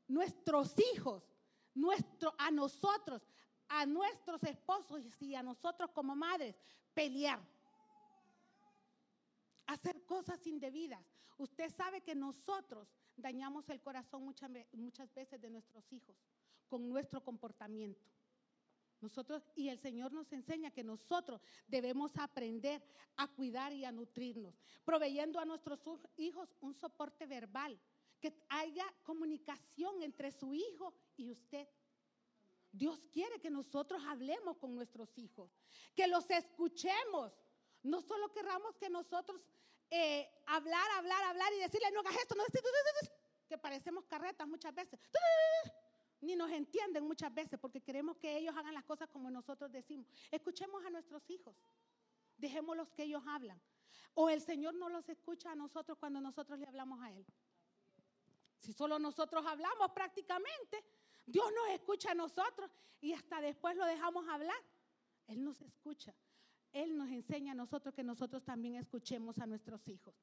nuestros 0.09 0.75
hijos, 0.95 1.23
nuestro, 1.75 2.35
a 2.39 2.51
nosotros, 2.51 3.23
a 3.69 3.87
nuestros 3.87 4.43
esposos 4.45 5.05
y 5.21 5.35
a 5.35 5.43
nosotros 5.43 5.91
como 5.93 6.14
madres 6.14 6.57
pelear, 6.95 7.41
hacer 9.67 10.05
cosas 10.05 10.47
indebidas. 10.47 11.05
Usted 11.39 11.71
sabe 11.75 12.01
que 12.01 12.14
nosotros 12.14 12.89
dañamos 13.17 13.69
el 13.69 13.81
corazón 13.81 14.25
muchas, 14.25 14.51
muchas 14.73 15.12
veces 15.12 15.41
de 15.41 15.51
nuestros 15.51 15.93
hijos 15.93 16.17
con 16.69 16.89
nuestro 16.89 17.23
comportamiento. 17.23 18.16
Nosotros, 19.01 19.42
y 19.55 19.68
el 19.68 19.78
Señor 19.78 20.12
nos 20.12 20.32
enseña 20.32 20.70
que 20.70 20.82
nosotros 20.82 21.40
debemos 21.66 22.16
aprender 22.16 22.82
a 23.16 23.28
cuidar 23.28 23.72
y 23.72 23.84
a 23.84 23.92
nutrirnos, 23.92 24.55
proveyendo 24.84 25.38
a 25.38 25.44
nuestros 25.44 25.80
hijos 26.16 26.57
un 26.61 26.74
soporte 26.74 27.26
verbal, 27.26 27.78
que 28.20 28.34
haya 28.49 28.86
comunicación 29.03 30.03
entre 30.03 30.32
su 30.32 30.55
hijo 30.55 30.94
y 31.16 31.30
usted. 31.30 31.68
Dios 32.72 33.01
quiere 33.12 33.38
que 33.40 33.51
nosotros 33.51 34.03
hablemos 34.07 34.57
con 34.57 34.74
nuestros 34.74 35.16
hijos, 35.18 35.51
que 35.94 36.07
los 36.07 36.28
escuchemos. 36.30 37.32
No 37.82 38.01
solo 38.01 38.32
querramos 38.32 38.76
que 38.76 38.88
nosotros 38.88 39.40
eh, 39.90 40.28
hablar, 40.47 40.90
hablar, 40.97 41.22
hablar 41.24 41.53
y 41.55 41.61
decirle, 41.61 41.90
no 41.92 42.01
hagas 42.01 42.16
esto, 42.16 42.34
no 42.34 42.44
que 43.49 43.59
parecemos 43.59 44.05
carretas 44.07 44.47
muchas 44.49 44.74
veces 44.74 44.99
ni 46.21 46.37
nos 46.37 46.51
entienden 46.51 47.05
muchas 47.05 47.33
veces 47.33 47.59
porque 47.59 47.81
queremos 47.81 48.17
que 48.17 48.37
ellos 48.37 48.57
hagan 48.57 48.75
las 48.75 48.85
cosas 48.85 49.09
como 49.09 49.31
nosotros 49.31 49.71
decimos. 49.71 50.07
Escuchemos 50.31 50.85
a 50.85 50.91
nuestros 50.91 51.29
hijos, 51.31 51.55
dejémoslos 52.37 52.89
que 52.91 53.05
ellos 53.05 53.23
hablan. 53.27 53.61
O 54.14 54.31
el 54.31 54.41
Señor 54.41 54.75
no 54.75 54.89
los 54.89 55.09
escucha 55.09 55.53
a 55.53 55.55
nosotros 55.55 55.99
cuando 55.99 56.21
nosotros 56.21 56.59
le 56.59 56.67
hablamos 56.67 57.01
a 57.03 57.12
Él. 57.12 57.27
Si 58.59 58.73
solo 58.73 58.99
nosotros 58.99 59.45
hablamos 59.47 59.91
prácticamente, 59.93 60.83
Dios 61.27 61.47
nos 61.55 61.75
escucha 61.75 62.12
a 62.12 62.14
nosotros 62.14 62.71
y 63.01 63.12
hasta 63.12 63.41
después 63.41 63.77
lo 63.77 63.85
dejamos 63.85 64.27
hablar. 64.29 64.57
Él 65.27 65.45
nos 65.45 65.61
escucha. 65.61 66.14
Él 66.73 66.97
nos 66.97 67.11
enseña 67.11 67.53
a 67.53 67.55
nosotros 67.55 67.95
que 67.95 68.03
nosotros 68.03 68.45
también 68.45 68.77
escuchemos 68.77 69.39
a 69.39 69.47
nuestros 69.47 69.87
hijos 69.89 70.14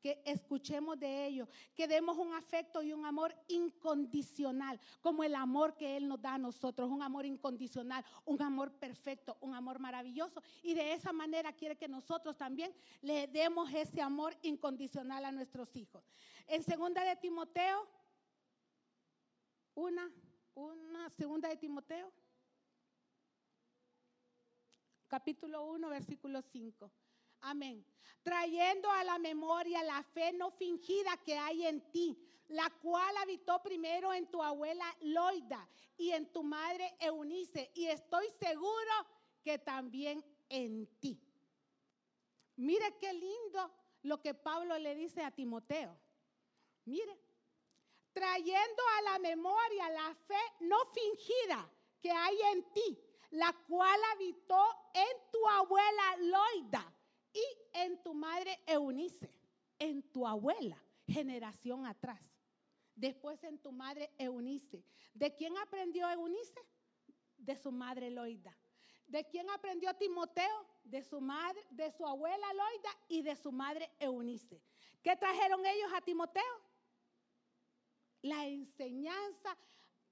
que 0.00 0.22
escuchemos 0.24 0.98
de 0.98 1.26
ellos, 1.26 1.48
que 1.74 1.88
demos 1.88 2.16
un 2.16 2.32
afecto 2.34 2.82
y 2.82 2.92
un 2.92 3.04
amor 3.04 3.34
incondicional, 3.48 4.80
como 5.00 5.24
el 5.24 5.34
amor 5.34 5.76
que 5.76 5.96
Él 5.96 6.08
nos 6.08 6.20
da 6.20 6.34
a 6.34 6.38
nosotros, 6.38 6.90
un 6.90 7.02
amor 7.02 7.26
incondicional, 7.26 8.04
un 8.24 8.40
amor 8.42 8.72
perfecto, 8.72 9.36
un 9.40 9.54
amor 9.54 9.78
maravilloso. 9.78 10.42
Y 10.62 10.74
de 10.74 10.92
esa 10.92 11.12
manera 11.12 11.52
quiere 11.52 11.76
que 11.76 11.88
nosotros 11.88 12.36
también 12.36 12.74
le 13.00 13.26
demos 13.26 13.72
ese 13.72 14.00
amor 14.00 14.36
incondicional 14.42 15.24
a 15.24 15.32
nuestros 15.32 15.74
hijos. 15.76 16.04
En 16.46 16.62
segunda 16.62 17.04
de 17.04 17.16
Timoteo, 17.16 17.88
una, 19.74 20.10
una 20.54 21.10
segunda 21.10 21.48
de 21.48 21.56
Timoteo. 21.56 22.12
capítulo 25.08 25.64
1, 25.64 25.88
versículo 25.88 26.42
5. 26.42 26.90
Amén. 27.40 27.84
Trayendo 28.22 28.90
a 28.90 29.04
la 29.04 29.18
memoria 29.18 29.82
la 29.82 30.02
fe 30.02 30.32
no 30.32 30.50
fingida 30.50 31.16
que 31.18 31.36
hay 31.36 31.66
en 31.66 31.80
ti, 31.90 32.18
la 32.48 32.68
cual 32.82 33.16
habitó 33.18 33.62
primero 33.62 34.12
en 34.12 34.26
tu 34.30 34.42
abuela 34.42 34.84
Loida 35.00 35.68
y 35.96 36.10
en 36.10 36.30
tu 36.32 36.42
madre 36.42 36.96
Eunice, 37.00 37.70
y 37.74 37.86
estoy 37.86 38.26
seguro 38.38 38.92
que 39.42 39.58
también 39.58 40.24
en 40.48 40.86
ti. 40.98 41.20
Mire 42.56 42.96
qué 42.98 43.12
lindo 43.12 43.72
lo 44.02 44.20
que 44.20 44.34
Pablo 44.34 44.78
le 44.78 44.94
dice 44.94 45.22
a 45.22 45.30
Timoteo. 45.30 45.96
Mire, 46.84 47.18
trayendo 48.12 48.82
a 48.98 49.02
la 49.02 49.18
memoria 49.20 49.90
la 49.90 50.14
fe 50.26 50.40
no 50.60 50.76
fingida 50.86 51.70
que 52.00 52.10
hay 52.10 52.38
en 52.52 52.72
ti, 52.72 52.98
la 53.30 53.52
cual 53.68 54.00
habitó 54.12 54.60
en 54.94 55.30
tu 55.30 55.48
abuela 55.48 56.16
Loida 56.18 56.97
y 57.32 57.44
en 57.72 58.02
tu 58.02 58.14
madre 58.14 58.58
Eunice, 58.66 59.30
en 59.78 60.02
tu 60.10 60.26
abuela, 60.26 60.82
generación 61.06 61.86
atrás. 61.86 62.20
Después 62.94 63.42
en 63.44 63.58
tu 63.58 63.70
madre 63.72 64.10
Eunice. 64.18 64.84
¿De 65.14 65.34
quién 65.34 65.56
aprendió 65.58 66.10
Eunice? 66.10 66.60
De 67.36 67.54
su 67.56 67.70
madre 67.70 68.10
Loida. 68.10 68.56
¿De 69.06 69.24
quién 69.26 69.48
aprendió 69.50 69.94
Timoteo? 69.94 70.66
De 70.84 71.02
su 71.02 71.20
madre, 71.20 71.64
de 71.70 71.90
su 71.92 72.06
abuela 72.06 72.52
Loida 72.52 72.90
y 73.08 73.22
de 73.22 73.36
su 73.36 73.52
madre 73.52 73.90
Eunice. 74.00 74.60
¿Qué 75.02 75.16
trajeron 75.16 75.64
ellos 75.64 75.90
a 75.94 76.00
Timoteo? 76.00 76.42
La 78.22 78.46
enseñanza, 78.46 79.56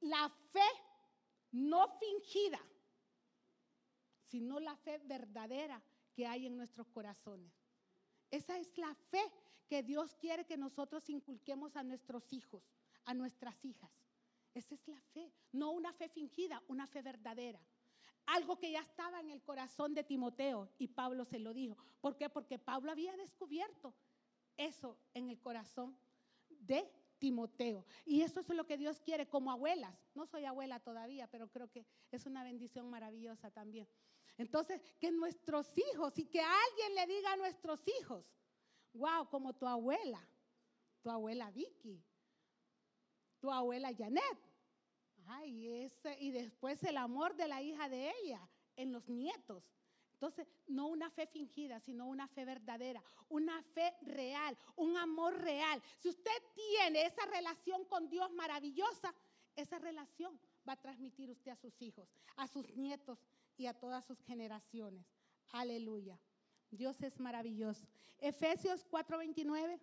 la 0.01 0.29
fe 0.53 0.69
no 1.51 1.89
fingida, 1.99 2.61
sino 4.23 4.61
la 4.61 4.77
fe 4.77 4.99
verdadera 4.99 5.83
que 6.17 6.27
hay 6.27 6.47
en 6.47 6.57
nuestros 6.57 6.89
corazones. 6.89 7.53
Esa 8.31 8.59
es 8.59 8.77
la 8.79 8.95
fe 8.95 9.31
que 9.69 9.83
Dios 9.83 10.15
quiere 10.15 10.47
que 10.47 10.57
nosotros 10.57 11.09
inculquemos 11.11 11.77
a 11.77 11.83
nuestros 11.83 12.33
hijos, 12.33 12.65
a 13.05 13.13
nuestras 13.13 13.63
hijas. 13.65 13.91
Esa 14.55 14.75
es 14.75 14.89
la 14.89 15.01
fe, 15.13 15.31
no 15.53 15.73
una 15.73 15.93
fe 15.93 16.09
fingida, 16.09 16.63
una 16.69 16.87
fe 16.87 17.03
verdadera. 17.03 17.61
Algo 18.25 18.59
que 18.59 18.73
ya 18.73 18.81
estaba 18.81 19.21
en 19.21 19.31
el 19.31 19.43
corazón 19.43 19.93
de 19.93 20.03
Timoteo 20.03 20.71
y 20.79 20.89
Pablo 20.89 21.27
se 21.27 21.39
lo 21.39 21.53
dijo. 21.53 21.77
¿Por 22.01 22.17
qué? 22.17 22.31
Porque 22.31 22.59
Pablo 22.59 22.91
había 22.91 23.15
descubierto 23.17 23.95
eso 24.57 24.99
en 25.13 25.29
el 25.29 25.39
corazón 25.39 25.97
de 26.49 26.91
Timoteo. 27.19 27.85
Y 28.07 28.23
eso 28.23 28.41
es 28.41 28.49
lo 28.49 28.67
que 28.67 28.79
Dios 28.79 29.01
quiere 29.01 29.29
como 29.29 29.51
abuelas. 29.51 29.95
No 30.15 30.27
soy 30.27 30.47
abuela 30.47 30.81
todavía, 30.81 31.29
pero 31.29 31.49
creo 31.49 31.71
que 31.71 31.87
es 32.11 32.25
una 32.25 32.43
bendición 32.43 32.89
maravillosa 32.89 33.51
también. 33.51 33.87
Entonces, 34.39 34.83
que 35.01 35.11
nuestros 35.11 35.67
hijos 35.79 36.19
y 36.19 36.27
que 36.27 36.41
alguien 36.41 36.95
le 36.95 37.07
diga 37.07 37.33
a 37.33 37.37
nuestros 37.37 37.81
hijos, 38.01 38.25
wow, 38.93 39.29
como 39.31 39.55
tu 39.55 39.67
abuela, 39.67 40.21
tu 41.03 41.11
abuela 41.11 41.51
Vicky, 41.51 42.03
tu 43.41 43.51
abuela 43.51 43.95
Janet. 43.97 44.39
Ay, 45.29 45.85
ese, 45.85 46.17
y 46.21 46.31
después 46.31 46.83
el 46.85 46.97
amor 46.99 47.35
de 47.35 47.49
la 47.49 47.63
hija 47.63 47.89
de 47.89 48.13
ella 48.23 48.49
en 48.77 48.93
los 48.93 49.09
nietos. 49.09 49.65
Entonces, 50.13 50.47
no 50.67 50.87
una 50.87 51.11
fe 51.11 51.27
fingida, 51.27 51.81
sino 51.81 52.07
una 52.07 52.29
fe 52.29 52.45
verdadera, 52.45 53.03
una 53.29 53.63
fe 53.63 53.95
real, 54.03 54.57
un 54.77 54.97
amor 54.97 55.39
real. 55.39 55.83
Si 55.99 56.09
usted 56.09 56.31
tiene 56.55 57.07
esa 57.07 57.27
relación 57.27 57.85
con 57.87 58.09
Dios 58.09 58.31
maravillosa, 58.33 59.15
esa 59.57 59.79
relación 59.79 60.39
va 60.67 60.75
a 60.75 60.81
transmitir 60.81 61.31
usted 61.31 61.51
a 61.51 61.57
sus 61.57 61.81
hijos, 61.83 62.09
a 62.37 62.47
sus 62.47 62.69
nietos 62.77 63.19
y 63.57 63.67
a 63.67 63.75
todas 63.75 64.05
sus 64.05 64.21
generaciones. 64.23 65.07
Aleluya. 65.53 66.19
Dios 66.71 67.01
es 67.03 67.19
maravilloso. 67.21 67.87
Efesios 68.19 68.85
4:29. 68.91 69.81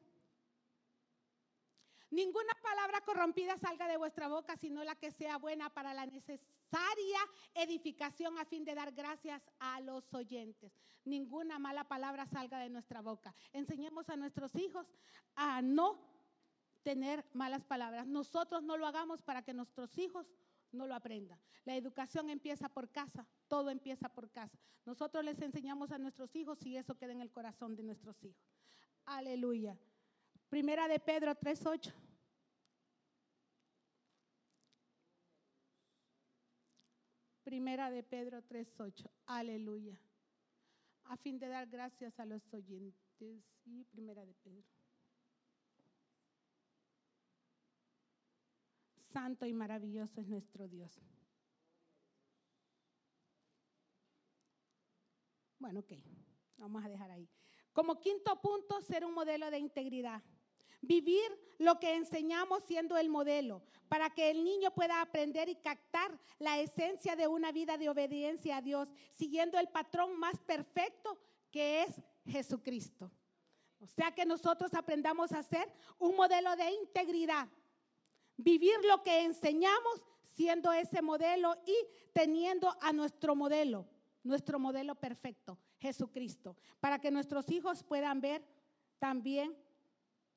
Ninguna 2.14 2.54
palabra 2.62 3.02
corrompida 3.02 3.58
salga 3.58 3.88
de 3.88 3.98
vuestra 3.98 4.28
boca, 4.28 4.56
sino 4.58 4.84
la 4.84 4.94
que 4.94 5.12
sea 5.12 5.38
buena 5.38 5.72
para 5.72 5.96
la 5.96 6.06
necesaria 6.06 7.20
edificación 7.56 8.38
a 8.38 8.46
fin 8.46 8.64
de 8.64 8.76
dar 8.76 8.92
gracias 8.92 9.42
a 9.58 9.82
los 9.82 10.14
oyentes. 10.14 10.72
Ninguna 11.06 11.58
mala 11.58 11.88
palabra 11.88 12.28
salga 12.28 12.60
de 12.60 12.70
nuestra 12.70 13.02
boca. 13.02 13.34
Enseñemos 13.52 14.10
a 14.10 14.16
nuestros 14.16 14.54
hijos 14.56 14.86
a 15.36 15.64
no 15.64 16.14
tener 16.84 17.26
malas 17.34 17.64
palabras. 17.64 18.06
Nosotros 18.06 18.62
no 18.62 18.78
lo 18.78 18.86
hagamos 18.86 19.24
para 19.24 19.42
que 19.42 19.54
nuestros 19.54 19.98
hijos 19.98 20.28
no 20.74 20.88
lo 20.88 20.96
aprendan. 20.96 21.40
La 21.66 21.76
educación 21.76 22.30
empieza 22.30 22.70
por 22.70 22.90
casa, 22.92 23.26
todo 23.48 23.70
empieza 23.70 24.10
por 24.10 24.30
casa. 24.32 24.58
Nosotros 24.86 25.24
les 25.24 25.42
enseñamos 25.42 25.92
a 25.92 25.98
nuestros 25.98 26.36
hijos 26.36 26.64
y 26.66 26.78
eso 26.78 26.96
queda 26.96 27.14
en 27.14 27.22
el 27.22 27.32
corazón 27.32 27.76
de 27.76 27.84
nuestros 27.84 28.22
hijos. 28.24 28.44
Aleluya. 29.06 29.78
Primera 30.50 30.88
de 30.88 31.00
Pedro 31.00 31.34
3.8. 31.36 31.94
Primera 37.44 37.90
de 37.90 38.04
Pedro 38.04 38.42
3.8. 38.42 39.10
Aleluya. 39.26 40.00
A 41.06 41.18
fin 41.18 41.38
de 41.40 41.48
dar 41.48 41.68
gracias 41.68 42.20
a 42.20 42.26
los 42.26 42.54
oyentes. 42.54 43.44
Y 43.66 43.84
primera 43.86 44.26
de 44.26 44.34
Pedro. 44.36 44.83
Santo 49.14 49.46
y 49.46 49.54
maravilloso 49.54 50.20
es 50.20 50.28
nuestro 50.28 50.68
Dios. 50.68 51.00
Bueno, 55.60 55.82
ok. 55.82 55.94
Vamos 56.58 56.84
a 56.84 56.90
dejar 56.90 57.12
ahí. 57.12 57.30
Como 57.72 58.00
quinto 58.00 58.42
punto, 58.42 58.82
ser 58.82 59.06
un 59.06 59.14
modelo 59.14 59.50
de 59.52 59.60
integridad. 59.60 60.22
Vivir 60.82 61.30
lo 61.60 61.80
que 61.80 61.96
enseñamos 61.96 62.64
siendo 62.66 62.98
el 62.98 63.10
modelo, 63.10 63.64
para 63.88 64.10
que 64.10 64.30
el 64.32 64.44
niño 64.44 64.72
pueda 64.72 65.02
aprender 65.02 65.48
y 65.48 65.56
captar 65.56 66.20
la 66.40 66.60
esencia 66.60 67.16
de 67.16 67.28
una 67.28 67.52
vida 67.52 67.78
de 67.78 67.90
obediencia 67.90 68.58
a 68.58 68.62
Dios, 68.62 68.90
siguiendo 69.14 69.58
el 69.58 69.70
patrón 69.70 70.20
más 70.20 70.38
perfecto 70.42 71.18
que 71.52 71.84
es 71.84 72.02
Jesucristo. 72.26 73.12
O 73.80 73.88
sea 73.88 74.12
que 74.12 74.26
nosotros 74.26 74.74
aprendamos 74.74 75.32
a 75.32 75.44
ser 75.44 75.72
un 76.00 76.16
modelo 76.16 76.56
de 76.56 76.72
integridad. 76.72 77.48
Vivir 78.38 78.76
lo 78.88 79.04
que 79.04 79.24
enseñamos 79.24 80.04
siendo 80.32 80.72
ese 80.74 81.02
modelo 81.02 81.56
y 81.66 81.76
teniendo 82.12 82.76
a 82.82 82.92
nuestro 82.92 83.36
modelo, 83.36 83.88
nuestro 84.24 84.60
modelo 84.60 84.96
perfecto, 84.96 85.60
Jesucristo, 85.78 86.58
para 86.80 87.00
que 87.00 87.12
nuestros 87.12 87.50
hijos 87.52 87.84
puedan 87.84 88.22
ver 88.22 88.44
también 89.00 89.56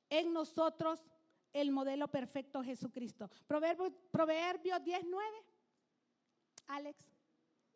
en 0.09 0.33
nosotros 0.33 1.01
el 1.53 1.71
modelo 1.71 2.07
perfecto 2.09 2.63
Jesucristo. 2.63 3.29
Proverbio, 3.47 3.91
Proverbios 4.11 4.83
19. 4.83 5.43
Alex, 6.67 6.99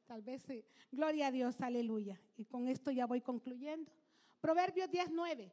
tal 0.05 0.21
vez 0.21 0.43
sí. 0.43 0.63
Gloria 0.91 1.27
a 1.27 1.31
Dios, 1.31 1.59
aleluya. 1.61 2.21
Y 2.37 2.45
con 2.45 2.67
esto 2.67 2.91
ya 2.91 3.07
voy 3.07 3.21
concluyendo. 3.21 3.91
Proverbios 4.41 4.89
19. 4.89 5.51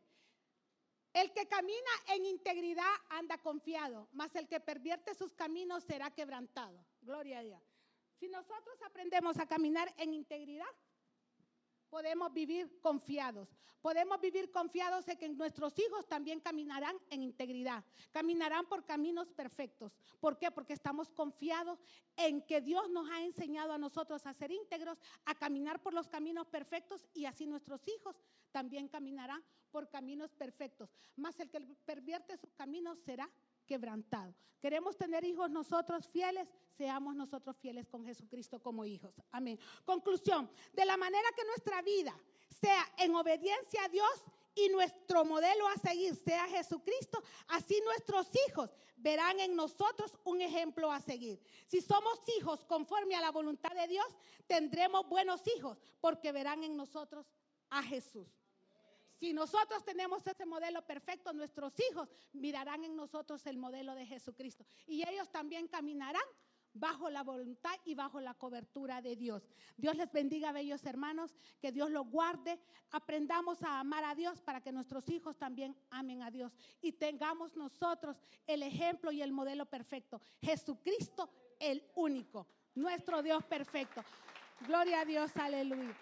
El 1.13 1.33
que 1.33 1.47
camina 1.49 1.91
en 2.09 2.27
integridad 2.27 2.93
anda 3.09 3.39
confiado, 3.39 4.09
mas 4.13 4.35
el 4.35 4.47
que 4.47 4.61
pervierte 4.61 5.15
sus 5.15 5.35
caminos 5.35 5.85
será 5.85 6.11
quebrantado. 6.11 6.85
Gloria 7.01 7.39
a 7.39 7.43
Dios. 7.43 7.63
Si 8.19 8.29
nosotros 8.29 8.81
aprendemos 8.83 9.39
a 9.39 9.47
caminar 9.47 9.93
en 9.97 10.13
integridad, 10.13 10.67
podemos 11.91 12.33
vivir 12.33 12.81
confiados. 12.81 13.49
Podemos 13.81 14.21
vivir 14.21 14.51
confiados 14.51 15.07
de 15.07 15.17
que 15.17 15.29
nuestros 15.29 15.79
hijos 15.79 16.07
también 16.09 16.41
caminarán 16.41 16.97
en 17.11 17.23
integridad, 17.23 17.85
caminarán 18.11 18.67
por 18.67 18.85
caminos 18.85 19.31
perfectos. 19.31 19.93
¿Por 20.21 20.37
qué? 20.37 20.51
Porque 20.51 20.73
estamos 20.73 21.11
confiados 21.11 21.79
en 22.17 22.43
que 22.43 22.61
Dios 22.61 22.91
nos 22.91 23.09
ha 23.11 23.23
enseñado 23.23 23.73
a 23.73 23.79
nosotros 23.79 24.27
a 24.27 24.35
ser 24.35 24.51
íntegros, 24.51 24.99
a 25.25 25.35
caminar 25.35 25.81
por 25.81 25.95
los 25.95 26.09
caminos 26.09 26.49
perfectos 26.49 27.07
y 27.15 27.27
así 27.27 27.47
nuestros 27.47 27.87
hijos 27.87 28.17
también 28.51 28.89
caminarán 28.89 29.45
por 29.71 29.89
caminos 29.89 30.33
perfectos. 30.35 30.91
Más 31.17 31.39
el 31.39 31.51
que 31.51 31.61
pervierte 31.61 32.37
sus 32.37 32.53
caminos 32.55 32.99
será 32.99 33.31
quebrantado. 33.69 34.35
Queremos 34.61 34.97
tener 34.97 35.23
hijos 35.25 35.51
nosotros 35.51 36.09
fieles, 36.09 36.49
seamos 36.77 37.15
nosotros 37.15 37.57
fieles 37.59 37.87
con 37.87 38.05
Jesucristo 38.05 38.61
como 38.61 38.85
hijos. 38.85 39.15
Amén. 39.31 39.59
Conclusión, 39.85 40.51
de 40.73 40.85
la 40.85 40.97
manera 40.97 41.29
que 41.37 41.45
nuestra 41.45 41.81
vida 41.83 42.13
sea 42.61 42.85
en 42.97 43.15
obediencia 43.15 43.85
a 43.85 43.89
Dios 43.89 44.25
y 44.55 44.69
nuestro 44.71 45.25
modelo 45.25 45.69
a 45.69 45.77
seguir 45.77 46.17
sea 46.17 46.49
Jesucristo, 46.49 47.23
así 47.49 47.81
nuestros 47.85 48.29
hijos 48.49 48.71
verán 48.97 49.39
en 49.39 49.55
nosotros 49.55 50.19
un 50.25 50.41
ejemplo 50.41 50.91
a 50.91 51.01
seguir. 51.01 51.41
Si 51.69 51.81
somos 51.81 52.21
hijos 52.39 52.65
conforme 52.65 53.15
a 53.15 53.21
la 53.21 53.31
voluntad 53.31 53.71
de 53.71 53.87
Dios, 53.87 54.07
tendremos 54.49 55.09
buenos 55.09 55.43
hijos 55.57 55.79
porque 56.01 56.33
verán 56.33 56.65
en 56.65 56.77
nosotros 56.77 57.27
a 57.71 57.83
Jesús. 57.83 58.27
Si 59.19 59.33
nosotros 59.33 59.85
tenemos 59.85 60.27
ese 60.27 60.47
modelo 60.47 60.87
perfecto, 60.87 61.33
nuestros 61.33 61.73
hijos 61.91 62.09
mirarán 62.33 62.85
en 62.85 62.95
nosotros 62.95 63.45
el 63.47 63.59
modelo 63.59 63.95
de 63.95 64.07
Jesucristo. 64.07 64.65
Y 64.87 65.07
ellos 65.09 65.31
también 65.31 65.67
caminarán 65.67 66.23
bajo 66.73 67.11
la 67.11 67.23
voluntad 67.23 67.75
y 67.85 67.95
bajo 67.95 68.21
la 68.21 68.35
cobertura 68.35 69.03
de 69.03 69.17
Dios. 69.17 69.43
Dios 69.77 69.97
les 69.97 70.11
bendiga, 70.13 70.53
bellos 70.53 70.85
hermanos, 70.87 71.35
que 71.61 71.73
Dios 71.73 71.91
los 71.91 72.09
guarde. 72.09 72.61
Aprendamos 72.91 73.63
a 73.63 73.81
amar 73.81 74.05
a 74.05 74.15
Dios 74.15 74.41
para 74.41 74.61
que 74.61 74.73
nuestros 74.73 75.09
hijos 75.09 75.37
también 75.37 75.77
amen 75.91 76.23
a 76.23 76.31
Dios 76.31 76.53
y 76.81 76.93
tengamos 76.93 77.57
nosotros 77.57 78.17
el 78.47 78.63
ejemplo 78.63 79.11
y 79.11 79.23
el 79.23 79.33
modelo 79.33 79.67
perfecto. 79.67 80.21
Jesucristo, 80.41 81.29
el 81.59 81.85
único, 81.97 82.47
nuestro 82.75 83.23
Dios 83.23 83.45
perfecto. 83.45 84.05
Gloria 84.67 85.01
a 85.01 85.05
Dios, 85.05 85.37
aleluya. 85.37 85.95